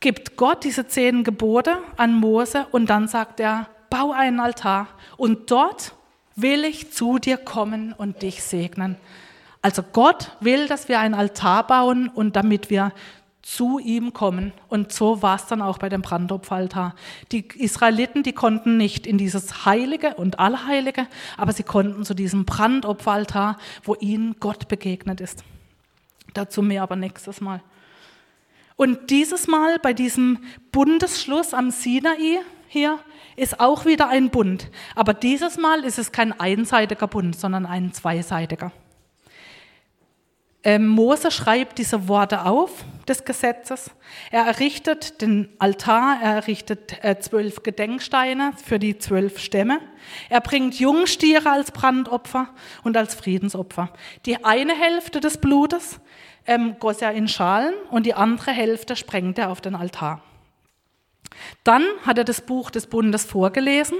gibt 0.00 0.36
Gott 0.36 0.64
diese 0.64 0.86
zehn 0.86 1.24
Gebote 1.24 1.78
an 1.96 2.14
Mose 2.14 2.66
und 2.70 2.90
dann 2.90 3.08
sagt 3.08 3.40
er, 3.40 3.68
bau 3.90 4.12
einen 4.12 4.40
Altar 4.40 4.88
und 5.16 5.50
dort 5.50 5.94
will 6.34 6.64
ich 6.64 6.92
zu 6.92 7.18
dir 7.18 7.38
kommen 7.38 7.92
und 7.92 8.22
dich 8.22 8.42
segnen. 8.42 8.96
Also 9.62 9.82
Gott 9.82 10.36
will, 10.40 10.68
dass 10.68 10.88
wir 10.88 11.00
einen 11.00 11.14
Altar 11.14 11.66
bauen 11.66 12.08
und 12.08 12.36
damit 12.36 12.70
wir 12.70 12.92
zu 13.42 13.78
ihm 13.78 14.12
kommen. 14.12 14.52
Und 14.68 14.92
so 14.92 15.22
war 15.22 15.36
es 15.36 15.46
dann 15.46 15.62
auch 15.62 15.78
bei 15.78 15.88
dem 15.88 16.02
Brandopferaltar. 16.02 16.94
Die 17.30 17.46
Israeliten, 17.46 18.24
die 18.24 18.32
konnten 18.32 18.76
nicht 18.76 19.06
in 19.06 19.18
dieses 19.18 19.64
Heilige 19.64 20.14
und 20.14 20.40
Allerheilige, 20.40 21.06
aber 21.36 21.52
sie 21.52 21.62
konnten 21.62 22.04
zu 22.04 22.14
diesem 22.14 22.44
Brandopferaltar, 22.44 23.56
wo 23.84 23.94
ihnen 23.94 24.36
Gott 24.40 24.66
begegnet 24.66 25.20
ist. 25.20 25.44
Dazu 26.34 26.60
mehr 26.60 26.82
aber 26.82 26.96
nächstes 26.96 27.40
Mal. 27.40 27.62
Und 28.76 29.10
dieses 29.10 29.48
Mal 29.48 29.78
bei 29.78 29.94
diesem 29.94 30.38
Bundesschluss 30.70 31.54
am 31.54 31.70
Sinai 31.70 32.40
hier 32.68 32.98
ist 33.36 33.58
auch 33.60 33.86
wieder 33.86 34.08
ein 34.08 34.30
Bund. 34.30 34.70
Aber 34.94 35.14
dieses 35.14 35.56
Mal 35.56 35.84
ist 35.84 35.98
es 35.98 36.12
kein 36.12 36.38
einseitiger 36.38 37.06
Bund, 37.06 37.38
sondern 37.38 37.64
ein 37.64 37.92
zweiseitiger. 37.92 38.72
Ähm, 40.66 40.88
Mose 40.88 41.30
schreibt 41.30 41.78
diese 41.78 42.08
Worte 42.08 42.44
auf 42.44 42.84
des 43.06 43.24
Gesetzes. 43.24 43.92
Er 44.32 44.46
errichtet 44.46 45.20
den 45.22 45.48
Altar, 45.60 46.18
er 46.20 46.34
errichtet 46.34 47.04
äh, 47.04 47.20
zwölf 47.20 47.62
Gedenksteine 47.62 48.52
für 48.64 48.80
die 48.80 48.98
zwölf 48.98 49.38
Stämme. 49.38 49.78
Er 50.28 50.40
bringt 50.40 50.80
Jungstiere 50.80 51.50
als 51.52 51.70
Brandopfer 51.70 52.48
und 52.82 52.96
als 52.96 53.14
Friedensopfer. 53.14 53.92
Die 54.26 54.44
eine 54.44 54.74
Hälfte 54.74 55.20
des 55.20 55.38
Blutes 55.38 56.00
ähm, 56.46 56.76
goss 56.78 57.02
er 57.02 57.12
in 57.12 57.28
Schalen 57.28 57.74
und 57.90 58.06
die 58.06 58.14
andere 58.14 58.52
Hälfte 58.52 58.96
sprengt 58.96 59.38
er 59.38 59.50
auf 59.50 59.60
den 59.60 59.74
Altar. 59.74 60.22
Dann 61.64 61.84
hat 62.04 62.18
er 62.18 62.24
das 62.24 62.40
Buch 62.40 62.70
des 62.70 62.86
Bundes 62.86 63.24
vorgelesen 63.24 63.98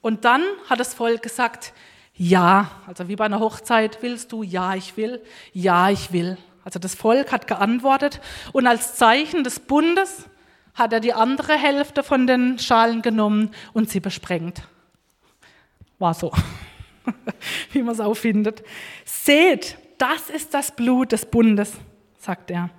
und 0.00 0.24
dann 0.24 0.42
hat 0.68 0.80
das 0.80 0.94
Volk 0.94 1.22
gesagt, 1.22 1.72
ja, 2.14 2.70
also 2.86 3.08
wie 3.08 3.16
bei 3.16 3.26
einer 3.26 3.40
Hochzeit, 3.40 3.98
willst 4.02 4.32
du? 4.32 4.42
Ja, 4.42 4.74
ich 4.74 4.96
will. 4.96 5.22
Ja, 5.52 5.88
ich 5.88 6.12
will. 6.12 6.36
Also 6.64 6.78
das 6.78 6.94
Volk 6.94 7.32
hat 7.32 7.46
geantwortet 7.46 8.20
und 8.52 8.66
als 8.66 8.96
Zeichen 8.96 9.44
des 9.44 9.60
Bundes 9.60 10.28
hat 10.74 10.92
er 10.92 11.00
die 11.00 11.12
andere 11.12 11.54
Hälfte 11.54 12.02
von 12.02 12.26
den 12.26 12.58
Schalen 12.58 13.02
genommen 13.02 13.52
und 13.72 13.88
sie 13.88 14.00
besprengt. 14.00 14.62
War 15.98 16.14
so, 16.14 16.32
wie 17.72 17.82
man 17.82 17.94
es 17.94 18.00
auch 18.00 18.14
findet. 18.14 18.62
Seht, 19.04 19.78
das 19.98 20.30
ist 20.30 20.54
das 20.54 20.74
Blut 20.74 21.12
des 21.12 21.26
Bundes, 21.26 21.72
sagt 22.18 22.50
er. 22.50 22.70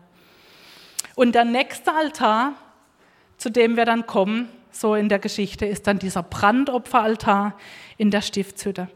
Und 1.16 1.36
der 1.36 1.46
nächste 1.46 1.94
Altar, 1.94 2.54
zu 3.38 3.50
dem 3.50 3.76
wir 3.76 3.86
dann 3.86 4.08
kommen, 4.08 4.50
so 4.72 4.96
in 4.96 5.10
der 5.10 5.20
Geschichte, 5.20 5.66
ist 5.66 5.88
dann 5.88 6.00
dieser 6.00 6.24
Brandopferaltar 6.24 7.58
in 7.98 8.12
der 8.12 8.22
Stiftshütte. 8.22 8.88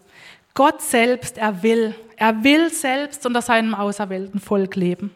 Gott 0.53 0.81
selbst, 0.81 1.37
er 1.37 1.63
will, 1.63 1.95
er 2.15 2.43
will 2.43 2.69
selbst 2.71 3.25
unter 3.25 3.41
seinem 3.41 3.73
auserwählten 3.73 4.39
Volk 4.39 4.75
leben. 4.75 5.11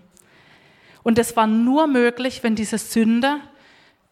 Und 1.04 1.20
es 1.20 1.36
war 1.36 1.48
nur 1.48 1.88
möglich, 1.88 2.44
wenn 2.44 2.56
diese 2.56 2.78
Sünde 2.78 3.40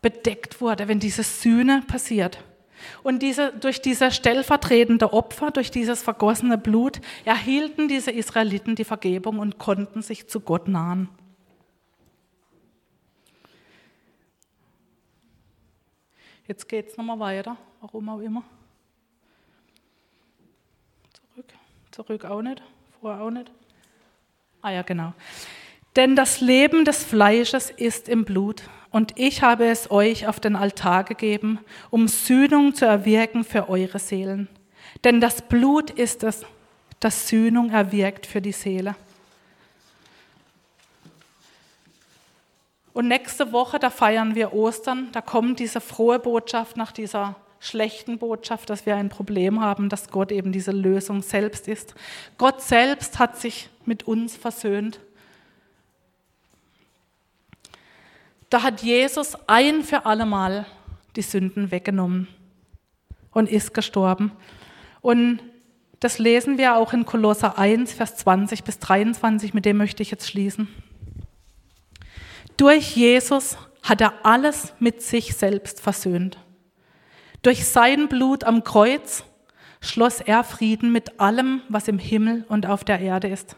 bedeckt 0.01 0.61
wurde, 0.61 0.87
wenn 0.87 0.99
diese 0.99 1.23
Sühne 1.23 1.81
passiert. 1.87 2.39
Und 3.03 3.21
diese, 3.21 3.51
durch 3.53 3.81
dieses 3.81 4.15
stellvertretende 4.15 5.13
Opfer, 5.13 5.51
durch 5.51 5.71
dieses 5.71 6.01
vergossene 6.01 6.57
Blut, 6.57 7.01
erhielten 7.23 7.87
diese 7.87 8.11
Israeliten 8.11 8.75
die 8.75 8.83
Vergebung 8.83 9.39
und 9.39 9.57
konnten 9.57 10.01
sich 10.01 10.27
zu 10.27 10.39
Gott 10.39 10.67
nahen. 10.67 11.09
Jetzt 16.47 16.69
geht 16.69 16.89
es 16.89 16.97
nochmal 16.97 17.19
weiter, 17.19 17.57
warum 17.81 18.07
auch 18.09 18.19
immer. 18.19 18.43
Zurück, 21.13 21.53
zurück 21.91 22.25
auch 22.25 22.41
nicht, 22.41 22.61
vorher 23.01 23.23
auch 23.23 23.31
nicht. 23.31 23.51
Ah 24.61 24.71
ja, 24.71 24.83
genau. 24.83 25.13
Denn 25.95 26.15
das 26.15 26.41
Leben 26.41 26.85
des 26.85 27.03
Fleisches 27.03 27.71
ist 27.71 28.09
im 28.09 28.25
Blut 28.25 28.63
und 28.95 29.11
ich 29.17 29.41
habe 29.41 29.65
es 29.65 29.91
euch 29.91 30.25
auf 30.25 30.39
den 30.39 30.55
Altar 30.55 31.03
gegeben, 31.03 31.59
um 31.89 32.07
Sühnung 32.07 32.73
zu 32.75 32.85
erwirken 32.85 33.43
für 33.43 33.67
eure 33.67 33.99
Seelen. 33.99 34.47
Denn 35.03 35.19
das 35.19 35.41
Blut 35.41 35.89
ist 35.89 36.23
es, 36.23 36.45
das 37.01 37.27
Sühnung 37.27 37.71
erwirkt 37.71 38.25
für 38.25 38.41
die 38.41 38.53
Seele. 38.53 38.95
Und 42.93 43.09
nächste 43.09 43.51
Woche, 43.51 43.79
da 43.79 43.89
feiern 43.89 44.33
wir 44.33 44.53
Ostern, 44.53 45.09
da 45.11 45.19
kommt 45.19 45.59
diese 45.59 45.81
frohe 45.81 46.17
Botschaft 46.17 46.77
nach 46.77 46.93
dieser 46.93 47.35
schlechten 47.59 48.17
Botschaft, 48.17 48.69
dass 48.69 48.85
wir 48.85 48.95
ein 48.95 49.09
Problem 49.09 49.59
haben, 49.59 49.89
dass 49.89 50.07
Gott 50.07 50.31
eben 50.31 50.53
diese 50.53 50.71
Lösung 50.71 51.21
selbst 51.21 51.67
ist. 51.67 51.95
Gott 52.37 52.61
selbst 52.61 53.19
hat 53.19 53.37
sich 53.37 53.69
mit 53.85 54.03
uns 54.03 54.37
versöhnt. 54.37 55.01
Da 58.49 58.63
hat 58.63 58.81
Jesus 58.81 59.35
ein 59.47 59.83
für 59.83 60.05
allemal 60.05 60.65
die 61.15 61.21
Sünden 61.21 61.71
weggenommen 61.71 62.27
und 63.31 63.49
ist 63.49 63.73
gestorben. 63.73 64.31
Und 65.01 65.41
das 65.99 66.19
lesen 66.19 66.57
wir 66.57 66.75
auch 66.75 66.93
in 66.93 67.05
Kolosser 67.05 67.57
1, 67.57 67.93
Vers 67.93 68.17
20 68.17 68.63
bis 68.63 68.79
23, 68.79 69.53
mit 69.53 69.65
dem 69.65 69.77
möchte 69.77 70.03
ich 70.03 70.11
jetzt 70.11 70.29
schließen. 70.29 70.67
Durch 72.57 72.95
Jesus 72.95 73.57
hat 73.83 74.01
er 74.01 74.25
alles 74.25 74.73
mit 74.79 75.01
sich 75.01 75.35
selbst 75.35 75.81
versöhnt. 75.81 76.37
Durch 77.41 77.65
sein 77.65 78.07
Blut 78.07 78.43
am 78.43 78.63
Kreuz 78.63 79.23
schloss 79.81 80.21
er 80.21 80.43
Frieden 80.43 80.91
mit 80.91 81.19
allem, 81.19 81.61
was 81.69 81.87
im 81.87 81.99
Himmel 81.99 82.45
und 82.49 82.65
auf 82.65 82.83
der 82.83 82.99
Erde 82.99 83.27
ist. 83.27 83.55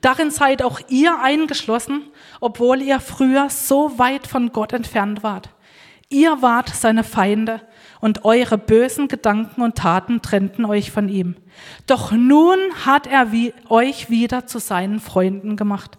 Darin 0.00 0.30
seid 0.30 0.62
auch 0.62 0.80
ihr 0.88 1.20
eingeschlossen, 1.20 2.02
obwohl 2.40 2.80
ihr 2.80 3.00
früher 3.00 3.50
so 3.50 3.98
weit 3.98 4.26
von 4.26 4.52
Gott 4.52 4.72
entfernt 4.72 5.22
wart. 5.22 5.50
Ihr 6.08 6.42
wart 6.42 6.68
seine 6.70 7.04
Feinde 7.04 7.60
und 8.00 8.24
eure 8.24 8.58
bösen 8.58 9.06
Gedanken 9.06 9.62
und 9.62 9.76
Taten 9.76 10.22
trennten 10.22 10.64
euch 10.64 10.90
von 10.90 11.08
ihm. 11.08 11.36
Doch 11.86 12.10
nun 12.10 12.58
hat 12.84 13.06
er 13.06 13.30
wie, 13.30 13.54
euch 13.68 14.10
wieder 14.10 14.46
zu 14.46 14.58
seinen 14.58 14.98
Freunden 14.98 15.56
gemacht. 15.56 15.98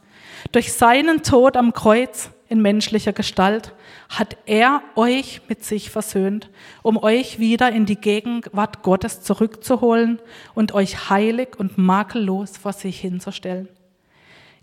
Durch 0.52 0.74
seinen 0.74 1.24
Tod 1.24 1.56
am 1.56 1.72
Kreuz 1.72 2.30
in 2.52 2.62
menschlicher 2.62 3.14
Gestalt 3.14 3.74
hat 4.10 4.36
er 4.46 4.82
euch 4.96 5.42
mit 5.48 5.64
sich 5.64 5.90
versöhnt, 5.90 6.50
um 6.84 6.98
euch 6.98 7.40
wieder 7.40 7.72
in 7.72 7.86
die 7.86 7.96
Gegenwart 7.96 8.84
Gottes 8.84 9.22
zurückzuholen 9.22 10.20
und 10.54 10.74
euch 10.74 11.10
heilig 11.10 11.58
und 11.58 11.78
makellos 11.78 12.58
vor 12.58 12.74
sich 12.74 13.00
hinzustellen. 13.00 13.70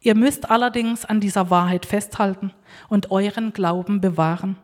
Ihr 0.01 0.15
müsst 0.15 0.51
allerdings 0.51 1.07
an 1.07 1.21
dieser 1.21 1.49
Wahrheit 1.49 1.87
festhalten 1.87 2.53
und 2.89 3.11
euren 3.11 3.55
Glauben 3.55 4.03
bewahren. 4.03 4.57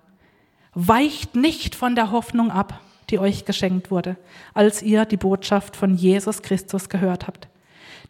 Weicht 0.75 1.35
nicht 1.35 1.75
von 1.75 1.95
der 1.95 2.11
Hoffnung 2.11 2.51
ab, 2.51 2.79
die 3.09 3.19
euch 3.19 3.47
geschenkt 3.47 3.91
wurde, 3.91 4.17
als 4.53 4.83
ihr 4.83 5.07
die 5.07 5.17
Botschaft 5.17 5.77
von 5.77 5.95
Jesus 5.95 6.43
Christus 6.43 6.91
gehört 6.91 7.27
habt. 7.27 7.49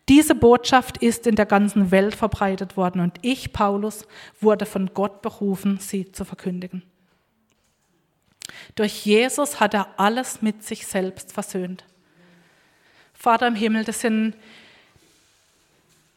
Diese 0.08 0.34
Botschaft 0.34 0.98
ist 0.98 1.26
in 1.26 1.34
der 1.34 1.46
ganzen 1.46 1.90
Welt 1.90 2.14
verbreitet 2.14 2.76
worden 2.76 3.00
und 3.00 3.18
ich, 3.22 3.52
Paulus, 3.52 4.06
wurde 4.40 4.66
von 4.66 4.90
Gott 4.92 5.22
berufen, 5.22 5.78
sie 5.80 6.12
zu 6.12 6.24
verkündigen. 6.24 6.82
Durch 8.74 9.06
Jesus 9.06 9.60
hat 9.60 9.72
er 9.72 9.98
alles 9.98 10.42
mit 10.42 10.62
sich 10.62 10.86
selbst 10.86 11.32
versöhnt. 11.32 11.84
Vater 13.14 13.46
im 13.46 13.54
Himmel, 13.54 13.84
das 13.84 14.00
sind 14.00 14.34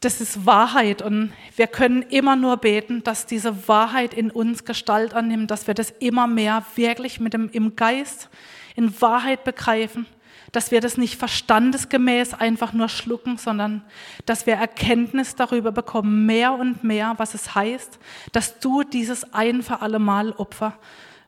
das 0.00 0.20
ist 0.20 0.46
Wahrheit 0.46 1.02
und 1.02 1.32
wir 1.56 1.66
können 1.66 2.02
immer 2.02 2.36
nur 2.36 2.58
beten, 2.58 3.02
dass 3.02 3.26
diese 3.26 3.66
Wahrheit 3.66 4.14
in 4.14 4.30
uns 4.30 4.64
Gestalt 4.64 5.12
annimmt, 5.12 5.50
dass 5.50 5.66
wir 5.66 5.74
das 5.74 5.90
immer 5.98 6.28
mehr 6.28 6.64
wirklich 6.76 7.18
mit 7.18 7.34
dem 7.34 7.48
im 7.50 7.74
Geist 7.74 8.28
in 8.76 9.00
Wahrheit 9.00 9.42
begreifen, 9.42 10.06
dass 10.52 10.70
wir 10.70 10.80
das 10.80 10.96
nicht 10.96 11.16
verstandesgemäß 11.16 12.34
einfach 12.34 12.72
nur 12.72 12.88
schlucken, 12.88 13.36
sondern 13.36 13.82
dass 14.26 14.46
wir 14.46 14.54
Erkenntnis 14.54 15.34
darüber 15.34 15.72
bekommen, 15.72 16.26
mehr 16.26 16.52
und 16.52 16.84
mehr, 16.84 17.14
was 17.18 17.34
es 17.34 17.54
heißt, 17.54 17.98
dass 18.32 18.58
du 18.60 18.82
dieses 18.82 19.32
ein 19.34 19.62
für 19.62 19.82
alle 19.82 19.98
Mal 19.98 20.32
Opfer 20.32 20.78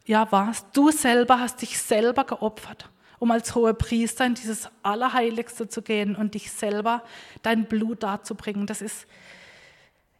ja 0.07 0.31
warst. 0.33 0.67
Du 0.73 0.91
selber 0.91 1.41
hast 1.41 1.63
dich 1.63 1.79
selber 1.79 2.25
geopfert 2.25 2.89
um 3.21 3.31
als 3.31 3.55
hoher 3.55 3.75
Priester 3.75 4.25
in 4.25 4.35
dieses 4.35 4.69
Allerheiligste 4.83 5.69
zu 5.69 5.83
gehen 5.83 6.17
und 6.17 6.35
dich 6.35 6.51
selber 6.51 7.05
dein 7.43 7.67
Blut 7.67 8.03
darzubringen. 8.03 8.67
Das 8.67 8.81
ist, 8.81 9.07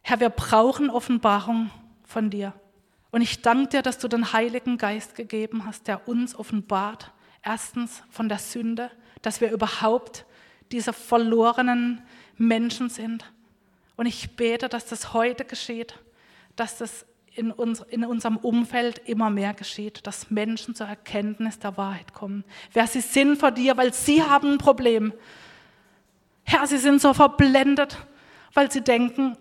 Herr, 0.03 0.19
wir 0.19 0.29
brauchen 0.29 0.89
Offenbarung 0.89 1.71
von 2.05 2.29
dir. 2.29 2.53
Und 3.09 3.21
ich 3.21 3.41
danke 3.41 3.69
dir, 3.69 3.81
dass 3.81 3.97
du 3.97 4.07
den 4.07 4.33
Heiligen 4.33 4.77
Geist 4.77 5.15
gegeben 5.15 5.65
hast, 5.65 5.87
der 5.87 6.07
uns 6.07 6.35
offenbart. 6.35 7.11
Erstens 7.43 8.03
von 8.09 8.29
der 8.29 8.37
Sünde, 8.37 8.91
dass 9.21 9.41
wir 9.41 9.51
überhaupt 9.51 10.25
diese 10.71 10.93
verlorenen 10.93 12.01
Menschen 12.37 12.89
sind. 12.89 13.25
Und 13.95 14.05
ich 14.05 14.35
bete, 14.35 14.69
dass 14.69 14.85
das 14.85 15.13
heute 15.13 15.45
geschieht, 15.45 15.95
dass 16.55 16.77
das 16.77 17.05
in, 17.33 17.51
uns, 17.51 17.81
in 17.89 18.03
unserem 18.03 18.37
Umfeld 18.37 18.99
immer 19.05 19.29
mehr 19.29 19.53
geschieht, 19.53 20.05
dass 20.05 20.29
Menschen 20.29 20.75
zur 20.75 20.87
Erkenntnis 20.87 21.59
der 21.59 21.77
Wahrheit 21.77 22.13
kommen. 22.13 22.43
Wer 22.73 22.87
sie 22.87 23.01
sind 23.01 23.37
vor 23.37 23.51
dir, 23.51 23.77
weil 23.77 23.93
sie 23.93 24.21
haben 24.21 24.53
ein 24.53 24.57
Problem. 24.57 25.13
Herr, 26.43 26.67
sie 26.67 26.77
sind 26.77 27.01
so 27.01 27.13
verblendet, 27.13 27.97
weil 28.53 28.71
sie 28.71 28.81
denken, 28.81 29.37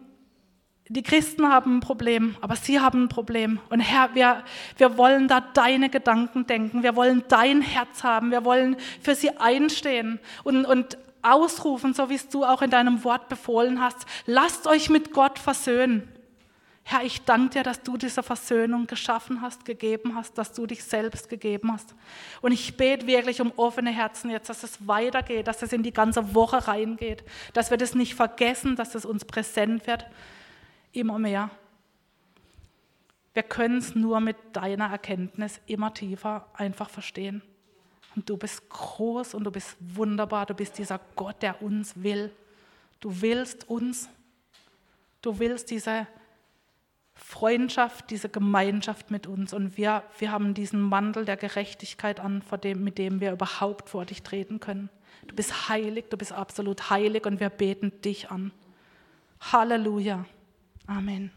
die 0.90 1.04
Christen 1.04 1.48
haben 1.48 1.76
ein 1.76 1.80
Problem, 1.80 2.34
aber 2.40 2.56
sie 2.56 2.80
haben 2.80 3.04
ein 3.04 3.08
Problem. 3.08 3.60
Und 3.68 3.78
Herr, 3.78 4.12
wir, 4.16 4.42
wir 4.76 4.98
wollen 4.98 5.28
da 5.28 5.40
deine 5.40 5.88
Gedanken 5.88 6.48
denken. 6.48 6.82
Wir 6.82 6.96
wollen 6.96 7.22
dein 7.28 7.62
Herz 7.62 8.02
haben. 8.02 8.32
Wir 8.32 8.44
wollen 8.44 8.76
für 9.00 9.14
sie 9.14 9.30
einstehen 9.38 10.18
und, 10.42 10.64
und 10.64 10.98
ausrufen, 11.22 11.94
so 11.94 12.10
wie 12.10 12.16
es 12.16 12.28
du 12.28 12.44
auch 12.44 12.60
in 12.60 12.70
deinem 12.70 13.04
Wort 13.04 13.28
befohlen 13.28 13.80
hast. 13.80 13.98
Lasst 14.26 14.66
euch 14.66 14.90
mit 14.90 15.12
Gott 15.12 15.38
versöhnen. 15.38 16.08
Herr, 16.82 17.04
ich 17.04 17.22
danke 17.24 17.50
dir, 17.50 17.62
dass 17.62 17.84
du 17.84 17.96
diese 17.96 18.24
Versöhnung 18.24 18.88
geschaffen 18.88 19.42
hast, 19.42 19.64
gegeben 19.64 20.16
hast, 20.16 20.36
dass 20.38 20.52
du 20.54 20.66
dich 20.66 20.82
selbst 20.82 21.28
gegeben 21.28 21.72
hast. 21.72 21.94
Und 22.40 22.50
ich 22.50 22.76
bete 22.76 23.06
wirklich 23.06 23.40
um 23.40 23.52
offene 23.54 23.90
Herzen 23.90 24.28
jetzt, 24.28 24.48
dass 24.48 24.64
es 24.64 24.88
weitergeht, 24.88 25.46
dass 25.46 25.62
es 25.62 25.72
in 25.72 25.84
die 25.84 25.92
ganze 25.92 26.34
Woche 26.34 26.66
reingeht, 26.66 27.22
dass 27.52 27.70
wir 27.70 27.76
das 27.76 27.94
nicht 27.94 28.16
vergessen, 28.16 28.74
dass 28.74 28.96
es 28.96 29.04
uns 29.04 29.24
präsent 29.24 29.86
wird, 29.86 30.04
immer 30.92 31.18
mehr. 31.18 31.50
Wir 33.32 33.42
können 33.42 33.78
es 33.78 33.94
nur 33.94 34.20
mit 34.20 34.36
deiner 34.52 34.90
Erkenntnis 34.90 35.60
immer 35.66 35.94
tiefer 35.94 36.48
einfach 36.54 36.90
verstehen. 36.90 37.42
Und 38.16 38.28
du 38.28 38.36
bist 38.36 38.68
groß 38.68 39.34
und 39.34 39.44
du 39.44 39.52
bist 39.52 39.76
wunderbar, 39.78 40.46
du 40.46 40.54
bist 40.54 40.78
dieser 40.78 41.00
Gott, 41.14 41.42
der 41.42 41.62
uns 41.62 42.02
will. 42.02 42.32
Du 42.98 43.22
willst 43.22 43.68
uns, 43.70 44.08
du 45.22 45.38
willst 45.38 45.70
diese 45.70 46.06
Freundschaft, 47.14 48.10
diese 48.10 48.28
Gemeinschaft 48.28 49.10
mit 49.10 49.26
uns. 49.26 49.54
Und 49.54 49.76
wir, 49.76 50.02
wir 50.18 50.32
haben 50.32 50.54
diesen 50.54 50.80
Mantel 50.80 51.24
der 51.24 51.36
Gerechtigkeit 51.36 52.18
an, 52.18 52.42
dem, 52.64 52.82
mit 52.82 52.98
dem 52.98 53.20
wir 53.20 53.32
überhaupt 53.32 53.90
vor 53.90 54.06
dich 54.06 54.22
treten 54.22 54.58
können. 54.58 54.90
Du 55.26 55.34
bist 55.34 55.68
heilig, 55.68 56.06
du 56.10 56.16
bist 56.16 56.32
absolut 56.32 56.90
heilig 56.90 57.26
und 57.26 57.38
wir 57.38 57.50
beten 57.50 57.92
dich 58.02 58.30
an. 58.30 58.52
Halleluja. 59.40 60.24
Amen. 60.90 61.30